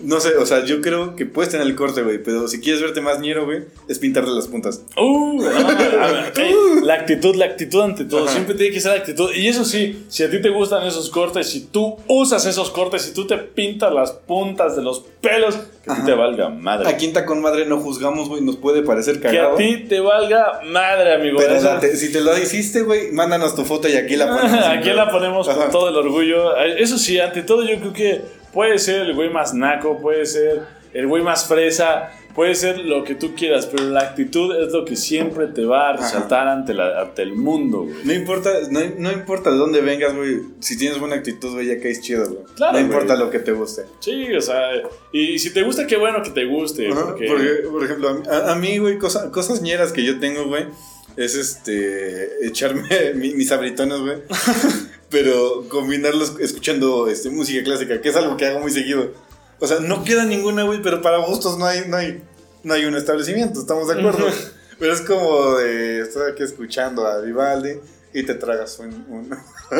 no 0.00 0.20
sé, 0.20 0.36
o 0.36 0.44
sea, 0.46 0.64
yo 0.64 0.80
creo 0.80 1.16
que 1.16 1.24
puedes 1.26 1.50
tener 1.50 1.66
el 1.66 1.74
corte, 1.76 2.02
güey, 2.02 2.22
pero 2.22 2.48
si 2.48 2.60
quieres 2.60 2.82
verte 2.82 3.00
más 3.00 3.20
ñero, 3.20 3.44
güey, 3.46 3.64
es 3.88 3.98
pintarle 3.98 4.32
las 4.34 4.48
puntas. 4.48 4.82
Uh, 4.96 5.40
no, 5.42 5.48
a 5.48 6.06
ver, 6.12 6.28
ok, 6.30 6.82
La 6.82 6.94
actitud, 6.94 7.34
la 7.36 7.44
actitud 7.46 7.80
ante 7.80 8.04
todo. 8.04 8.24
Ajá. 8.24 8.32
Siempre 8.32 8.54
tiene 8.56 8.74
que 8.74 8.80
ser 8.80 8.92
la 8.92 8.98
actitud. 8.98 9.30
Y 9.34 9.48
eso 9.48 9.64
sí, 9.64 10.04
si 10.08 10.22
a 10.22 10.30
ti 10.30 10.40
te 10.42 10.50
gustan 10.50 10.86
esos 10.86 11.08
cortes, 11.10 11.48
si 11.48 11.60
tú 11.66 11.96
usas 12.08 12.44
esos 12.46 12.70
cortes, 12.70 13.02
si 13.02 13.14
tú 13.14 13.26
te 13.26 13.38
pintas 13.38 13.92
las 13.94 14.10
puntas 14.12 14.76
de 14.76 14.82
los 14.82 15.04
pelos, 15.20 15.56
que 15.84 15.90
a 15.92 15.94
ti 15.96 16.02
te 16.04 16.12
valga 16.12 16.48
madre. 16.50 16.88
Aquí 16.88 17.06
en 17.06 17.12
Tacón 17.12 17.40
Madre 17.40 17.64
no 17.66 17.78
juzgamos, 17.80 18.28
güey, 18.28 18.42
nos 18.42 18.56
puede 18.56 18.82
parecer 18.82 19.20
que 19.20 19.28
a 19.28 19.30
cagado. 19.30 19.56
ti 19.56 19.84
te 19.88 20.00
valga 20.00 20.60
madre, 20.66 21.14
amigo. 21.14 21.38
Pero 21.38 21.60
date- 21.62 21.96
si 21.96 22.10
te 22.12 22.20
lo 22.20 22.36
hiciste, 22.36 22.82
güey, 22.82 23.12
mándanos 23.12 23.54
tu 23.54 23.64
foto 23.64 23.88
y 23.88 23.94
aquí 23.96 24.16
la 24.16 24.26
ponemos. 24.28 24.66
Aquí 24.66 24.90
la 24.90 25.10
ponemos 25.10 25.48
con 25.48 25.70
todo 25.70 25.88
el 25.88 25.96
orgullo. 25.96 26.56
Eso 26.56 26.98
sí, 26.98 27.18
ante 27.20 27.42
todo 27.42 27.64
yo 27.64 27.78
creo 27.78 27.92
que 27.92 28.43
puede 28.54 28.78
ser 28.78 29.02
el 29.02 29.14
güey 29.14 29.28
más 29.30 29.52
naco, 29.52 29.98
puede 30.00 30.24
ser 30.24 30.62
el 30.94 31.06
güey 31.08 31.22
más 31.24 31.46
fresa, 31.48 32.10
puede 32.36 32.54
ser 32.54 32.78
lo 32.78 33.02
que 33.02 33.16
tú 33.16 33.34
quieras, 33.34 33.66
pero 33.66 33.84
la 33.90 34.00
actitud 34.00 34.54
es 34.64 34.72
lo 34.72 34.84
que 34.84 34.94
siempre 34.94 35.48
te 35.48 35.64
va 35.64 35.90
a 35.90 35.96
resaltar 35.96 36.46
ante, 36.46 36.72
la, 36.72 37.00
ante 37.00 37.22
el 37.22 37.34
mundo, 37.34 37.82
güey. 37.82 37.96
No 38.04 38.12
importa, 38.12 38.50
no, 38.70 38.80
no 38.98 39.12
importa 39.12 39.50
de 39.50 39.56
dónde 39.56 39.80
vengas, 39.80 40.14
güey. 40.14 40.40
Si 40.60 40.78
tienes 40.78 40.98
buena 41.00 41.16
actitud, 41.16 41.52
güey, 41.52 41.66
ya 41.66 41.80
caes 41.80 42.00
chido, 42.00 42.24
güey. 42.26 42.44
Claro, 42.54 42.72
no 42.74 42.78
güey. 42.78 42.84
importa 42.92 43.16
lo 43.16 43.28
que 43.30 43.40
te 43.40 43.50
guste. 43.52 43.82
Sí, 44.00 44.32
o 44.32 44.40
sea, 44.40 44.60
y 45.12 45.38
si 45.40 45.52
te 45.52 45.62
gusta, 45.62 45.86
qué 45.86 45.96
bueno 45.96 46.22
que 46.22 46.30
te 46.30 46.44
guste. 46.44 46.88
Ajá, 46.88 47.06
porque, 47.06 47.26
Porque, 47.26 47.48
por 47.70 47.84
ejemplo, 47.84 48.08
a 48.08 48.14
mí- 48.14 48.22
a, 48.30 48.52
a 48.52 48.54
mí, 48.54 48.78
güey, 48.78 48.98
cosa- 48.98 49.30
cosas 49.32 49.62
ñeras 49.62 49.92
que 49.92 50.04
yo 50.04 50.20
tengo, 50.20 50.46
güey, 50.46 50.66
es 51.16 51.34
este. 51.34 52.46
echarme 52.46 52.88
mi- 53.16 53.34
mis 53.34 53.50
abritones, 53.50 53.98
güey. 53.98 54.18
pero 55.14 55.68
combinarlos 55.68 56.34
escuchando 56.40 57.06
este, 57.06 57.30
música 57.30 57.62
clásica, 57.62 58.00
que 58.00 58.08
es 58.08 58.16
algo 58.16 58.36
que 58.36 58.46
hago 58.46 58.58
muy 58.58 58.72
seguido. 58.72 59.12
O 59.60 59.66
sea, 59.68 59.78
no 59.78 60.02
queda 60.02 60.24
ninguna, 60.24 60.64
güey, 60.64 60.82
pero 60.82 61.00
para 61.00 61.18
gustos 61.18 61.56
no 61.56 61.66
hay, 61.66 61.82
no 61.86 61.96
hay, 61.96 62.20
no 62.64 62.74
hay 62.74 62.84
un 62.84 62.96
establecimiento, 62.96 63.60
estamos 63.60 63.86
de 63.86 63.94
acuerdo. 63.94 64.26
pero 64.80 64.92
es 64.92 65.00
como 65.02 65.54
de 65.54 66.00
estar 66.00 66.28
aquí 66.28 66.42
escuchando 66.42 67.06
a 67.06 67.20
Vivaldi 67.20 67.74
y 68.12 68.24
te 68.24 68.34
tragas 68.34 68.76
un, 68.80 68.88
un, 68.88 69.30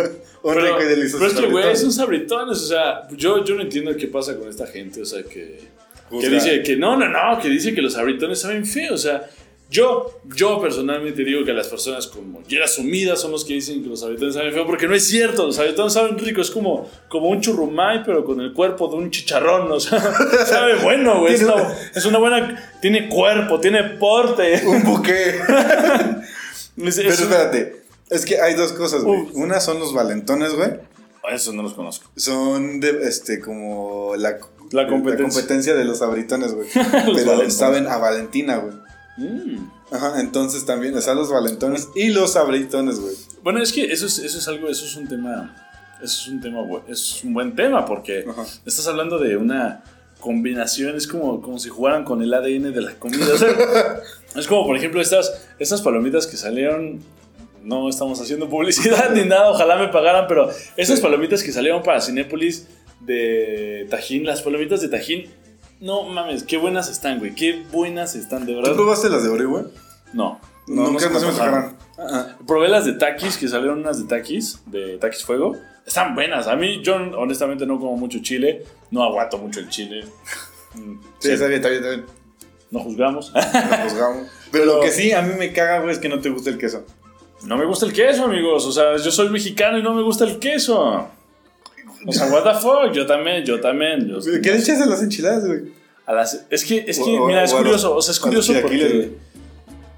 un 0.45 0.55
pero, 0.55 0.61
rico 0.61 0.83
y 0.83 0.85
delicioso. 0.85 1.19
pero 1.19 1.33
es 1.33 1.41
que, 1.41 1.51
güey, 1.51 1.77
son 1.77 1.93
sabritones. 1.93 2.59
O 2.59 2.67
sea, 2.67 3.09
yo, 3.11 3.45
yo 3.45 3.57
no 3.57 3.63
entiendo 3.63 3.97
qué 3.97 4.07
pasa 4.07 4.37
con 4.37 4.49
esta 4.49 4.69
gente. 4.69 5.03
O 5.03 5.05
sea, 5.05 5.25
que, 5.25 5.69
que 6.21 6.29
dice 6.29 6.63
que 6.63 6.77
no, 6.77 6.97
no, 6.97 7.09
no, 7.09 7.41
que 7.43 7.49
dice 7.49 7.75
que 7.75 7.83
los 7.83 7.95
sabritones 7.95 8.39
saben 8.39 8.65
feo. 8.65 8.95
O 8.95 8.99
sea, 8.99 9.29
yo, 9.71 10.21
yo 10.37 10.61
personalmente 10.61 11.25
digo 11.25 11.45
que 11.45 11.53
las 11.53 11.67
personas 11.69 12.07
como 12.07 12.43
Yera 12.45 12.69
Sumida 12.69 13.17
son 13.17 13.33
los 13.33 13.45
que 13.45 13.55
dicen 13.55 13.83
que 13.83 13.89
los 13.89 14.01
sabritones 14.01 14.35
saben 14.35 14.53
feo, 14.53 14.67
porque 14.67 14.87
no 14.87 14.95
es 14.95 15.07
cierto. 15.09 15.47
Los 15.47 15.57
sabritones 15.57 15.93
saben 15.93 16.19
rico. 16.19 16.41
Es 16.41 16.51
como, 16.51 16.89
como 17.09 17.29
un 17.29 17.41
churrumay, 17.41 18.05
pero 18.05 18.25
con 18.25 18.41
el 18.41 18.53
cuerpo 18.53 18.89
de 18.89 18.97
un 18.97 19.11
chicharrón. 19.11 19.71
O 19.73 19.81
sea, 19.81 20.01
sabe 20.47 20.77
bueno, 20.77 21.21
güey. 21.21 21.35
Es 21.35 21.43
una, 21.43 21.75
es 21.95 22.05
una 22.07 22.19
buena. 22.19 22.73
Tiene 22.81 23.09
cuerpo, 23.09 23.59
tiene 23.61 23.83
porte. 23.99 24.63
Un 24.67 24.83
buque. 24.85 25.41
Es- 26.77 26.97
Pero 26.97 27.09
es- 27.11 27.21
espérate, 27.21 27.83
es 28.11 28.25
que 28.25 28.41
hay 28.41 28.55
dos 28.55 28.73
cosas, 28.73 29.03
güey. 29.05 29.27
Una 29.35 29.61
son 29.61 29.79
los 29.79 29.95
valentones, 29.95 30.55
güey. 30.55 30.71
Eso 31.33 31.53
no 31.53 31.63
los 31.63 31.73
conozco. 31.75 32.11
Son 32.17 32.81
de, 32.81 33.07
este, 33.09 33.41
como 33.41 34.15
la, 34.17 34.39
La 34.73 34.87
competencia. 34.89 35.75
de 35.75 35.85
los 35.85 36.03
abritones, 36.03 36.53
güey. 36.53 36.69
Pero 36.75 36.91
valentones. 37.15 37.57
saben 37.57 37.87
a 37.87 37.97
Valentina, 37.97 38.57
güey. 38.57 38.75
Mm. 39.17 39.71
Ajá, 39.93 40.21
entonces 40.21 40.65
también 40.67 40.97
están 40.97 41.17
los 41.17 41.31
valentones 41.31 41.89
y 41.95 42.09
los 42.11 42.35
abritones, 42.37 42.99
güey. 43.01 43.15
Bueno, 43.43 43.63
es 43.63 43.73
que 43.73 43.85
eso 43.93 44.07
es, 44.07 44.19
eso 44.19 44.39
es 44.39 44.49
algo, 44.49 44.69
eso 44.69 44.85
es 44.85 44.97
un 44.97 45.07
tema, 45.09 45.55
eso 46.03 46.23
es 46.23 46.29
un 46.29 46.41
tema, 46.41 46.61
bu- 46.61 46.83
es 46.89 47.23
un 47.23 47.33
buen 47.33 47.55
tema 47.55 47.85
porque 47.87 48.25
Ajá. 48.29 48.43
estás 48.67 48.87
hablando 48.89 49.19
de 49.19 49.37
una 49.37 49.85
combinación, 50.21 50.97
es 50.97 51.07
como, 51.07 51.41
como 51.43 51.59
si 51.59 51.69
jugaran 51.69 52.03
con 52.05 52.23
el 52.23 52.33
ADN 52.35 52.73
de 52.73 52.81
la 52.81 52.95
comida. 52.95 53.27
o 53.35 53.39
sea, 53.39 53.49
es 54.37 54.47
como, 54.47 54.67
por 54.67 54.77
ejemplo, 54.77 55.01
estas, 55.01 55.47
estas 55.59 55.81
palomitas 55.83 56.27
que 56.27 56.37
salieron, 56.37 57.01
no 57.63 57.89
estamos 57.89 58.21
haciendo 58.21 58.49
publicidad 58.49 59.11
ni 59.15 59.25
nada, 59.25 59.51
ojalá 59.51 59.77
me 59.77 59.89
pagaran, 59.89 60.27
pero 60.27 60.51
estas 60.77 61.01
palomitas 61.01 61.43
que 61.43 61.53
salieron 61.53 61.83
para 61.83 62.01
Cinépolis 62.01 62.67
de 63.01 63.87
Tajín, 63.91 64.25
las 64.25 64.43
palomitas 64.43 64.81
de 64.81 64.89
Tajín, 64.89 65.31
no 65.81 66.05
mames, 66.05 66.43
qué 66.45 66.57
buenas 66.57 66.89
están, 66.89 67.19
güey, 67.19 67.35
qué 67.35 67.65
buenas 67.73 68.15
están, 68.15 68.47
de 68.47 68.53
¿Tú 68.55 68.61
verdad. 68.61 68.75
probaste 68.75 69.09
las 69.11 69.23
de 69.23 69.29
Oreo, 69.29 69.51
güey? 69.51 69.65
No. 70.13 70.41
No, 70.67 70.87
nunca 70.91 71.09
no 71.11 71.21
me 71.21 71.27
antojaron. 71.27 71.77
tocaron. 71.97 72.15
Ajá. 72.15 72.37
Probé 72.47 72.69
las 72.69 72.85
de 72.87 72.95
Takis, 72.95 73.37
que 73.37 73.49
salieron 73.49 73.81
unas 73.81 73.99
de 73.99 74.05
Takis, 74.09 74.63
de 74.67 74.97
Takis 74.99 75.25
Fuego. 75.25 75.57
Están 75.87 76.15
buenas. 76.15 76.47
A 76.47 76.57
mí, 76.57 76.81
yo 76.83 76.95
honestamente 76.97 77.67
no 77.67 77.79
como 77.79 77.97
mucho 77.99 78.19
chile. 78.23 78.65
No 78.91 79.03
aguanto 79.05 79.37
mucho 79.37 79.61
el 79.61 79.69
chile. 79.69 80.05
Mm, 80.75 80.95
Sí, 81.19 81.29
sí, 81.29 81.31
está 81.33 81.47
bien, 81.47 81.57
está 81.61 81.69
bien, 81.69 81.83
está 81.85 81.95
bien. 81.97 82.07
No 82.71 82.81
juzgamos. 82.81 83.33
Nos 83.35 83.45
juzgamos. 83.93 84.29
Pero 84.51 84.65
lo 84.65 84.81
que 84.81 84.91
sí 84.91 85.13
a 85.13 85.21
mí 85.21 85.35
me 85.39 85.53
caga, 85.53 85.81
güey, 85.81 85.93
es 85.93 85.99
que 85.99 86.09
no 86.09 86.19
te 86.21 86.31
gusta 86.31 86.49
el 86.49 86.57
queso. 86.59 86.85
no 87.45 87.57
me 87.59 87.67
gusta 87.67 87.85
el 87.85 87.93
queso, 87.93 88.25
amigos. 88.25 88.65
O 88.65 88.73
sea, 88.73 88.97
yo 88.97 89.11
soy 89.11 89.29
mexicano 89.29 89.77
y 89.79 89.83
no 89.83 89.93
me 89.93 90.03
gusta 90.03 90.25
el 90.25 90.39
queso. 90.39 91.07
O 92.07 92.13
sea, 92.13 92.27
what 92.33 92.43
the 92.45 92.59
fuck. 92.61 92.93
Yo 92.93 93.07
también, 93.07 93.45
yo 93.45 93.61
también. 93.61 94.09
Yo, 94.09 94.19
¿Qué 94.43 94.51
le 94.53 94.59
echas 94.59 94.81
a 94.81 94.87
las 94.87 95.03
enchiladas, 95.03 95.47
güey? 95.47 95.61
a 96.07 96.13
las- 96.13 96.45
es 96.51 96.65
que, 96.65 96.85
es 96.87 96.99
que 96.99 97.19
O- 97.19 97.27
mira, 97.27 97.45
es 97.45 97.53
o 97.53 97.57
curioso. 97.59 97.97
O 97.97 98.03
sea, 98.03 98.13
es 98.13 98.21
curioso 98.21 98.53
porque... 98.61 99.13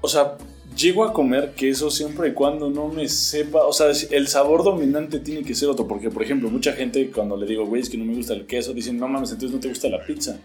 O 0.01 0.07
sea, 0.07 0.35
llego 0.77 1.03
a 1.03 1.11
comer 1.11 1.51
queso 1.55 1.89
siempre 1.91 2.29
y 2.29 2.31
cuando 2.33 2.69
no 2.69 2.87
me 2.87 3.09
sepa. 3.09 3.63
O 3.65 3.73
sea, 3.73 3.87
el 4.11 4.27
sabor 4.27 4.63
dominante 4.63 5.19
tiene 5.19 5.43
que 5.43 5.53
ser 5.55 5.67
otro. 5.69 5.85
Porque, 5.87 6.09
por 6.09 6.23
ejemplo, 6.23 6.49
mucha 6.49 6.71
gente 6.73 7.09
cuando 7.11 7.35
le 7.35 7.45
digo, 7.45 7.65
güey, 7.65 7.81
es 7.81 7.89
que 7.89 7.97
no 7.97 8.05
me 8.05 8.15
gusta 8.15 8.33
el 8.33 8.45
queso, 8.45 8.73
dicen, 8.73 8.97
no 8.97 9.07
mames, 9.07 9.31
entonces 9.31 9.53
no 9.53 9.59
te 9.59 9.67
gusta 9.67 9.89
la 9.89 10.03
pizza. 10.05 10.37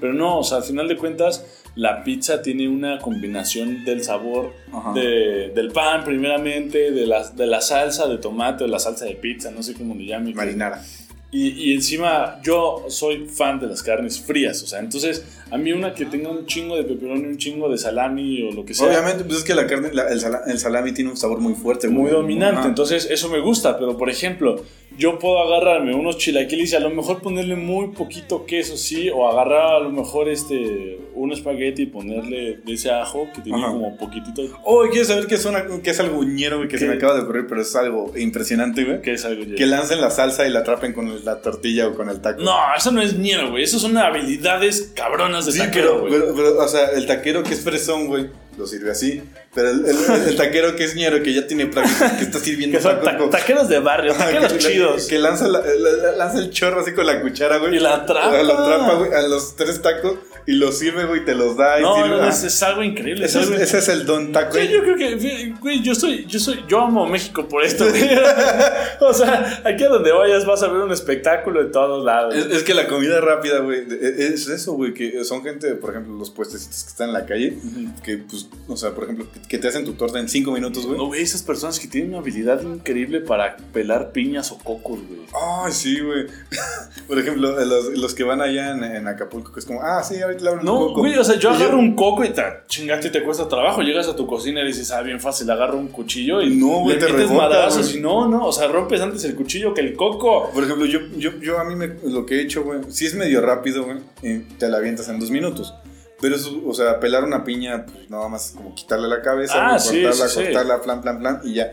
Pero 0.00 0.12
no, 0.12 0.38
o 0.38 0.44
sea, 0.44 0.58
al 0.58 0.62
final 0.62 0.86
de 0.86 0.96
cuentas, 0.96 1.44
la 1.74 2.04
pizza 2.04 2.40
tiene 2.40 2.68
una 2.68 3.00
combinación 3.00 3.84
del 3.84 4.04
sabor 4.04 4.52
de- 4.94 5.50
del 5.52 5.72
pan, 5.72 6.04
primeramente, 6.04 6.92
de 6.92 7.06
la, 7.08 7.28
de 7.30 7.46
la 7.48 7.60
salsa 7.60 8.06
de 8.06 8.18
tomate 8.18 8.62
o 8.62 8.66
la 8.68 8.78
salsa 8.78 9.06
de 9.06 9.16
pizza, 9.16 9.50
no 9.50 9.60
sé 9.64 9.74
cómo 9.74 9.96
le 9.96 10.06
llamen. 10.06 10.36
Marinara. 10.36 10.84
Y, 11.30 11.48
y 11.48 11.74
encima 11.74 12.40
yo 12.42 12.86
soy 12.88 13.26
fan 13.28 13.60
de 13.60 13.66
las 13.66 13.82
carnes 13.82 14.18
frías, 14.18 14.62
o 14.62 14.66
sea, 14.66 14.78
entonces 14.78 15.24
a 15.50 15.58
mí 15.58 15.72
una 15.72 15.92
que 15.92 16.06
tenga 16.06 16.30
un 16.30 16.46
chingo 16.46 16.74
de 16.74 16.84
pepperoni, 16.84 17.22
un 17.26 17.36
chingo 17.36 17.68
de 17.68 17.76
salami 17.76 18.48
o 18.48 18.52
lo 18.52 18.64
que 18.64 18.72
sea, 18.72 18.86
Obviamente, 18.86 19.24
pues 19.24 19.40
es 19.40 19.44
que 19.44 19.54
la 19.54 19.66
carne, 19.66 19.90
la- 19.92 20.08
el, 20.08 20.18
sala- 20.20 20.40
el 20.46 20.58
salami 20.58 20.92
tiene 20.92 21.10
un 21.10 21.18
sabor 21.18 21.38
muy 21.40 21.52
fuerte, 21.52 21.88
muy 21.88 22.10
dominante, 22.10 22.66
entonces 22.66 23.06
eso 23.10 23.28
me 23.28 23.40
gusta, 23.40 23.78
pero 23.78 23.98
por 23.98 24.08
ejemplo, 24.08 24.64
yo 24.98 25.18
puedo 25.18 25.38
agarrarme 25.40 25.94
unos 25.94 26.18
chilaquiles 26.18 26.72
y 26.72 26.76
a 26.76 26.80
lo 26.80 26.90
mejor 26.90 27.22
ponerle 27.22 27.54
muy 27.56 27.88
poquito 27.92 28.44
queso, 28.44 28.76
sí, 28.76 29.08
o 29.08 29.26
agarrar 29.30 29.76
a 29.76 29.80
lo 29.80 29.90
mejor 29.90 30.28
este 30.28 30.98
un 31.14 31.32
espagueti 31.32 31.82
y 31.82 31.86
ponerle 31.86 32.58
de 32.64 32.72
ese 32.72 32.90
ajo 32.90 33.28
que 33.34 33.40
tiene 33.40 33.58
Ajá. 33.58 33.68
como 33.72 33.96
poquitito, 33.96 34.42
Oh, 34.64 34.82
¿quieres 34.90 35.08
saber 35.08 35.26
qué 35.26 35.36
es, 35.36 35.44
una, 35.44 35.64
qué 35.82 35.90
es 35.90 36.00
algo 36.00 36.22
ñero, 36.24 36.56
güey, 36.58 36.68
que 36.68 36.78
se 36.78 36.84
¿Qué? 36.84 36.90
me 36.90 36.96
acaba 36.96 37.14
de 37.14 37.22
ocurrir, 37.22 37.46
pero 37.48 37.62
es 37.62 37.74
algo 37.76 38.12
impresionante, 38.18 38.84
güey? 38.84 39.00
que 39.02 39.12
es 39.12 39.24
algo 39.24 39.44
Que 39.56 39.66
lancen 39.66 40.00
la 40.00 40.10
salsa 40.10 40.46
y 40.46 40.50
la 40.50 40.60
atrapen 40.60 40.92
con 40.92 41.24
la 41.24 41.40
tortilla 41.40 41.88
o 41.88 41.94
con 41.94 42.08
el 42.10 42.20
taco. 42.20 42.42
No, 42.42 42.54
eso 42.76 42.90
no 42.90 43.00
es 43.00 43.16
ñero, 43.18 43.50
güey, 43.50 43.64
eso 43.64 43.78
son 43.78 43.96
habilidades 43.96 44.92
cabronas 44.94 45.46
de 45.46 45.52
Sí, 45.52 45.58
taquero, 45.58 46.02
pero, 46.04 46.08
güey. 46.08 46.12
pero, 46.12 46.34
pero, 46.54 46.64
o 46.64 46.68
sea, 46.68 46.86
el 46.96 47.06
taquero 47.06 47.42
que 47.42 47.54
es 47.54 47.60
fresón, 47.62 48.06
güey, 48.08 48.26
lo 48.58 48.66
sirve 48.66 48.90
así. 48.90 49.22
Pero 49.54 49.70
el, 49.70 49.86
el- 49.86 50.28
el 50.28 50.36
taquero 50.36 50.76
que 50.76 50.84
es 50.84 50.94
ñero, 50.94 51.22
que 51.22 51.32
ya 51.32 51.46
tiene 51.46 51.66
práctica, 51.66 52.16
que 52.18 52.24
está 52.24 52.38
sirviendo 52.40 52.76
Que 52.76 52.82
son 52.82 53.00
ta- 53.00 53.16
taqueros 53.30 53.68
de 53.68 53.78
barrio, 53.78 54.12
taqueros 54.14 54.52
que- 54.52 54.58
chidos. 54.58 55.06
Que 55.06 55.18
lanza, 55.18 55.48
la- 55.48 55.60
la- 55.62 55.90
la- 55.90 56.12
lanza 56.12 56.38
el 56.38 56.50
chorro 56.50 56.80
así 56.80 56.92
con 56.92 57.06
la 57.06 57.20
cuchara, 57.22 57.58
güey. 57.58 57.76
Y 57.76 57.78
la 57.78 57.94
atrapa. 57.94 58.42
La 58.42 58.52
atrapa, 58.54 58.94
güey, 58.94 59.14
a 59.14 59.22
los 59.28 59.56
tres 59.56 59.80
tacos 59.80 60.18
y 60.50 60.52
los 60.54 60.78
sirve, 60.78 61.04
güey, 61.04 61.24
te 61.26 61.34
los 61.34 61.56
da. 61.58 61.78
y 61.78 61.82
No, 61.82 61.94
sirve- 61.96 62.08
no, 62.08 62.22
ah, 62.22 62.28
es, 62.30 62.42
es 62.42 62.62
algo 62.62 62.82
increíble. 62.82 63.26
ese, 63.26 63.38
es 63.40 63.44
es, 63.44 63.50
algo- 63.52 63.62
ese 63.62 63.78
es 63.78 63.88
el 63.88 64.06
don 64.06 64.32
taco. 64.32 64.56
Sí, 64.56 64.66
yo 64.68 64.80
creo 64.80 64.96
que, 64.96 65.54
güey, 65.60 65.82
yo 65.82 65.94
soy, 65.94 66.24
yo 66.24 66.38
soy, 66.40 66.64
yo 66.66 66.80
amo 66.80 67.06
México 67.06 67.46
por 67.46 67.62
esto, 67.64 67.84
güey. 67.88 68.02
o 69.00 69.12
sea, 69.12 69.60
aquí 69.64 69.84
a 69.84 69.88
donde 69.88 70.10
vayas 70.10 70.46
vas 70.46 70.62
a 70.62 70.68
ver 70.68 70.80
un 70.82 70.90
espectáculo 70.90 71.62
de 71.62 71.70
todos 71.70 72.02
lados. 72.04 72.34
Es, 72.34 72.46
es 72.46 72.62
que 72.62 72.72
la 72.72 72.88
comida 72.88 73.20
rápida, 73.20 73.58
güey, 73.58 73.84
de- 73.84 74.28
es 74.28 74.48
eso, 74.48 74.72
güey, 74.72 74.94
que 74.94 75.22
son 75.24 75.42
gente, 75.42 75.74
por 75.74 75.90
ejemplo, 75.90 76.14
los 76.16 76.30
puestecitos 76.30 76.82
que 76.84 76.88
están 76.88 77.08
en 77.08 77.12
la 77.14 77.26
calle, 77.26 77.58
que, 78.02 78.16
pues, 78.16 78.48
o 78.68 78.76
sea, 78.76 78.92
por 78.94 79.04
ejemplo, 79.04 79.26
que, 79.30 79.40
que 79.46 79.58
te 79.58 79.68
hacen 79.68 79.84
tu 79.84 79.92
torta 79.92 80.18
en 80.18 80.28
cinco 80.30 80.52
minutos, 80.52 80.86
güey. 80.86 80.96
No, 80.96 81.06
güey, 81.08 81.20
esas 81.22 81.42
personas 81.42 81.78
que 81.78 81.88
tienen 81.88 82.10
una 82.10 82.20
habilidad 82.20 82.62
increíble 82.62 83.20
para 83.20 83.56
pelar 83.74 84.12
piñas 84.12 84.50
o 84.50 84.56
cocos, 84.58 84.98
güey. 85.06 85.20
Ay, 85.62 85.72
sí, 85.72 86.00
güey. 86.00 86.26
por 87.06 87.18
ejemplo, 87.18 87.58
los, 87.64 87.96
los 87.98 88.14
que 88.14 88.24
van 88.24 88.40
allá 88.40 88.70
en, 88.70 88.82
en 88.84 89.06
Acapulco, 89.08 89.52
que 89.52 89.60
es 89.60 89.66
como, 89.66 89.80
ah, 89.82 90.02
sí, 90.02 90.20
ahorita 90.20 90.42
le 90.42 90.48
abro 90.50 90.60
un 90.60 90.66
No, 90.66 90.78
coco. 90.88 91.00
güey, 91.00 91.16
o 91.16 91.24
sea, 91.24 91.36
yo 91.38 91.50
agarro 91.50 91.78
un 91.78 91.94
coco 91.94 92.24
y 92.24 92.30
te 92.30 92.42
chingaste 92.66 93.08
y 93.08 93.10
te 93.10 93.22
cuesta 93.22 93.48
trabajo. 93.48 93.82
Llegas 93.82 94.08
a 94.08 94.16
tu 94.16 94.26
cocina 94.26 94.60
y 94.62 94.66
dices, 94.66 94.90
ah, 94.90 95.02
bien 95.02 95.20
fácil, 95.20 95.50
agarro 95.50 95.78
un 95.78 95.88
cuchillo 95.88 96.40
y 96.42 96.54
No, 96.56 96.80
güey, 96.80 96.98
le 96.98 97.06
te 97.06 97.12
metes 97.12 97.30
madrazos 97.30 97.94
y 97.94 98.00
no, 98.00 98.28
no, 98.28 98.46
o 98.46 98.52
sea, 98.52 98.68
rompes 98.68 99.00
antes 99.00 99.24
el 99.24 99.34
cuchillo 99.34 99.74
que 99.74 99.80
el 99.80 99.94
coco. 99.96 100.50
Por 100.52 100.64
ejemplo, 100.64 100.86
yo, 100.86 101.00
yo, 101.16 101.30
yo 101.40 101.58
a 101.58 101.64
mí 101.64 101.74
me, 101.76 101.88
lo 102.04 102.26
que 102.26 102.36
he 102.36 102.42
hecho, 102.42 102.64
güey, 102.64 102.80
si 102.88 103.06
es 103.06 103.14
medio 103.14 103.40
rápido, 103.40 103.84
güey, 103.84 103.98
y 104.22 104.38
te 104.54 104.68
la 104.68 104.78
avientas 104.78 105.08
en 105.08 105.18
dos 105.20 105.30
minutos. 105.30 105.74
Pero 106.20 106.34
eso, 106.34 106.60
o 106.66 106.74
sea, 106.74 106.98
pelar 106.98 107.22
una 107.22 107.44
piña, 107.44 107.86
pues 107.86 108.10
nada 108.10 108.26
más 108.28 108.52
como 108.56 108.74
quitarle 108.74 109.06
la 109.06 109.22
cabeza, 109.22 109.54
Ah, 109.74 109.78
sí, 109.78 110.02
cortarla, 110.02 110.28
sí, 110.28 110.38
sí. 110.40 110.44
cortarla, 110.46 110.82
plan, 110.82 111.00
plan, 111.00 111.18
plan, 111.20 111.40
y 111.44 111.54
ya. 111.54 111.72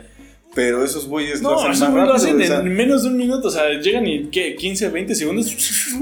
Pero 0.56 0.86
esos 0.86 1.06
güeyes 1.08 1.42
lo 1.42 1.50
No, 1.52 1.60
hacen 1.60 1.72
esos 1.74 1.82
más 1.82 1.92
lo 1.94 2.00
rápido, 2.00 2.14
hacen 2.16 2.42
o 2.42 2.46
sea, 2.46 2.60
en 2.62 2.74
menos 2.74 3.04
de 3.04 3.10
un 3.10 3.18
minuto. 3.18 3.50
O 3.50 3.52
sea, 3.52 3.70
llegan 3.80 4.08
y 4.08 4.28
¿qué? 4.30 4.56
15, 4.56 4.88
20 4.88 5.14
segundos 5.14 5.54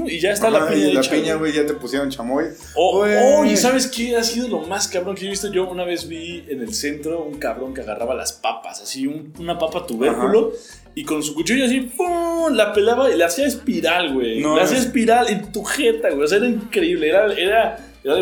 y 0.06 0.20
ya 0.20 0.30
está 0.30 0.48
la 0.48 0.58
ajá, 0.58 0.68
piña. 0.72 0.88
y 0.88 0.92
la 0.92 1.00
hecha, 1.00 1.10
piña, 1.10 1.34
güey, 1.34 1.52
ya 1.52 1.66
te 1.66 1.74
pusieron 1.74 2.08
chamoy. 2.08 2.44
Oh, 2.76 3.04
oh, 3.04 3.44
y 3.44 3.56
¿sabes 3.56 3.88
qué 3.88 4.16
ha 4.16 4.22
sido 4.22 4.46
lo 4.46 4.60
más 4.60 4.86
cabrón 4.86 5.16
que 5.16 5.26
he 5.26 5.28
visto? 5.28 5.50
Yo 5.52 5.68
una 5.68 5.84
vez 5.84 6.06
vi 6.08 6.44
en 6.48 6.60
el 6.60 6.72
centro 6.72 7.24
un 7.24 7.38
cabrón 7.38 7.74
que 7.74 7.80
agarraba 7.80 8.14
las 8.14 8.32
papas, 8.32 8.80
así 8.80 9.06
un- 9.08 9.32
una 9.40 9.58
papa 9.58 9.84
tubérculo, 9.86 10.52
y 10.94 11.02
con 11.04 11.20
su 11.24 11.34
cuchillo 11.34 11.64
así, 11.64 11.80
¡pum! 11.80 12.52
la 12.54 12.72
pelaba 12.72 13.10
y 13.12 13.16
la 13.16 13.26
hacía 13.26 13.48
espiral, 13.48 14.12
güey. 14.14 14.40
No, 14.40 14.56
la 14.56 14.62
hacía 14.62 14.78
es- 14.78 14.84
espiral 14.86 15.28
en 15.30 15.50
tu 15.50 15.64
jeta, 15.64 16.10
güey. 16.10 16.22
O 16.22 16.28
sea, 16.28 16.38
era 16.38 16.46
increíble. 16.46 17.08
Era, 17.08 17.32
era, 17.34 17.76
era 18.04 18.16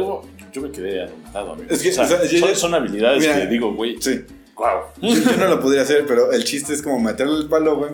Yo 0.53 0.61
me 0.62 0.70
quedé 0.70 1.03
arrebatado, 1.03 1.53
amigo. 1.53 1.68
Es 1.70 1.83
que, 1.83 1.91
o 1.91 1.93
sea, 1.93 2.05
o 2.05 2.07
sea, 2.09 2.24
yo- 2.24 2.39
son, 2.39 2.49
yo- 2.49 2.55
son 2.55 2.74
habilidades 2.74 3.20
Mira, 3.20 3.39
que 3.41 3.47
digo, 3.49 3.74
güey, 3.74 3.97
Sí. 4.01 4.20
Wow. 4.62 5.14
Yo, 5.14 5.36
no 5.36 5.46
lo 5.48 5.60
podría 5.60 5.82
hacer, 5.82 6.04
pero 6.06 6.30
el 6.32 6.44
chiste 6.44 6.72
es 6.72 6.82
como 6.82 6.98
meterle 7.00 7.36
el 7.38 7.48
palo, 7.48 7.76
güey. 7.76 7.92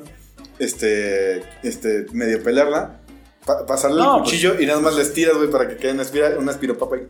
Este, 0.59 1.43
este, 1.63 2.07
medio 2.13 2.43
pelarla. 2.43 3.01
pa- 3.47 3.65
pasarle 3.65 4.03
No, 4.03 4.17
el 4.19 4.23
cuchillo 4.25 4.61
y 4.61 4.67
nada 4.67 4.81
más 4.81 4.95
le 4.95 5.03
estiras, 5.03 5.37
güey, 5.37 5.51
para 5.51 5.69
que 5.69 5.77
quede 5.77 5.93
una, 5.93 6.03
espira, 6.03 6.35
una 6.39 6.51
espiropapa. 6.53 6.97
y- 6.97 7.09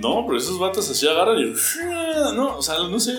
No, 0.00 0.24
pero 0.26 0.38
esos 0.38 0.58
vatos 0.58 0.90
así 0.90 1.06
agarran 1.06 1.38
y. 1.38 1.54
No, 2.34 2.56
o 2.58 2.62
sea, 2.62 2.76
no 2.90 2.98
sé. 2.98 3.12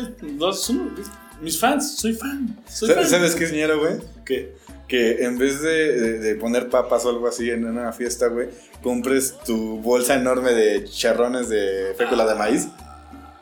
son 0.54 0.96
mis 1.42 1.60
fans, 1.60 1.96
soy 1.98 2.14
fan. 2.14 2.58
Soy 2.68 2.90
¿Sabes, 2.90 3.10
fan. 3.10 3.20
¿Sabes 3.20 3.36
qué 3.36 3.44
es 3.46 3.54
ñero, 3.54 3.80
güey? 3.80 3.94
¿Qué? 4.26 4.56
Que 4.88 5.24
en 5.24 5.38
vez 5.38 5.62
de, 5.62 5.70
de- 6.00 6.20
de 6.20 6.36
poner 6.36 6.68
papas 6.70 7.06
o 7.06 7.10
algo 7.10 7.28
así 7.28 7.50
en 7.50 7.64
una 7.66 7.94
fiesta, 7.94 8.28
güey, 8.28 8.50
compres 8.82 9.36
tu 9.46 9.80
bolsa 9.82 10.16
enorme 10.16 10.52
de 10.54 10.84
chicharrones 10.86 11.48
de 11.48 11.94
fécula 11.98 12.26
de 12.26 12.36
maíz 12.36 12.68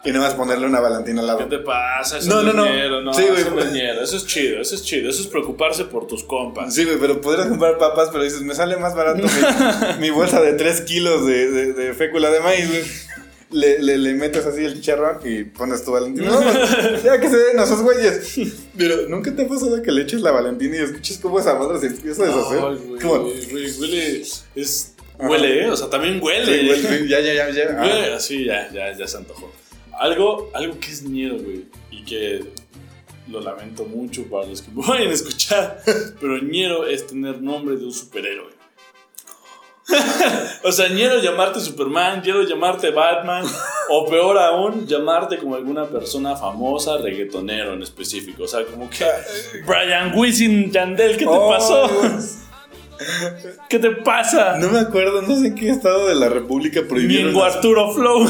y 0.06 0.12
nada 0.12 0.26
más 0.26 0.36
ponerle 0.36 0.68
una 0.68 0.80
valentina 0.80 1.22
al 1.22 1.28
¿Qué 1.28 1.34
lado. 1.44 1.50
te 1.50 1.60
pasa? 1.60 2.20
Eso 2.20 2.30
No, 2.30 2.44
no, 2.44 2.54
no, 2.54 2.64
no. 2.64 2.66
es 2.66 2.72
ñero, 2.76 3.02
no. 3.02 3.14
Sí, 3.14 3.24
güey. 3.28 3.42
eso 3.42 3.52
no 3.52 3.62
es 3.62 3.72
ñero, 3.72 4.02
Eso 4.02 4.16
es 4.18 4.26
chido, 4.26 4.62
eso 4.62 4.76
es 4.76 4.84
chido. 4.84 5.10
Eso 5.10 5.22
es 5.22 5.28
preocuparse 5.28 5.84
por 5.86 6.08
tus 6.08 6.24
compas. 6.24 6.74
Sí, 6.74 6.86
güey, 6.86 6.98
pero 6.98 7.20
podrías 7.20 7.48
comprar 7.48 7.78
papas, 7.78 8.10
pero 8.12 8.24
dices, 8.24 8.42
me 8.42 8.56
sale 8.56 8.78
más 8.78 8.96
barato 8.96 9.24
mi, 9.24 10.00
mi 10.00 10.10
bolsa 10.12 10.42
de 10.42 10.54
3 10.54 10.82
kilos 10.82 11.26
de, 11.26 11.52
de, 11.52 11.74
de 11.74 11.94
fécula 11.94 12.30
de 12.30 12.40
maíz, 12.40 12.68
güey. 12.70 12.84
Le, 13.50 13.80
le, 13.82 13.98
le 13.98 14.14
metes 14.14 14.46
así 14.46 14.66
el 14.66 14.74
chicharrón 14.74 15.20
y 15.24 15.46
pones 15.46 15.84
tu 15.86 15.92
valentina. 15.94 16.30
No, 16.30 16.42
ya 17.02 17.18
que 17.20 17.30
se 17.30 17.38
den 17.38 17.58
esos 17.60 17.82
güeyes. 17.82 18.38
Pero 18.78 19.08
nunca 19.08 19.34
te 19.34 19.44
ha 19.44 19.48
pasado 19.48 19.82
que 19.82 19.90
le 19.94 20.02
eches 20.02 20.20
la 20.22 20.32
valentina 20.32 20.76
y 20.76 20.80
escuches 20.80 21.18
cómo 21.18 21.40
esa 21.40 21.56
madre 21.56 21.80
se 21.80 21.88
empieza 21.88 22.24
a 22.24 22.26
deshacer. 22.28 22.60
Ay, 22.62 22.78
güey, 23.00 23.46
güey, 23.50 23.80
huele. 23.80 24.22
Es, 24.56 24.94
huele, 25.18 25.64
¿eh? 25.64 25.70
O 25.70 25.78
sea, 25.78 25.90
también 25.90 26.20
huele. 26.22 26.76
Sí, 26.76 27.08
ya, 27.08 27.22
ya, 27.22 27.34
ya, 27.34 27.50
ya. 27.52 28.16
Así 28.18 28.44
ya, 28.44 28.70
ya, 28.74 28.92
ya 28.98 29.08
se 29.08 29.16
antojó. 29.16 29.50
Algo, 30.00 30.50
algo 30.54 30.80
que 30.80 30.92
es 30.92 31.04
ñero, 31.04 31.36
güey, 31.38 31.66
y 31.92 32.04
que 32.04 32.46
lo 33.30 33.42
lamento 33.42 33.84
mucho 33.86 34.24
para 34.26 34.46
los 34.48 34.62
que 34.62 34.72
me 34.76 34.86
vayan 34.86 35.08
a 35.10 35.14
escuchar, 35.14 35.82
pero 36.22 36.38
ñero 36.40 36.86
es 36.86 37.08
tener 37.08 37.42
nombre 37.42 37.76
de 37.76 37.86
un 37.86 37.94
superhéroe. 37.94 38.56
o 40.66 40.72
sea, 40.74 40.90
ñero 40.90 41.22
llamarte 41.22 41.62
Superman, 41.62 42.22
ñero 42.22 42.44
llamarte 42.44 42.92
Batman, 42.92 43.46
o 43.90 44.06
peor 44.06 44.38
aún, 44.38 44.86
llamarte 44.86 45.38
como 45.38 45.56
alguna 45.56 45.86
persona 45.86 46.36
famosa, 46.36 46.98
reggaetonero 46.98 47.74
en 47.74 47.84
específico. 47.84 48.44
O 48.44 48.48
sea, 48.50 48.66
como 48.66 48.90
que 48.90 49.06
Brian 49.66 50.12
Wisin 50.14 50.72
Yandel, 50.72 51.14
¿qué 51.16 51.24
te 51.24 51.30
Oh, 51.30 51.50
pasó? 51.50 51.90
¿Qué 53.70 53.80
te 53.80 53.92
pasa? 53.92 54.58
No 54.58 54.70
me 54.70 54.80
acuerdo, 54.80 55.22
no 55.22 55.36
sé 55.38 55.48
en 55.48 55.56
qué 55.56 55.70
estado 55.70 56.08
de 56.08 56.16
la 56.16 56.28
República 56.28 56.82
prohibieron, 56.86 57.28
Mingo 57.28 57.46
Arturo 57.46 57.94
Flow. 57.94 58.28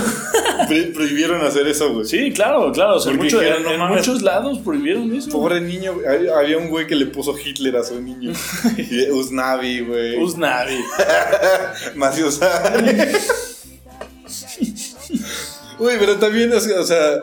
Pro- 0.67 0.93
prohibieron 0.93 1.41
hacer 1.45 1.67
eso, 1.67 1.93
güey. 1.93 2.05
Sí, 2.05 2.31
claro, 2.31 2.71
claro. 2.71 2.95
O 2.97 2.99
sea, 2.99 3.11
en, 3.11 3.17
Porque 3.17 3.35
mucho- 3.35 3.39
dijeron, 3.39 3.59
en- 3.61 3.63
no 3.67 3.71
en 3.73 3.79
mames. 3.79 3.97
muchos 4.07 4.21
lados 4.21 4.59
prohibieron 4.59 5.13
eso. 5.15 5.29
Pobre 5.31 5.61
niño. 5.61 5.95
Hay- 6.07 6.27
había 6.27 6.57
un 6.57 6.69
güey 6.69 6.87
que 6.87 6.95
le 6.95 7.05
puso 7.07 7.35
Hitler 7.37 7.75
a 7.77 7.83
su 7.83 7.99
niño. 8.01 8.31
Usnavi, 9.13 9.81
güey. 9.81 10.21
Usnavi. 10.21 10.77
Más 11.95 12.17
Güey, 15.79 15.97
pero 15.99 16.15
también, 16.17 16.51
o 16.53 16.59
sea, 16.59 17.21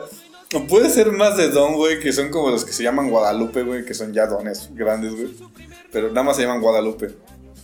puede 0.67 0.89
ser 0.89 1.11
más 1.11 1.37
de 1.37 1.49
don, 1.49 1.73
güey, 1.75 1.99
que 1.99 2.13
son 2.13 2.29
como 2.29 2.49
los 2.49 2.65
que 2.65 2.73
se 2.73 2.83
llaman 2.83 3.09
Guadalupe, 3.09 3.63
güey, 3.63 3.85
que 3.85 3.93
son 3.93 4.13
ya 4.13 4.25
dones 4.27 4.69
grandes, 4.73 5.13
güey. 5.13 5.29
Pero 5.91 6.09
nada 6.09 6.23
más 6.23 6.35
se 6.35 6.43
llaman 6.43 6.61
Guadalupe. 6.61 7.09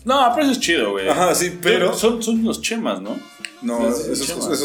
No, 0.04 0.32
pero 0.34 0.44
eso 0.44 0.54
es 0.54 0.60
chido, 0.60 0.92
güey. 0.92 1.08
Ajá, 1.08 1.36
sí, 1.36 1.58
pero. 1.62 1.94
Son, 1.94 2.22
son 2.24 2.44
los 2.44 2.62
chemas, 2.62 3.02
¿no? 3.02 3.18
No, 3.62 3.88
esos, 3.90 4.18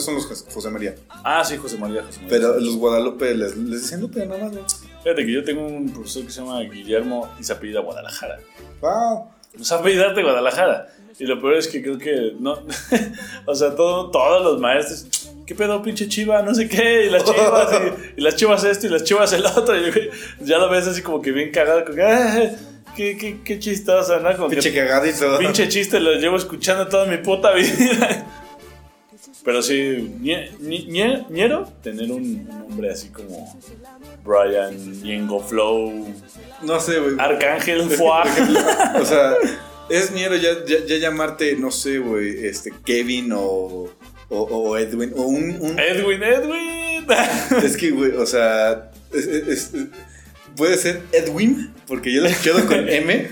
son 0.03 0.15
los 0.15 0.27
Jos- 0.27 0.47
José 0.53 0.71
María. 0.71 0.95
Ah, 1.23 1.45
sí, 1.45 1.57
José 1.57 1.77
María, 1.77 2.03
José 2.03 2.21
María. 2.21 2.31
Pero 2.31 2.59
los 2.61 2.77
Guadalupe 2.77 3.35
les, 3.35 3.57
les 3.57 3.83
dicen 3.83 4.01
Lupe 4.01 4.25
nada 4.25 4.41
más, 4.45 4.53
güey. 4.53 4.65
Fíjate 5.03 5.27
que 5.27 5.33
yo 5.33 5.45
tengo 5.45 5.67
un 5.67 5.91
profesor 5.91 6.25
que 6.25 6.31
se 6.31 6.41
llama 6.41 6.61
Guillermo 6.63 7.31
y 7.39 7.45
se 7.45 7.53
apellida 7.53 7.81
Guadalajara. 7.81 8.39
Wow. 8.81 9.29
Se 9.61 9.75
apellida 9.75 10.13
de 10.13 10.23
Guadalajara. 10.23 10.89
Y 11.19 11.25
lo 11.25 11.41
peor 11.41 11.55
es 11.55 11.69
que 11.69 11.83
creo 11.83 11.97
que 11.99 12.33
no. 12.41 12.59
o 13.47 13.55
sea, 13.55 13.75
todo, 13.75 14.11
todos 14.11 14.43
los 14.43 14.61
maestros. 14.61 15.07
¿Qué 15.47 15.55
pedo, 15.55 15.81
pinche 15.83 16.09
chiva? 16.09 16.43
No 16.43 16.55
sé 16.55 16.69
qué. 16.69 17.07
Y 17.07 17.11
las 17.11 17.25
chivas, 17.25 17.69
y, 18.17 18.21
y 18.21 18.23
las 18.23 18.37
chivas 18.37 18.65
esto 18.65 18.87
y 18.87 18.91
las 18.91 19.05
chivas 19.05 19.33
el 19.33 19.47
otro. 19.47 19.77
Y 19.79 20.11
ya 20.41 20.59
lo 20.59 20.69
ves 20.69 20.87
así 20.89 21.03
como 21.03 21.23
que 21.23 21.31
bien 21.33 21.53
cagado. 21.53 21.85
Como 21.85 21.95
que, 21.97 22.03
"Ah, 22.03 22.51
qué, 22.97 23.17
qué, 23.17 23.41
qué 23.45 23.59
chistoso, 23.59 24.19
¿no? 24.21 24.35
Como 24.37 24.49
que- 24.49 24.57
Pinche 24.57 24.75
cagadito. 24.75 25.39
Pinche 25.39 25.69
chiste 25.69 26.01
lo 26.01 26.15
llevo 26.15 26.37
escuchando 26.37 26.89
toda 26.89 27.07
mi 27.07 27.19
puta 27.19 27.53
vida. 27.53 28.27
Pero 29.47 29.63
sí, 29.63 30.11
ñe- 30.21 30.51
ñero, 31.31 31.73
tener 31.83 32.11
un, 32.11 32.47
nombre 32.49 32.91
así 32.91 33.09
como 33.11 33.59
Brian, 34.25 35.01
Ñengo 35.03 35.41
Flow, 35.41 36.05
No 36.65 36.81
sé, 36.81 36.99
güey. 36.99 37.15
Arcángel 37.19 37.83
Fuá. 37.91 38.25
o 39.01 39.05
sea, 39.05 39.35
es 39.89 40.11
miedo 40.11 40.35
ya, 40.35 40.51
ya, 40.67 40.85
ya 40.85 40.97
llamarte, 40.97 41.57
no 41.57 41.71
sé, 41.71 41.99
güey, 41.99 42.45
este, 42.45 42.73
Kevin 42.85 43.31
o, 43.33 43.89
o, 44.29 44.37
o 44.37 44.77
Edwin, 44.77 45.13
o 45.17 45.23
un... 45.23 45.57
un- 45.61 45.79
Edwin, 45.79 46.23
Edwin. 46.25 47.07
es 47.65 47.77
que, 47.77 47.93
güey, 47.93 48.11
o 48.17 48.27
sea, 48.27 48.91
es- 49.15 49.27
es- 49.29 49.49
es- 49.49 49.71
puede 50.57 50.77
ser 50.77 51.03
Edwin, 51.13 51.73
porque 51.87 52.13
yo 52.13 52.21
lo 52.21 52.27
escuchado 52.27 52.67
con 52.67 52.89
M, 52.89 53.29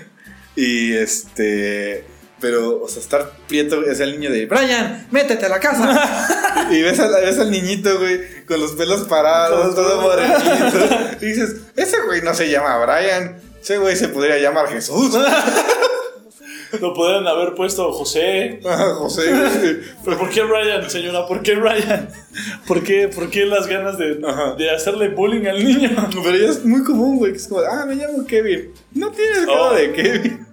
y 0.54 0.92
este... 0.92 2.04
Pero, 2.44 2.82
o 2.82 2.88
sea, 2.88 3.00
estar 3.00 3.30
prieto 3.48 3.82
es 3.84 4.00
el 4.00 4.20
niño 4.20 4.30
de 4.30 4.44
Brian, 4.44 5.06
métete 5.10 5.46
a 5.46 5.48
la 5.48 5.60
casa. 5.60 6.68
y 6.70 6.82
ves, 6.82 7.00
al- 7.00 7.14
ves 7.24 7.38
al 7.38 7.50
niñito, 7.50 7.98
güey, 7.98 8.44
con 8.44 8.60
los 8.60 8.72
pelos 8.72 9.04
parados, 9.04 9.74
todo 9.74 10.02
morenito. 10.02 10.94
Y 11.22 11.26
dices, 11.26 11.56
ese 11.74 12.02
güey 12.02 12.20
no 12.20 12.34
se 12.34 12.50
llama 12.50 12.84
Brian, 12.84 13.40
ese 13.62 13.78
güey 13.78 13.96
se 13.96 14.08
podría 14.08 14.36
llamar 14.36 14.68
Jesús. 14.68 15.14
Lo 16.80 16.92
podrían 16.92 17.26
haber 17.26 17.54
puesto 17.54 17.92
José. 17.92 18.60
Ah, 18.66 18.92
José. 18.98 19.30
¿Pero 20.04 20.18
por 20.18 20.28
qué 20.28 20.42
Brian, 20.42 20.90
señora? 20.90 21.24
¿Por 21.26 21.40
qué 21.40 21.54
Brian? 21.54 22.08
¿Por 22.66 22.82
qué, 22.82 23.06
por 23.08 23.30
qué 23.30 23.46
las 23.46 23.68
ganas 23.68 23.96
de, 23.96 24.18
de 24.58 24.70
hacerle 24.70 25.08
bullying 25.10 25.46
al 25.46 25.64
niño? 25.64 25.90
Pero 26.22 26.36
ya 26.36 26.48
es 26.50 26.64
muy 26.64 26.82
común, 26.82 27.18
güey, 27.18 27.32
es 27.36 27.46
como, 27.46 27.60
ah, 27.60 27.86
me 27.86 27.94
llamo 27.94 28.26
Kevin. 28.26 28.72
No 28.92 29.10
tienes 29.12 29.46
cara 29.46 29.52
Oh. 29.62 29.72
de 29.74 29.92
Kevin. 29.92 30.46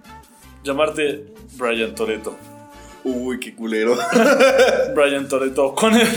Llamarte 0.62 1.24
Brian 1.56 1.94
Toreto. 1.94 2.36
Uy, 3.04 3.40
qué 3.40 3.54
culero. 3.54 3.96
Brian 4.94 5.28
Toreto 5.28 5.74
con 5.74 5.94
él. 5.94 6.08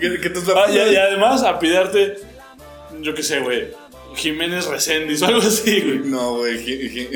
que, 0.00 0.20
que 0.20 0.30
tus 0.30 0.48
Ah, 0.48 0.66
y, 0.70 0.74
y 0.92 0.96
además 0.96 1.42
a 1.44 1.58
pidarte, 1.58 2.16
yo 3.00 3.14
qué 3.14 3.22
sé, 3.22 3.40
güey, 3.40 3.68
Jiménez 4.16 4.66
Reséndiz 4.66 5.22
o 5.22 5.26
algo 5.26 5.40
así, 5.40 5.80
güey. 5.80 5.98
No, 6.00 6.36
güey. 6.38 7.08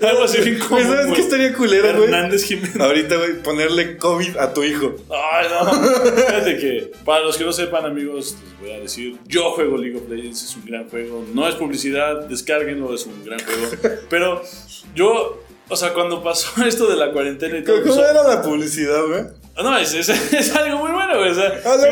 Algo 0.00 0.24
así 0.24 0.40
bien 0.40 0.58
común, 0.58 0.82
¿Sabes 0.82 1.06
qué 1.14 1.20
estaría 1.20 1.52
culero, 1.52 1.92
güey? 1.96 2.04
Hernández 2.04 2.44
Jiménez. 2.44 2.76
Ahorita, 2.80 3.16
güey, 3.16 3.42
ponerle 3.42 3.96
COVID 3.96 4.36
a 4.36 4.52
tu 4.54 4.62
hijo. 4.62 4.94
Ay, 5.10 5.46
no. 5.50 5.72
Fíjate 6.14 6.58
que, 6.58 6.92
para 7.04 7.24
los 7.24 7.36
que 7.36 7.44
no 7.44 7.52
sepan, 7.52 7.84
amigos, 7.84 8.36
les 8.42 8.60
voy 8.60 8.70
a 8.72 8.80
decir: 8.80 9.16
yo 9.26 9.50
juego 9.52 9.76
League 9.76 9.96
of 9.96 10.08
Legends, 10.08 10.42
es 10.44 10.56
un 10.56 10.64
gran 10.64 10.88
juego. 10.88 11.24
No 11.34 11.48
es 11.48 11.54
publicidad, 11.56 12.20
descárguenlo, 12.26 12.94
es 12.94 13.04
un 13.06 13.24
gran 13.24 13.40
juego. 13.40 13.98
Pero 14.08 14.42
yo, 14.94 15.42
o 15.68 15.76
sea, 15.76 15.92
cuando 15.92 16.22
pasó 16.22 16.62
esto 16.66 16.86
de 16.88 16.96
la 16.96 17.12
cuarentena 17.12 17.58
y 17.58 17.64
todo. 17.64 17.82
¿Cómo 17.82 17.94
pues, 17.96 18.10
era 18.10 18.22
la 18.22 18.42
publicidad, 18.42 19.04
güey? 19.06 19.24
no, 19.62 19.78
es, 19.78 19.94
es, 19.94 20.08
es 20.32 20.54
algo 20.56 20.78
muy 20.78 20.92
bueno, 20.92 21.18
güey. 21.18 21.30
O 21.30 21.34
sea, 21.34 21.60
Ah, 21.64 21.76
no, 21.76 21.82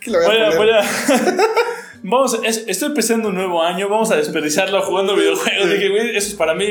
¿qué 0.00 0.10
le 0.10 0.18
voy 0.18 0.36
a 0.36 0.56
voy 0.56 0.70
a- 0.70 0.84
Vamos, 2.06 2.38
es- 2.44 2.64
estoy 2.68 2.88
empezando 2.88 3.30
un 3.30 3.34
nuevo 3.34 3.62
año, 3.62 3.88
vamos 3.88 4.10
a 4.10 4.16
desperdiciarlo 4.16 4.80
jugando 4.82 5.16
videojuegos. 5.16 5.70
Dije, 5.70 5.88
güey, 5.88 6.10
eso 6.16 6.28
es 6.28 6.34
para 6.34 6.54
mí. 6.54 6.66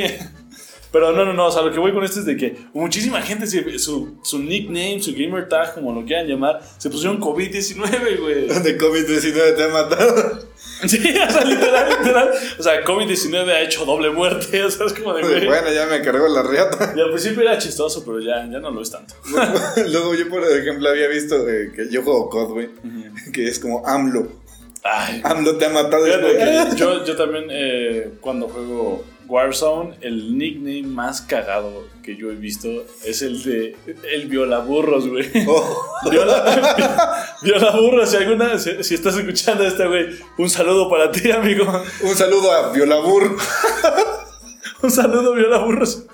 Pero 0.91 1.11
no, 1.11 1.25
no, 1.25 1.33
no, 1.33 1.47
o 1.47 1.51
sea, 1.51 1.63
lo 1.63 1.71
que 1.71 1.79
voy 1.79 1.91
con 1.91 2.03
esto 2.03 2.19
es 2.19 2.25
de 2.27 2.37
que 2.37 2.55
muchísima 2.71 3.19
gente, 3.19 3.47
se- 3.47 3.79
su, 3.79 4.19
su 4.21 4.37
nickname, 4.37 5.01
su 5.01 5.11
gamer 5.13 5.49
tag, 5.49 5.73
como 5.73 5.91
lo 5.91 6.05
quieran 6.05 6.27
llamar, 6.27 6.61
se 6.77 6.87
pusieron 6.91 7.19
COVID-19, 7.19 8.19
güey. 8.21 8.47
De 8.61 8.77
COVID-19 8.77 9.55
te 9.55 9.63
ha 9.63 9.67
matado. 9.69 10.53
Sí, 10.85 10.97
o 10.99 11.31
sea, 11.31 11.45
literal, 11.45 11.89
literal. 11.97 12.29
O 12.59 12.61
sea, 12.63 12.83
COVID-19 12.83 13.49
ha 13.49 13.61
hecho 13.61 13.85
doble 13.85 14.11
muerte, 14.11 14.63
o 14.63 14.69
sea, 14.69 14.85
es 14.85 14.93
como 14.93 15.13
de, 15.15 15.23
güey. 15.23 15.47
Bueno, 15.47 15.71
ya 15.73 15.87
me 15.87 16.01
cargó 16.03 16.27
la 16.27 16.43
riata. 16.43 16.93
Y 16.95 16.99
al 16.99 17.09
principio 17.09 17.41
era 17.41 17.57
chistoso, 17.57 18.03
pero 18.05 18.19
ya, 18.19 18.47
ya 18.51 18.59
no 18.59 18.69
lo 18.69 18.81
es 18.81 18.91
tanto. 18.91 19.15
Luego 19.91 20.13
yo, 20.13 20.29
por 20.29 20.43
ejemplo, 20.43 20.89
había 20.89 21.07
visto 21.07 21.49
eh, 21.49 21.71
que 21.75 21.89
yo 21.89 22.03
juego 22.03 22.29
COD, 22.29 22.49
güey. 22.51 22.69
Que 23.31 23.47
es 23.47 23.57
como 23.59 23.83
AMLO. 23.87 24.42
Ay, 24.83 25.21
AMLO 25.23 25.55
te 25.57 25.65
ha 25.65 25.69
matado. 25.69 26.05
Fíjate 26.05 26.37
que 26.37 26.75
yo, 26.75 27.05
yo 27.05 27.15
también 27.15 27.45
eh, 27.49 28.11
cuando 28.19 28.49
juego 28.49 29.05
Warzone, 29.27 29.95
el 30.01 30.37
nickname 30.37 30.83
más 30.83 31.21
cagado 31.21 31.87
que 32.03 32.17
yo 32.17 32.29
he 32.29 32.35
visto 32.35 32.67
es 33.05 33.21
el 33.21 33.41
de 33.43 33.75
el 34.11 34.27
violaburros, 34.27 35.07
güey. 35.07 35.25
Oh. 35.47 36.09
Viola, 36.11 37.35
violaburros, 37.41 38.09
si 38.09 38.17
alguna, 38.17 38.57
si, 38.59 38.83
si 38.83 38.95
estás 38.95 39.15
escuchando 39.15 39.65
este 39.65 39.87
güey, 39.87 40.07
un 40.37 40.49
saludo 40.49 40.89
para 40.89 41.11
ti, 41.11 41.31
amigo. 41.31 41.65
Un 42.01 42.15
saludo 42.15 42.51
a 42.51 42.71
Violabur. 42.71 43.37
Un 44.83 44.91
saludo, 44.91 45.33
violaburros. 45.33 46.05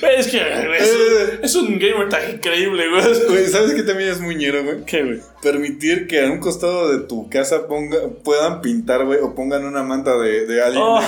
Güey, 0.00 0.16
Es 0.20 0.28
que 0.28 0.36
es, 0.38 0.90
Eh. 0.92 1.38
un, 1.38 1.44
es 1.44 1.54
un 1.56 1.78
gamer 1.78 2.08
tan 2.08 2.34
increíble, 2.34 2.84
güey. 2.88 3.02
Güey, 3.28 3.46
¿sabes 3.48 3.74
qué 3.74 3.82
también 3.82 4.10
es 4.10 4.20
muy 4.20 4.36
ñero, 4.36 4.62
güey? 4.64 4.84
¿Qué, 4.86 5.02
güey? 5.02 5.20
Permitir 5.42 6.06
que 6.06 6.24
a 6.24 6.30
un 6.30 6.38
costado 6.38 6.90
de 6.96 7.04
tu 7.06 7.28
casa 7.28 7.66
ponga, 7.66 7.98
puedan 8.24 8.60
pintar, 8.60 9.04
güey, 9.04 9.18
o 9.20 9.34
pongan 9.34 9.64
una 9.64 9.82
manta 9.82 10.16
de, 10.18 10.46
de 10.46 10.62
alguien, 10.62 10.82
Oh. 10.86 11.00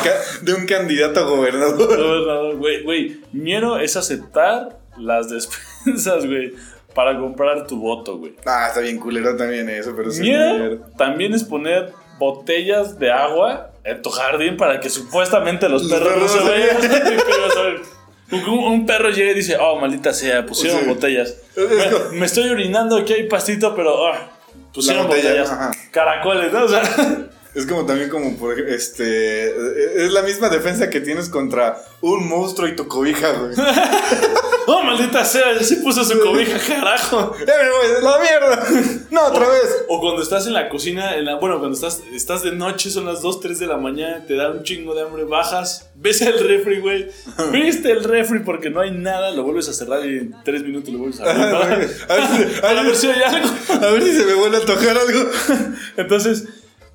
de, 0.43 0.55
un 0.55 0.67
candidato 0.67 1.21
a 1.21 1.23
gobernador. 1.25 1.89
Gobernador, 1.97 2.57
Güey, 2.57 2.83
güey, 2.83 3.21
miedo 3.33 3.79
es 3.79 3.97
aceptar 3.97 4.79
las 4.99 5.29
despensas, 5.31 6.27
güey, 6.27 6.53
para 6.95 7.19
comprar 7.19 7.67
tu 7.67 7.79
voto, 7.79 8.19
güey. 8.19 8.35
Ah, 8.45 8.67
está 8.69 8.81
bien 8.81 8.99
culero 8.99 9.37
también 9.37 9.69
eso, 9.69 9.95
pero 9.97 10.11
sí. 10.11 10.33
también 10.99 11.33
es 11.33 11.45
poner 11.45 11.93
botellas 12.19 12.99
de 12.99 13.11
agua 13.12 13.71
en 13.85 14.01
tu 14.03 14.11
jardín 14.11 14.57
para 14.57 14.81
que 14.81 14.89
supuestamente 14.91 15.69
los 15.69 15.85
perros 15.85 16.17
no 16.17 16.29
se 16.29 16.39
vayan. 16.41 16.77
Un, 18.33 18.49
un 18.49 18.87
perro 18.87 19.11
llega 19.11 19.31
y 19.31 19.35
dice, 19.35 19.57
oh, 19.61 19.79
maldita 19.79 20.12
sea, 20.12 20.45
pusieron 20.47 20.81
Sí. 20.81 20.87
botellas. 20.89 21.37
Me, 22.12 22.25
estoy 22.27 22.49
orinando, 22.49 22.97
aquí 22.97 23.12
hay 23.12 23.29
pastito, 23.29 23.77
pero 23.77 24.09
ah, 24.09 24.29
pusieron 24.73 25.03
La 25.05 25.09
botella, 25.09 25.29
botellas. 25.29 25.51
ajá. 25.53 25.71
Caracoles, 25.91 26.51
¿no? 26.53 26.65
O 26.65 26.69
sea, 26.69 26.83
Es 27.55 27.66
como 27.66 27.86
también 27.86 28.11
como, 28.11 28.36
por 28.36 28.59
este, 28.59 30.05
es 30.05 30.12
la 30.12 30.22
misma 30.22 30.48
defensa 30.48 30.90
que 30.90 31.00
tienes 31.00 31.28
contra 31.28 31.80
un 32.00 32.28
monstruo 32.28 32.66
y 32.66 32.74
tu 32.74 32.88
cobija, 32.88 33.30
güey. 33.32 33.55
oh, 34.66 34.82
maldita 34.82 35.24
sea, 35.24 35.55
ya 35.57 35.62
se 35.62 35.76
puso 35.76 36.02
su 36.05 36.18
cobija, 36.18 36.59
carajo. 36.66 37.32
¡Ya 37.38 37.55
me 37.62 37.70
voy! 37.70 38.02
¡La 38.02 38.18
mierda! 38.18 38.66
¡No, 39.12 39.26
otra 39.26 39.48
vez! 39.48 39.84
O 39.88 40.00
cuando 40.00 40.22
estás 40.22 40.48
en 40.48 40.55
la 40.55 40.68
cocina, 40.68 41.14
en 41.14 41.26
la- 41.26 41.36
bueno, 41.36 41.59
cuando 41.61 41.76
estás, 41.76 42.02
estás 42.12 42.42
de 42.42 42.50
noche, 42.50 42.90
son 42.90 43.05
las 43.05 43.22
2, 43.22 43.40
3 43.40 43.59
de 43.61 43.66
la 43.68 43.76
mañana, 43.76 44.24
te 44.26 44.34
da 44.34 44.50
un 44.50 44.64
chingo 44.64 44.92
de 44.96 45.02
hambre, 45.02 45.22
bajas, 45.22 45.90
ves 45.94 46.22
el 46.22 46.36
refri, 46.40 46.80
güey, 46.80 47.09
viste 47.52 47.92
el 47.92 48.02
refri 48.02 48.40
porque 48.40 48.68
no 48.70 48.80
hay 48.80 48.90
nada, 48.90 49.30
lo 49.30 49.44
vuelves 49.44 49.68
a 49.68 49.74
cerrar 49.74 50.05
y 50.05 50.18
en 50.18 50.34
3 50.44 50.62
minutos 50.64 50.92
lo 50.92 50.98
vuelves 50.98 51.20
a 51.20 51.30
abrir 51.30 51.88
A 52.64 52.82
ver 52.82 52.96
si 52.96 53.07
hay 53.07 53.22
algo. 53.22 53.48
A 53.80 53.90
ver 53.92 54.02
si 54.02 54.12
se 54.12 54.24
me 54.24 54.34
vuelve 54.34 54.57
a 54.57 54.61
tocar 54.61 54.96
algo. 54.98 55.30
Entonces, 55.96 56.48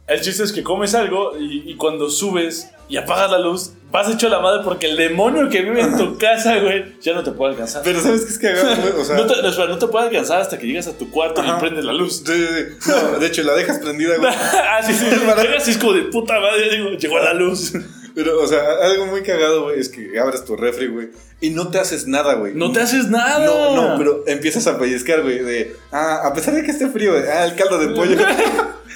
el 0.09 0.21
chiste 0.21 0.43
es 0.43 0.51
que 0.51 0.63
comes 0.63 0.95
algo 0.95 1.37
y, 1.37 1.69
y 1.69 1.75
cuando 1.75 2.09
subes 2.09 2.69
y 2.89 2.97
apagas 2.97 3.29
la 3.29 3.37
luz, 3.37 3.71
vas 3.91 4.09
hecho 4.09 4.27
a 4.27 4.29
la 4.31 4.39
madre 4.39 4.61
porque 4.63 4.87
el 4.87 4.97
demonio 4.97 5.47
que 5.49 5.61
vive 5.61 5.81
en 5.81 5.95
tu 5.97 6.17
casa, 6.19 6.57
güey, 6.59 6.99
ya 6.99 7.13
no 7.13 7.23
te 7.23 7.31
puede 7.31 7.51
alcanzar. 7.51 7.83
Pero 7.83 8.01
¿sabes 8.01 8.25
qué 8.25 8.31
es 8.31 8.39
cagado, 8.39 8.75
güey? 8.81 9.01
O 9.01 9.05
sea, 9.05 9.15
no, 9.15 9.27
te, 9.27 9.35
no 9.41 9.77
te 9.77 9.87
puede 9.87 10.07
alcanzar 10.07 10.41
hasta 10.41 10.57
que 10.57 10.67
llegas 10.67 10.87
a 10.87 10.97
tu 10.97 11.09
cuarto 11.11 11.41
Ajá. 11.41 11.57
y 11.57 11.59
prendes 11.59 11.85
la 11.85 11.93
luz. 11.93 12.23
sí, 12.25 12.33
sí, 12.33 12.63
sí. 12.79 12.89
No, 12.89 13.19
de 13.19 13.27
hecho, 13.27 13.43
la 13.43 13.53
dejas 13.53 13.77
prendida, 13.79 14.17
güey. 14.17 14.31
ah, 14.33 14.81
sí, 14.83 14.93
sí. 14.93 15.05
Llegas 15.05 15.67
y 15.67 15.71
es 15.71 15.77
como 15.77 15.93
de 15.93 16.03
puta 16.03 16.39
madre, 16.39 16.75
digo, 16.75 16.89
llegó 16.91 17.19
la 17.19 17.33
luz. 17.33 17.73
Pero, 18.15 18.41
o 18.41 18.47
sea, 18.47 18.59
algo 18.81 19.05
muy 19.05 19.21
cagado, 19.21 19.63
güey, 19.63 19.79
es 19.79 19.87
que 19.87 20.19
abres 20.19 20.43
tu 20.43 20.55
refri, 20.55 20.87
güey, 20.87 21.09
y 21.39 21.51
no 21.51 21.69
te 21.69 21.79
haces 21.79 22.07
nada, 22.07 22.33
güey. 22.33 22.53
No 22.53 22.71
te 22.71 22.81
haces 22.81 23.07
nada. 23.07 23.45
No, 23.45 23.75
no, 23.75 23.97
pero 23.97 24.23
empiezas 24.27 24.65
a 24.67 24.77
pellizcar, 24.79 25.21
güey, 25.21 25.39
de, 25.39 25.75
ah, 25.91 26.23
a 26.25 26.33
pesar 26.33 26.55
de 26.55 26.63
que 26.63 26.71
esté 26.71 26.89
frío, 26.89 27.13
ah, 27.13 27.45
el 27.45 27.55
caldo 27.55 27.77
de 27.77 27.89
pollo. 27.89 28.17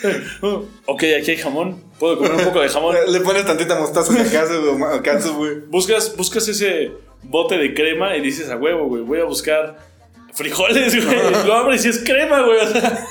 Ok, 0.86 1.04
aquí 1.20 1.32
hay 1.32 1.38
jamón. 1.38 1.82
Puedo 2.00 2.18
comer 2.18 2.34
un 2.34 2.44
poco 2.44 2.62
de 2.62 2.70
jamón. 2.70 2.96
Le 3.08 3.20
pones 3.22 3.46
tantita 3.46 3.80
mostaza 3.80 4.14
de 4.14 4.30
casa, 5.04 5.30
güey. 5.30 5.60
Buscas, 5.68 6.16
buscas 6.18 6.48
ese 6.48 6.92
bote 7.24 7.58
de 7.58 7.74
crema 7.74 8.16
y 8.18 8.22
dices 8.22 8.50
a 8.50 8.58
huevo, 8.58 8.88
güey. 8.88 9.04
Voy 9.04 9.20
a 9.20 9.24
buscar 9.26 9.78
frijoles, 10.34 10.94
güey. 11.06 11.18
Lo 11.46 11.54
abres 11.54 11.86
y 11.86 11.90
es 11.90 12.00
crema, 12.04 12.42
güey. 12.44 12.60
O, 12.60 12.68
sea. 12.68 13.06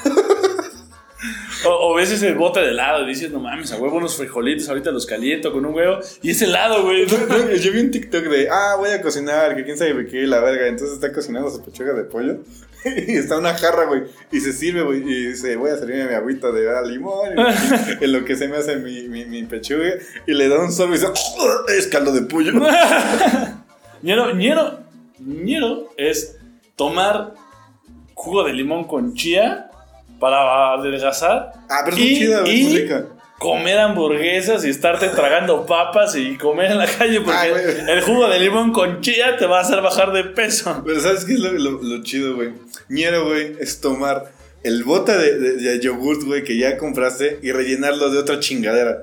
O- 1.64 1.92
o 1.92 1.94
ves 1.94 2.10
ese 2.10 2.32
bote 2.34 2.58
de 2.60 2.70
helado 2.70 3.04
y 3.04 3.08
dices, 3.08 3.30
no 3.30 3.38
mames, 3.38 3.70
a 3.70 3.76
huevo 3.76 3.96
unos 3.96 4.16
frijolitos, 4.16 4.68
ahorita 4.68 4.90
los 4.90 5.06
caliento 5.06 5.52
con 5.52 5.64
un 5.64 5.72
huevo. 5.72 6.00
Y 6.20 6.30
es 6.32 6.42
helado, 6.42 6.82
güey. 6.82 7.06
Yo 7.06 7.72
vi 7.72 7.78
un 7.80 7.90
TikTok 7.92 8.24
de, 8.24 8.48
ah, 8.50 8.74
voy 8.76 8.90
a 8.90 9.00
cocinar, 9.00 9.54
que 9.54 9.62
quién 9.64 9.78
sabe 9.78 10.06
qué, 10.06 10.22
la 10.26 10.40
verga. 10.40 10.66
Entonces 10.66 10.94
está 10.96 11.12
cocinando 11.12 11.48
su 11.50 11.62
pechuga 11.64 11.92
de 11.92 12.02
pollo. 12.04 12.38
Y 13.08 13.16
está 13.16 13.38
una 13.38 13.54
jarra, 13.54 13.84
güey. 13.86 14.02
Y 14.30 14.40
se 14.40 14.52
sirve, 14.52 14.82
güey. 14.82 14.98
Y 15.00 15.26
dice, 15.28 15.56
voy 15.56 15.70
a 15.70 15.76
servirme 15.76 16.08
mi 16.08 16.14
agüita 16.14 16.50
de 16.52 16.70
ah, 16.70 16.82
limón. 16.82 17.30
y- 17.36 18.04
en 18.04 18.12
lo 18.12 18.24
que 18.24 18.36
se 18.36 18.48
me 18.48 18.56
hace 18.56 18.76
mi, 18.76 19.08
mi, 19.08 19.24
mi 19.24 19.42
pechuga. 19.44 19.94
Y 20.26 20.32
le 20.32 20.48
da 20.48 20.60
un 20.60 20.72
sorbo 20.72 20.94
y 20.94 20.98
dice, 20.98 21.12
es 21.76 21.86
caldo 21.86 22.12
de 22.12 22.22
pollo. 22.22 22.52
Ñero, 24.02 24.34
ñero, 24.34 24.80
ñero 25.20 25.90
es 25.96 26.36
tomar 26.74 27.34
jugo 28.14 28.42
de 28.42 28.52
limón 28.52 28.84
con 28.84 29.14
chía 29.14 29.70
para 30.18 30.72
adelgazar. 30.74 31.52
Ah, 31.68 31.82
pero 31.84 31.96
es 31.96 32.02
muy 32.02 32.14
chida, 32.16 32.40
güey, 32.40 32.60
es 32.60 32.68
muy 32.68 32.78
rica. 32.78 33.06
Comer 33.42 33.78
hamburguesas 33.78 34.64
y 34.64 34.70
estarte 34.70 35.08
tragando 35.08 35.66
papas 35.66 36.14
y 36.16 36.36
comer 36.36 36.70
en 36.70 36.78
la 36.78 36.86
calle 36.86 37.20
porque 37.20 37.38
Ay, 37.38 37.52
el 37.88 38.00
jugo 38.02 38.28
de 38.28 38.38
limón 38.38 38.72
con 38.72 39.00
chía 39.00 39.36
te 39.36 39.46
va 39.46 39.58
a 39.58 39.62
hacer 39.62 39.80
bajar 39.82 40.12
de 40.12 40.24
peso. 40.24 40.82
Pero 40.86 41.00
¿sabes 41.00 41.24
qué 41.24 41.32
es 41.34 41.40
lo, 41.40 41.50
lo- 41.52 41.82
lo 41.82 42.02
chido, 42.02 42.36
güey? 42.36 42.50
Ñero, 42.88 43.26
güey, 43.26 43.54
es 43.58 43.80
tomar 43.80 44.32
el 44.62 44.84
bote 44.84 45.18
de, 45.18 45.38
de, 45.40 45.52
de 45.56 45.80
yogurt, 45.80 46.22
güey, 46.22 46.44
que 46.44 46.56
ya 46.56 46.78
compraste 46.78 47.40
y 47.42 47.50
rellenarlo 47.50 48.10
de 48.10 48.18
otra 48.18 48.38
chingadera. 48.38 48.98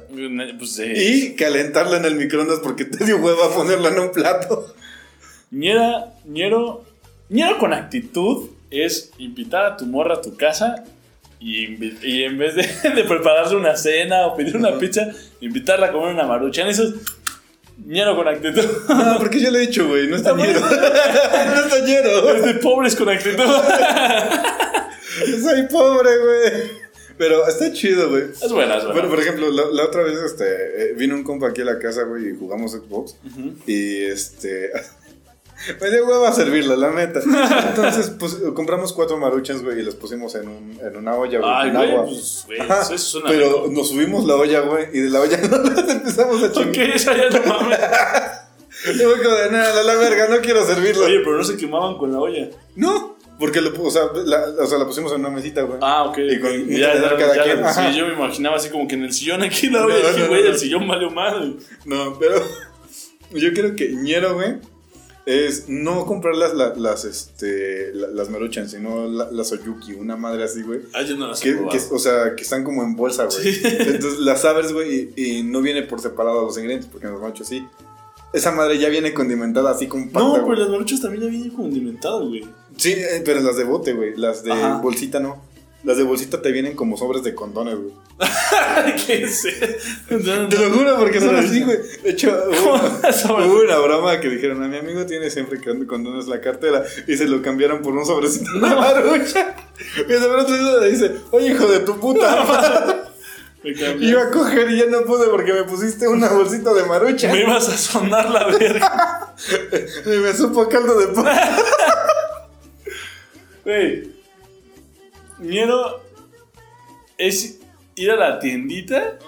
Pues, 0.57 0.79
eh, 0.79 0.93
Y 0.95 1.35
calentarlo 1.35 1.97
en 1.97 2.05
el 2.05 2.15
microondas 2.15 2.59
porque 2.63 2.85
te 2.85 3.03
dio 3.03 3.17
hueva 3.17 3.47
a 3.47 3.49
ponerlo 3.49 3.89
en 3.89 3.99
un 3.99 4.11
plato. 4.13 4.73
ñera, 5.51 6.13
ñero, 6.25 6.85
ñero 7.29 7.57
con 7.57 7.73
actitud 7.73 8.49
es 8.71 9.11
invitar 9.17 9.65
a 9.65 9.77
tu 9.77 9.85
morra 9.85 10.15
a 10.15 10.21
tu 10.21 10.37
casa 10.37 10.83
y, 11.39 12.23
en 12.23 12.37
vez 12.37 12.55
de, 12.55 12.89
de 12.95 13.03
prepararle 13.03 13.55
una 13.55 13.75
cena 13.75 14.27
o 14.27 14.35
pedir 14.35 14.57
una 14.57 14.77
pizza, 14.77 15.07
invitarla 15.41 15.87
a 15.87 15.91
comer 15.91 16.13
una 16.13 16.25
maruchan. 16.25 16.67
Eso 16.67 16.83
es 16.83 16.93
ñero 17.85 18.15
con 18.15 18.27
actitud. 18.27 18.65
No, 18.89 19.17
porque 19.17 19.39
yo 19.39 19.49
le 19.51 19.63
he 19.63 19.67
dicho, 19.67 19.87
güey, 19.87 20.07
no 20.07 20.17
está 20.17 20.35
ñero. 20.35 20.59
no 20.59 21.65
está 21.65 21.79
ñero. 21.85 22.29
Es 22.35 22.45
de 22.45 22.53
pobres 22.55 22.95
con 22.95 23.09
actitud. 23.09 23.43
Soy 25.41 25.63
pobre, 25.69 26.17
güey. 26.17 26.89
Pero 27.17 27.45
está 27.47 27.71
chido, 27.73 28.09
güey. 28.09 28.23
Es 28.31 28.51
buena, 28.51 28.77
es 28.77 28.83
buena. 28.85 28.93
Bueno, 28.93 29.09
por 29.09 29.19
ejemplo, 29.19 29.51
la, 29.51 29.63
la 29.73 29.83
otra 29.85 30.03
vez 30.03 30.17
este, 30.19 30.45
eh, 30.45 30.93
vino 30.95 31.15
un 31.15 31.23
compa 31.23 31.49
aquí 31.49 31.61
a 31.61 31.65
la 31.65 31.77
casa, 31.77 32.03
güey, 32.03 32.29
y 32.29 32.37
jugamos 32.37 32.71
Xbox. 32.71 33.17
Y 33.67 34.03
este. 34.03 34.71
Me 35.81 35.89
dio 35.89 36.05
hueva 36.07 36.29
a 36.29 36.33
servirlo, 36.33 36.75
la 36.75 36.91
neta. 36.91 37.19
Entonces, 37.69 38.11
pues 38.17 38.37
compramos 38.55 38.93
cuatro 38.93 39.17
maruchans, 39.17 39.61
güey, 39.63 39.79
y 39.79 39.83
los 39.83 39.95
pusimos 39.95 40.33
en, 40.35 40.47
un, 40.47 40.79
en 40.81 40.95
una 40.97 41.15
olla, 41.15 41.39
güey, 41.39 41.51
Ay, 41.53 41.67
con 41.71 41.77
güey, 41.77 41.91
agua. 41.91 42.05
pues, 42.05 42.43
güey, 42.47 42.59
Ajá, 42.61 42.81
eso 42.81 42.97
suena 42.97 43.29
pero 43.29 43.45
rico. 43.45 43.67
nos 43.71 43.89
subimos 43.89 44.25
la 44.25 44.35
olla, 44.35 44.59
güey, 44.61 44.87
y 44.93 44.99
de 44.99 45.09
la 45.09 45.21
olla 45.21 45.37
no 45.49 45.57
las 45.57 45.89
empezamos 45.89 46.41
a 46.43 46.45
Ok, 46.47 46.53
chingar. 46.53 46.89
esa 46.95 47.15
ya 47.17 47.29
no 47.29 47.45
mames. 47.45 47.79
Y 48.85 48.97
fue 48.97 49.21
como 49.23 49.35
de 49.35 49.51
nada, 49.51 49.83
la 49.83 49.95
verga, 49.95 50.27
no 50.29 50.37
quiero 50.39 50.65
servirlo. 50.65 51.05
Oye, 51.05 51.19
pero 51.19 51.37
no 51.37 51.43
se 51.43 51.57
quemaban 51.57 51.97
con 51.97 52.13
la 52.13 52.19
olla. 52.19 52.49
no, 52.75 53.17
Porque 53.37 53.59
lo, 53.59 53.71
o 53.83 53.91
sea, 53.91 54.03
la, 54.25 54.45
o 54.63 54.65
sea, 54.67 54.77
la 54.77 54.85
pusimos 54.85 55.11
en 55.11 55.19
una 55.19 55.29
mesita, 55.29 55.61
güey. 55.63 55.79
Ah, 55.81 56.03
ok. 56.05 56.17
Y 56.19 56.39
con 56.39 56.49
ok. 56.51 56.57
mucho 56.59 56.77
Ya, 56.77 56.93
ya, 56.95 57.17
cada 57.17 57.35
ya, 57.35 57.43
quien. 57.43 57.73
Sí, 57.93 57.97
yo 57.99 58.07
me 58.07 58.13
imaginaba 58.13 58.55
así 58.55 58.69
como 58.69 58.87
que 58.87 58.95
en 58.95 59.03
el 59.03 59.11
sillón 59.13 59.43
aquí 59.43 59.67
la 59.69 59.79
No, 59.81 59.85
oye, 59.87 60.01
no, 60.01 60.07
aquí, 60.09 60.19
no, 60.21 60.27
güey, 60.29 60.43
no. 60.43 60.49
el 60.49 60.57
sillón 60.57 60.87
valió 60.87 61.09
mal. 61.11 61.57
No, 61.85 62.17
pero 62.17 62.41
yo 63.31 63.51
creo 63.53 63.75
que 63.75 63.89
ñero, 63.91 64.35
güey, 64.35 64.57
es 65.29 65.69
no 65.69 66.05
comprar 66.05 66.35
las, 66.35 66.53
las, 66.53 66.77
las, 66.77 67.05
este, 67.05 67.93
la- 67.93 68.07
las 68.07 68.29
maruchan, 68.29 68.67
sino 68.69 69.07
la- 69.07 69.29
las 69.31 69.51
oyuki, 69.51 69.93
una 69.93 70.15
madre 70.17 70.43
así, 70.43 70.61
güey. 70.63 70.81
Ah, 70.93 71.03
yo 71.03 71.15
no 71.17 71.27
las 71.27 71.39
Que, 71.39 71.55
o 71.91 71.99
sea, 71.99 72.35
que 72.35 72.41
están 72.43 72.63
como 72.63 72.83
en 72.83 72.95
bolsa, 72.95 73.25
güey. 73.25 73.53
Sí. 73.53 73.61
Entonces 73.63 74.19
las 74.19 74.43
abres, 74.45 74.73
güey, 74.73 75.11
y, 75.15 75.23
y 75.39 75.43
no 75.43 75.61
viene 75.61 75.83
por 75.83 76.01
separado 76.01 76.41
los 76.45 76.57
ingredientes, 76.57 76.89
porque 76.91 77.07
en 77.07 77.13
los 77.13 77.21
machos 77.21 77.47
sí. 77.47 77.65
Esa 78.31 78.51
madre 78.51 78.77
ya 78.77 78.89
viene 78.89 79.13
condimentada 79.13 79.71
así 79.71 79.87
compacta, 79.87 80.19
No, 80.19 80.29
güey. 80.31 80.41
pero 80.43 80.55
las 80.55 80.69
maruchas 80.69 81.01
también 81.01 81.23
ya 81.23 81.29
vienen 81.29 81.49
condimentadas, 81.51 82.27
güey. 82.27 82.45
Sí, 82.77 82.91
eh, 82.93 83.21
pero 83.25 83.39
las 83.41 83.57
de 83.57 83.63
bote, 83.63 83.93
güey. 83.93 84.15
Las 84.15 84.43
de 84.43 84.51
Ajá. 84.51 84.79
bolsita 84.81 85.19
no. 85.19 85.41
Las 85.83 85.95
de 85.95 86.03
bolsita 86.03 86.41
te 86.41 86.51
vienen 86.51 86.75
como 86.75 86.97
sobres 86.97 87.23
de 87.23 87.33
condones, 87.33 87.75
güey. 87.77 87.93
¿Qué 89.05 89.23
es? 89.23 89.47
No, 90.09 90.49
Te 90.49 90.57
lo 90.57 90.73
juro, 90.73 90.97
porque 90.97 91.21
son 91.21 91.37
así, 91.37 91.63
güey. 91.63 91.77
De 92.03 92.09
hecho, 92.09 92.29
hubo, 92.49 93.61
una 93.63 93.77
broma 93.79 94.19
que 94.19 94.27
dijeron, 94.27 94.61
a 94.61 94.67
mi 94.67 94.77
amigo 94.77 95.05
tiene 95.05 95.29
siempre 95.29 95.59
condones 95.87 96.27
la 96.27 96.41
cartera. 96.41 96.83
Y 97.07 97.15
se 97.15 97.27
lo 97.27 97.41
cambiaron 97.41 97.81
por 97.81 97.95
un 97.95 98.05
sobrecito 98.05 98.51
de 98.53 98.59
marucha. 98.59 99.55
Y 99.97 100.03
pronto 100.03 100.79
le 100.81 100.89
dice, 100.89 101.15
oye, 101.31 101.47
hijo 101.53 101.65
de 101.67 101.79
tu 101.79 101.97
puta 101.97 102.43
madre. 102.43 102.95
Me. 103.63 103.71
Iba 104.05 104.23
a 104.23 104.31
coger 104.31 104.71
y 104.71 104.77
ya 104.77 104.85
no 104.85 105.03
pude 105.03 105.27
porque 105.27 105.51
me 105.51 105.63
pusiste 105.65 106.07
una 106.07 106.29
bolsita 106.29 106.73
de 106.73 106.83
marucha. 106.83 107.29
Me 107.31 107.41
ibas 107.41 107.67
a 107.67 107.77
sonar 107.77 108.29
la 108.29 108.47
verga. 108.47 109.33
Y 110.05 110.17
me 110.17 110.33
supo 110.33 110.69
caldo 110.69 110.97
de 110.97 111.07
pollo. 111.07 111.29
Güey. 113.65 114.18
Miedo 115.39 116.03
es 117.17 117.59
ir 117.95 118.11
a 118.11 118.15
la 118.15 118.39
tiendita 118.39 119.19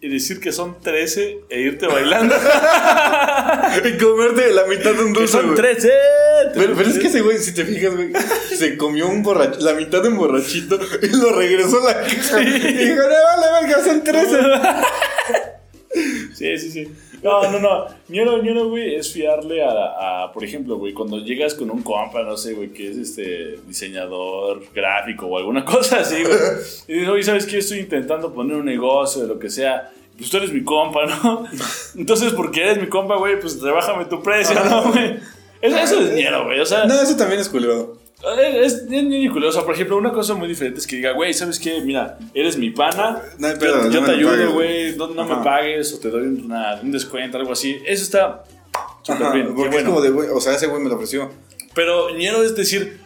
y 0.00 0.08
decir 0.08 0.38
que 0.38 0.52
son 0.52 0.80
13 0.80 1.40
e 1.48 1.60
irte 1.60 1.86
bailando. 1.86 2.34
Y 3.84 3.98
comerte 3.98 4.52
la 4.52 4.66
mitad 4.66 4.92
de 4.92 5.04
un 5.04 5.12
dulce, 5.12 5.32
son 5.32 5.46
güey. 5.46 5.56
13. 5.56 5.90
Pero, 6.54 6.74
pero 6.74 6.90
es 6.90 6.98
que 6.98 7.08
ese 7.08 7.22
güey, 7.22 7.38
si 7.38 7.52
te 7.52 7.64
fijas, 7.64 7.94
güey, 7.94 8.12
se 8.56 8.76
comió 8.76 9.08
un 9.08 9.22
borrach 9.22 9.58
la 9.60 9.74
mitad 9.74 10.02
de 10.02 10.08
un 10.08 10.16
borrachito 10.16 10.78
y 11.02 11.08
lo 11.08 11.32
regresó 11.32 11.80
a 11.82 11.92
la 11.92 12.02
caja. 12.02 12.42
Y 12.42 12.50
dijo, 12.60 13.02
no 13.02 13.08
vale, 13.08 13.66
verga, 13.66 13.84
son 13.84 14.04
13. 14.04 14.38
Sí, 16.44 16.58
sí, 16.58 16.70
sí. 16.70 16.92
No, 17.22 17.50
no, 17.50 17.58
no. 17.58 17.86
Ñero, 18.08 18.42
ñero, 18.42 18.68
güey, 18.68 18.96
es 18.96 19.10
fiarle 19.10 19.64
a, 19.64 20.24
a, 20.24 20.32
por 20.32 20.44
ejemplo, 20.44 20.76
güey, 20.76 20.92
cuando 20.92 21.18
llegas 21.18 21.54
con 21.54 21.70
un 21.70 21.82
compa, 21.82 22.22
no 22.22 22.36
sé, 22.36 22.52
güey, 22.52 22.68
que 22.70 22.90
es 22.90 22.98
este 22.98 23.58
diseñador 23.66 24.62
gráfico 24.74 25.26
o 25.26 25.38
alguna 25.38 25.64
cosa 25.64 26.00
así, 26.00 26.22
güey. 26.22 26.36
Y 26.86 26.92
dices, 26.92 27.08
oye, 27.08 27.22
¿sabes 27.22 27.46
qué? 27.46 27.58
Estoy 27.58 27.78
intentando 27.78 28.34
poner 28.34 28.56
un 28.56 28.66
negocio 28.66 29.22
de 29.22 29.28
lo 29.28 29.38
que 29.38 29.48
sea. 29.48 29.90
Pues 30.18 30.30
tú 30.30 30.36
eres 30.36 30.52
mi 30.52 30.62
compa, 30.62 31.06
¿no? 31.06 31.46
Entonces, 31.96 32.32
porque 32.34 32.60
eres 32.60 32.78
mi 32.80 32.88
compa, 32.88 33.16
güey, 33.16 33.40
pues 33.40 33.60
rebájame 33.60 34.04
tu 34.04 34.22
precio, 34.22 34.62
¿no, 34.62 34.92
güey? 34.92 35.16
Eso, 35.62 35.78
eso 35.78 36.00
es 36.02 36.12
ñero, 36.12 36.44
güey. 36.44 36.60
O 36.60 36.66
sea, 36.66 36.84
No, 36.84 37.00
eso 37.00 37.16
también 37.16 37.40
es 37.40 37.48
culero. 37.48 37.96
Es, 38.22 38.72
es 38.74 38.88
ridículo. 38.90 39.48
O 39.48 39.52
sea, 39.52 39.62
por 39.64 39.74
ejemplo, 39.74 39.96
una 39.96 40.12
cosa 40.12 40.34
muy 40.34 40.48
diferente 40.48 40.78
es 40.80 40.86
que 40.86 40.96
diga, 40.96 41.12
güey, 41.12 41.34
¿sabes 41.34 41.58
qué? 41.58 41.80
Mira, 41.82 42.18
eres 42.32 42.56
mi 42.56 42.70
pana. 42.70 43.20
No 43.38 43.48
pedo, 43.58 43.84
yo 43.84 43.90
yo 43.90 44.00
no 44.00 44.06
te 44.06 44.12
ayudo, 44.12 44.52
güey. 44.52 44.96
No, 44.96 45.08
me 45.24 45.36
pagues 45.44 45.92
o 45.94 45.98
te 45.98 46.08
doy 46.10 46.22
una- 46.26 46.80
un 46.82 46.90
descuento, 46.92 47.36
algo 47.38 47.52
así. 47.52 47.78
Eso 47.86 48.04
está 48.04 48.44
súper 49.02 49.32
bien. 49.32 49.54
porque 49.54 49.76
es 49.78 49.84
como 49.84 50.00
de, 50.00 50.10
güey, 50.10 50.28
o 50.30 50.40
sea, 50.40 50.54
ese 50.54 50.66
güey 50.66 50.82
me 50.82 50.88
lo 50.88 50.94
ofreció. 50.96 51.30
Pero 51.74 52.10
ñero 52.16 52.42
es 52.42 52.54
decir, 52.56 53.00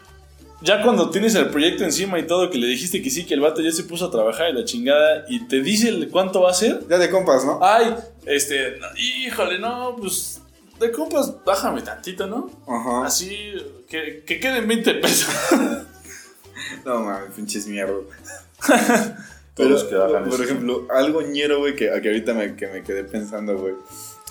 ya 0.60 0.82
cuando 0.82 1.10
tienes 1.10 1.34
el 1.34 1.48
proyecto 1.48 1.84
encima 1.84 2.18
y 2.18 2.26
todo, 2.26 2.50
que 2.50 2.58
le 2.58 2.66
dijiste 2.66 3.00
que 3.02 3.10
sí, 3.10 3.24
que 3.24 3.34
el 3.34 3.40
vato 3.40 3.60
ya 3.62 3.72
se 3.72 3.84
puso 3.84 4.06
a 4.06 4.10
trabajar 4.10 4.50
y 4.50 4.52
la 4.52 4.64
chingada 4.64 5.24
y 5.28 5.46
te 5.48 5.62
dice 5.62 5.88
el 5.88 6.08
cuánto 6.10 6.42
va 6.42 6.50
a 6.50 6.54
ser. 6.54 6.80
Ya 6.88 6.98
de 6.98 7.10
compas, 7.10 7.44
¿no? 7.44 7.58
Ay, 7.62 7.94
este, 8.26 8.76
no, 8.78 8.86
híjole, 8.96 9.58
no, 9.58 9.96
pues 9.98 10.42
de 10.78 10.92
compas, 10.92 11.34
bájame 11.44 11.82
tantito, 11.82 12.26
¿no? 12.26 12.50
Ajá. 12.66 13.06
Así, 13.06 13.52
que, 13.88 14.22
que 14.24 14.40
queden 14.40 14.66
20 14.68 14.94
pesos. 14.94 15.34
No 16.84 17.00
mames, 17.00 17.32
pinches 17.34 17.66
mierda. 17.66 17.94
Pero, 19.56 19.88
que 19.88 19.94
bajan 19.94 20.24
por 20.24 20.34
eso. 20.34 20.44
ejemplo, 20.44 20.86
algo 20.90 21.22
ñero, 21.22 21.58
güey, 21.58 21.74
que, 21.74 21.90
que 22.00 22.08
ahorita 22.08 22.34
me, 22.34 22.56
que 22.56 22.66
me 22.68 22.82
quedé 22.82 23.04
pensando, 23.04 23.58
güey, 23.58 23.74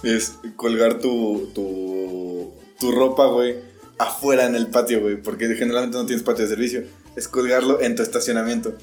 es 0.03 0.37
colgar 0.55 0.99
tu, 0.99 1.51
tu, 1.53 2.53
tu 2.79 2.91
ropa, 2.91 3.25
güey, 3.27 3.55
afuera 3.97 4.45
en 4.45 4.55
el 4.55 4.67
patio, 4.67 5.01
güey, 5.01 5.17
porque 5.17 5.47
generalmente 5.55 5.97
no 5.97 6.05
tienes 6.05 6.23
patio 6.23 6.43
de 6.43 6.49
servicio. 6.49 6.83
Es 7.15 7.27
colgarlo 7.27 7.81
en 7.81 7.95
tu 7.95 8.03
estacionamiento. 8.03 8.73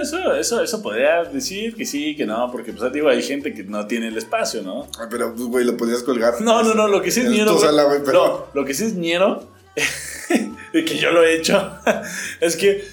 Eso, 0.00 0.34
eso, 0.34 0.62
eso 0.62 0.82
podría 0.82 1.24
decir 1.24 1.74
que 1.74 1.84
sí, 1.86 2.14
que 2.16 2.26
no, 2.26 2.50
porque 2.52 2.72
pues 2.72 2.92
digo, 2.92 3.08
hay 3.08 3.22
gente 3.22 3.52
que 3.54 3.62
no 3.64 3.86
tiene 3.86 4.08
el 4.08 4.16
espacio, 4.18 4.62
¿no? 4.62 4.86
Ay, 4.98 5.06
pero, 5.10 5.34
pues, 5.34 5.46
güey, 5.48 5.64
lo 5.64 5.76
podías 5.76 6.02
colgar. 6.02 6.34
No, 6.40 6.62
no, 6.62 6.74
no, 6.74 6.88
lo 6.88 7.00
que 7.02 7.10
sí 7.10 7.20
es 7.20 7.30
ñero. 7.30 7.52
tu 7.52 7.58
güey- 7.58 7.66
sala, 7.66 7.84
güey, 7.84 8.00
pero- 8.04 8.48
No, 8.54 8.60
lo 8.60 8.64
que 8.66 8.74
sí 8.74 8.84
es 8.84 8.94
ñero, 8.94 9.48
de 10.72 10.84
que 10.84 10.96
yo 10.98 11.10
lo 11.10 11.22
he 11.24 11.36
hecho, 11.36 11.70
es 12.40 12.56
que, 12.56 12.84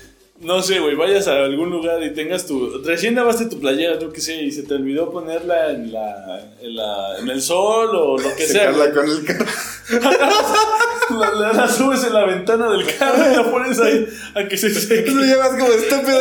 no 0.42 0.62
sé, 0.62 0.80
güey, 0.80 0.96
vayas 0.96 1.28
a 1.30 1.36
algún 1.44 1.70
lugar 1.70 2.04
y 2.04 2.14
tengas 2.14 2.46
tu. 2.46 2.82
Recién 2.84 3.16
lavaste 3.16 3.46
tu 3.46 3.60
playera, 3.62 3.96
no 4.02 4.12
que 4.12 4.20
sé, 4.20 4.36
y 4.44 4.52
se 4.52 4.64
te 4.64 4.74
olvidó 4.74 5.10
ponerla 5.12 5.72
en 5.72 5.94
la. 5.94 6.42
en, 6.62 6.76
la, 6.76 7.18
en 7.20 7.30
el 7.30 7.42
sol 7.42 7.90
o 7.96 8.18
lo 8.18 8.36
que 8.36 8.46
sea. 8.46 8.74
Secarla 8.74 8.94
con 8.94 9.10
el 9.10 9.24
carro. 9.26 9.46
La, 11.20 11.32
la- 11.34 11.54
la 11.54 11.68
subes 11.68 12.04
en 12.06 12.14
la 12.14 12.26
ventana 12.26 12.70
del 12.72 12.86
carro 12.98 13.32
y 13.32 13.36
la 13.36 13.52
pones 13.52 13.78
ahí 13.80 14.08
a 14.36 14.48
que 14.48 14.58
se 14.58 14.74
seque. 14.74 15.12
Lo 15.12 15.22
llevas 15.22 15.50
como 15.50 15.68
estúpido. 15.68 16.20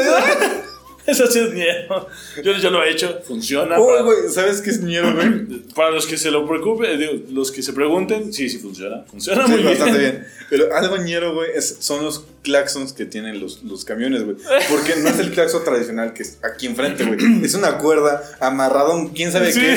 Eso 1.07 1.27
sí 1.27 1.39
es 1.41 1.53
ñero. 1.53 2.07
Yo, 2.45 2.53
yo 2.59 2.71
lo 2.71 2.83
he 2.85 2.91
hecho, 2.91 3.21
funciona. 3.27 3.79
Uy, 3.81 3.87
para- 3.89 4.03
güey, 4.03 4.17
¿sabes 4.31 4.61
qué 4.61 4.71
es 4.71 4.81
ñero, 4.81 5.13
güey? 5.15 5.29
Para 5.75 5.91
los 5.91 6.07
que 6.07 6.17
se 6.17 6.31
lo 6.31 6.47
preocupen, 6.47 6.99
digo, 6.99 7.13
los 7.33 7.51
que 7.51 7.63
se 7.63 7.73
pregunten, 7.73 8.33
sí, 8.33 8.49
sí 8.49 8.59
funciona. 8.59 9.03
Funciona 9.11 9.45
Sí, 9.47 9.51
muy 9.53 9.61
bien. 9.63 9.71
bastante 9.71 9.99
bien. 9.99 10.27
Pero 10.51 10.75
algo 10.75 10.97
ñero, 10.99 11.35
güey, 11.35 11.51
es- 11.55 11.77
son 11.81 12.05
los 12.05 12.25
claxons 12.43 12.93
que 12.93 13.07
tienen 13.07 13.41
los, 13.41 13.63
los 13.63 13.85
camiones, 13.85 14.25
güey. 14.25 14.37
Porque 14.69 14.97
no 14.97 15.09
es 15.09 15.19
el 15.19 15.31
claxon 15.33 15.65
tradicional 15.65 16.13
que 16.13 16.23
es 16.25 16.39
aquí 16.43 16.67
enfrente, 16.67 17.05
güey. 17.05 17.19
Es 17.45 17.55
una 17.55 17.79
cuerda 17.79 18.23
amarrada 18.41 18.91
a 18.91 18.95
un 18.97 19.09
quién 19.11 19.31
sabe 19.33 19.53
Sí. 19.53 19.61
qué. 19.61 19.73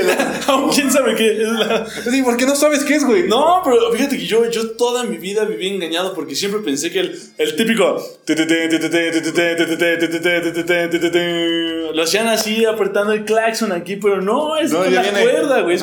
El- 0.00 0.10
Aún 0.46 0.70
quién 0.70 0.90
sabe 0.90 1.14
qué 1.14 1.42
es 1.42 1.48
la... 1.48 1.86
Sí, 2.10 2.22
¿por 2.22 2.36
qué 2.36 2.46
no 2.46 2.54
sabes 2.56 2.84
qué 2.84 2.96
es, 2.96 3.04
güey? 3.04 3.26
No, 3.28 3.60
pero 3.64 3.90
fíjate 3.92 4.16
que 4.18 4.26
yo, 4.26 4.48
yo 4.50 4.70
toda 4.72 5.04
mi 5.04 5.16
vida 5.18 5.44
viví 5.44 5.68
engañado 5.68 6.14
porque 6.14 6.34
siempre 6.34 6.60
pensé 6.60 6.90
que 6.90 7.00
el, 7.00 7.20
el 7.38 7.56
típico 7.56 8.02
lo 11.94 12.02
hacían 12.02 12.28
así 12.28 12.64
apretando 12.64 13.12
el 13.12 13.24
claxon 13.24 13.72
aquí, 13.72 13.96
pero 13.96 14.20
no, 14.20 14.56
es 14.56 14.70
No, 14.72 14.78
con 14.84 14.94
la 14.94 15.02
viene- 15.02 15.22
cuerda, 15.22 15.60
güey. 15.62 15.78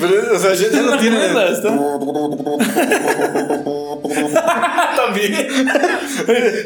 Pero, 0.00 0.34
o 0.34 0.38
sea, 0.38 0.54
ya, 0.54 0.68
ya 0.70 0.78
Es 0.80 0.84
lo 0.84 0.98
tienen. 0.98 1.32
cuerda, 1.32 1.76
También. 4.96 5.34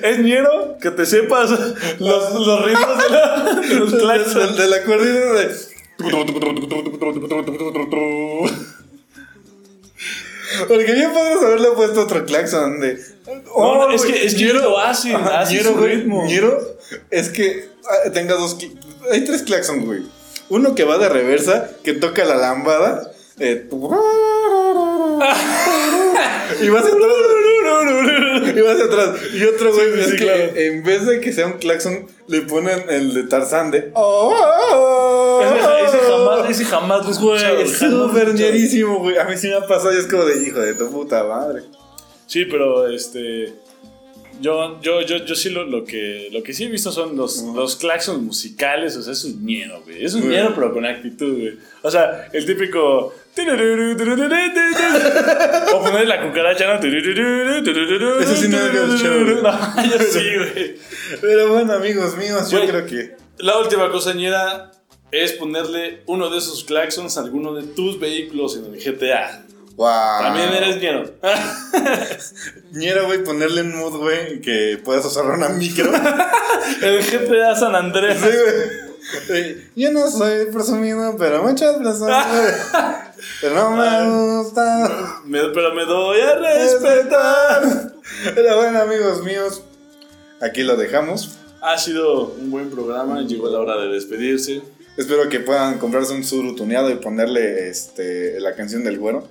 Es 0.03 0.19
ñero 0.21 0.77
que 0.81 0.91
te 0.91 1.05
sepas 1.07 1.51
los, 1.51 2.35
los 2.35 2.65
ritmos 2.65 2.99
de, 3.05 3.11
la- 3.11 3.61
de 3.69 3.75
los 3.75 3.93
De, 3.93 3.99
claxons. 3.99 4.57
de- 4.57 4.63
de 4.63 4.69
la 4.69 4.83
cuerdita 4.85 5.33
de. 5.35 5.71
Porque 10.69 10.93
bien 10.93 11.13
podrías 11.13 11.43
haberle 11.43 11.69
puesto 11.71 12.01
otro 12.03 12.25
claxon 12.25 12.81
de. 12.81 12.99
No, 13.57 13.89
no, 13.89 13.95
es 13.95 14.03
que- 14.03 14.25
es 14.27 14.35
que 14.35 14.45
ellos 14.45 14.63
lo 14.63 14.79
hacen, 14.79 15.15
hacen 15.17 15.57
ñero, 15.59 15.71
su 15.73 15.79
güey, 15.79 15.97
ritmo. 15.97 16.25
ñero 16.27 16.59
es 17.11 17.29
que 17.29 17.69
ah, 17.89 18.11
tenga 18.13 18.35
dos. 18.35 18.57
Hay 19.13 19.25
tres 19.25 19.43
claxons, 19.43 19.85
güey. 19.85 20.03
Uno 20.49 20.75
que 20.75 20.85
va 20.85 20.99
de 20.99 21.09
reversa, 21.09 21.71
que 21.85 21.93
toca 21.95 22.25
la 22.25 22.37
lambada. 22.37 23.13
eh, 23.39 23.69
y 26.61 26.69
vas 26.69 26.85
atrás. 26.85 27.01
Y 28.57 28.61
vas 28.61 28.81
atrás. 28.81 29.17
Y 29.35 29.45
otro, 29.45 29.73
güey, 29.73 29.93
Sí, 29.95 30.01
es 30.01 30.07
sí, 30.07 30.17
que 30.17 30.25
claro. 30.25 30.53
en 30.57 30.83
vez 30.85 31.07
de 31.07 31.21
que 31.21 31.33
sea 31.33 31.47
un 31.47 31.55
claxon, 31.55 32.07
le 32.27 32.43
ponen 32.43 32.83
el 32.89 33.15
de 33.15 33.25
Tarzán 33.25 33.71
de. 33.71 33.91
"Oh". 33.95 35.41
Ese, 35.43 35.97
ese 35.97 35.99
jamás, 36.11 36.51
ese 36.51 36.65
jamás 36.65 37.07
lo. 37.07 37.27
Güey, 37.27 37.63
es 37.63 37.79
súper 37.79 38.35
ñerísimo, 38.35 38.99
güey. 38.99 39.19
A 39.19 39.25
mí 39.25 39.37
sí 39.37 39.49
me 39.49 39.55
ha 39.55 39.67
pasado 39.67 39.95
y 39.95 39.99
es 39.99 40.07
como 40.07 40.25
de 40.25 40.43
hijo 40.47 40.61
de 40.61 40.75
tu 40.75 40.91
puta 40.91 41.25
madre. 41.25 41.63
Sí, 42.27 42.45
pero 42.45 42.89
este. 42.89 43.53
Yo, 44.41 44.81
yo, 44.81 45.03
yo, 45.03 45.19
yo 45.19 45.35
sí 45.35 45.51
lo, 45.51 45.65
lo 45.65 45.85
que 45.85 46.29
lo 46.33 46.43
que 46.43 46.55
sí 46.55 46.65
he 46.65 46.69
visto 46.69 46.91
son 46.91 47.15
los, 47.15 47.43
los 47.55 47.77
claxons 47.77 48.23
musicales, 48.23 48.97
o 48.97 49.03
sea, 49.03 49.13
es 49.13 49.23
un 49.25 49.45
ñero, 49.45 49.83
güey. 49.83 50.03
Es 50.03 50.15
un 50.15 50.27
ñero, 50.31 50.53
pero 50.55 50.73
con 50.73 50.87
actitud, 50.87 51.39
güey. 51.39 51.59
O 51.83 51.91
sea, 51.91 52.29
el 52.33 52.47
típico. 52.47 53.13
O 55.73 55.83
poner 55.83 56.07
la 56.09 56.23
cucaracha, 56.27 56.67
¿no? 56.67 56.75
Eso 58.21 58.37
sí 58.37 58.49
no 58.49 58.59
lo. 58.59 59.43
No, 59.43 59.85
yo 59.85 59.99
sí, 59.99 60.37
güey. 60.37 60.77
Pero 61.21 61.53
bueno, 61.53 61.75
amigos 61.75 62.17
míos, 62.17 62.51
yo 62.51 62.67
creo 62.67 62.87
que. 62.87 63.17
La 63.39 63.59
última 63.59 63.91
cosa 63.91 64.13
ñera 64.13 64.73
es 65.13 65.33
ponerle 65.33 66.03
uno 66.07 66.29
de 66.31 66.39
esos 66.39 66.65
claxons 66.65 67.17
a 67.17 67.21
alguno 67.23 67.55
de 67.55 67.63
tus 67.63 67.99
vehículos 67.99 68.57
en 68.57 68.75
el 68.75 68.81
GTA. 68.83 69.45
Wow. 69.77 70.23
También 70.23 70.53
eres 70.53 70.77
ñero. 70.77 71.05
Ñero, 72.73 73.07
güey, 73.07 73.25
ponerle 73.25 73.63
en 73.63 73.75
mood, 73.77 73.97
güey, 73.97 74.41
que 74.41 74.79
puedas 74.85 75.05
usar 75.07 75.25
una 75.25 75.49
micro. 75.49 75.91
El 76.83 77.03
GTA 77.03 77.57
San 77.57 77.75
Andrés. 77.75 78.19
Sí, 78.21 78.29
güey. 78.29 78.90
Yo 79.77 79.91
no 79.93 80.11
soy 80.11 80.47
presumido, 80.53 81.17
pero 81.19 81.43
muchas 81.43 81.77
personas. 81.77 82.27
Pero 83.41 83.55
no 83.71 83.77
me 83.77 84.39
gusta. 84.43 85.21
Me- 85.25 85.49
pero 85.55 85.75
me 85.75 85.85
doy 85.85 86.21
a 86.21 86.35
respetar. 86.37 87.93
Pero 88.35 88.57
bueno, 88.57 88.81
amigos 88.81 89.23
míos, 89.25 89.63
aquí 90.41 90.63
lo 90.63 90.77
dejamos. 90.77 91.37
Ha 91.63 91.79
sido 91.79 92.25
un 92.39 92.51
buen 92.51 92.69
programa. 92.71 93.23
Llegó 93.23 93.49
la 93.49 93.61
hora 93.61 93.77
de 93.81 93.89
despedirse. 93.89 94.63
Espero 94.97 95.29
que 95.29 95.41
puedan 95.41 95.79
comprarse 95.79 96.13
un 96.13 96.25
suru 96.25 96.55
tuneado 96.55 96.91
y 96.91 96.97
ponerle 96.97 97.69
este, 97.69 98.39
la 98.41 98.55
canción 98.55 98.83
del 98.85 98.99
güero. 98.99 99.29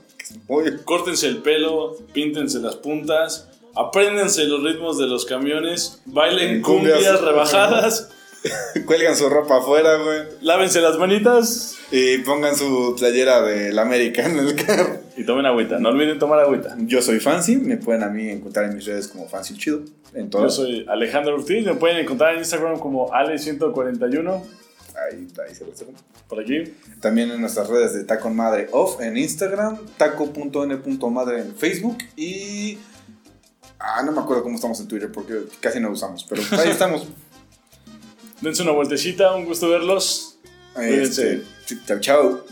muy- 0.47 0.77
Córtense 0.85 1.27
el 1.27 1.39
pelo, 1.39 1.97
píntense 2.13 2.59
las 2.59 2.77
puntas, 2.77 3.47
apréndense 3.75 4.45
los 4.45 4.63
ritmos 4.63 4.97
de 4.97 5.05
los 5.07 5.25
camiones, 5.25 6.01
bailen 6.05 6.49
En 6.55 6.61
cumbias. 6.61 6.95
cumbias 6.95 7.21
rebajadas, 7.21 8.09
Cuelgan 8.85 9.15
su 9.15 9.29
ropa 9.29 9.57
afuera, 9.57 9.97
güey. 9.97 10.19
lávense 10.41 10.79
las 10.81 10.97
manitas 10.97 11.77
Y 11.91 12.19
pongan 12.19 12.55
su 12.55 12.95
playera 12.97 13.41
del 13.41 13.77
América 13.77 14.25
en 14.25 14.37
el 14.39 14.55
carro. 14.55 14.99
y 15.17 15.25
tomen 15.25 15.45
agüita. 15.45 15.79
No 15.79 15.89
olviden 15.89 16.19
tomar 16.19 16.39
agüita. 16.39 16.75
Yo 16.79 17.01
soy 17.01 17.19
Fancy, 17.19 17.57
me 17.57 17.77
pueden 17.77 18.03
a 18.03 18.09
mí 18.09 18.29
encontrar 18.29 18.65
en 18.69 18.75
mis 18.75 18.85
redes 18.85 19.07
como 19.07 19.27
Fancy 19.27 19.57
Chido. 19.57 19.81
En 20.13 20.29
Yo 20.29 20.49
soy 20.49 20.85
Alejandro 20.87 21.35
Ortiz, 21.35 21.65
me 21.65 21.75
pueden 21.75 21.97
encontrar 21.97 22.33
en 22.33 22.39
Instagram 22.39 22.79
como 22.79 23.09
Ale141, 23.11 24.41
Ahí, 25.11 25.27
ahí 25.47 25.55
se 25.55 25.65
lo 25.65 25.71
por 26.27 26.41
aquí. 26.41 26.63
También 26.99 27.31
en 27.31 27.39
nuestras 27.39 27.69
redes 27.69 27.93
de 27.93 28.03
Taco 28.03 28.29
Madre 28.29 28.67
Off 28.71 28.99
en 29.01 29.17
Instagram, 29.17 29.77
taco.n.madre 29.97 31.39
en 31.41 31.55
Facebook 31.55 31.97
y. 32.15 32.77
Ah, 33.79 34.03
no 34.03 34.11
me 34.11 34.19
acuerdo 34.19 34.43
cómo 34.43 34.55
estamos 34.55 34.79
en 34.81 34.87
Twitter 34.87 35.09
porque 35.11 35.43
casi 35.61 35.79
no 35.79 35.89
usamos, 35.89 36.25
pero 36.27 36.41
ahí 36.59 36.69
estamos. 36.71 37.07
Dense 38.41 38.63
una 38.63 38.71
vueltecita, 38.71 39.35
un 39.35 39.45
gusto 39.45 39.69
verlos. 39.69 40.37
Este, 40.75 41.43
chao, 41.85 41.99
chao. 41.99 42.45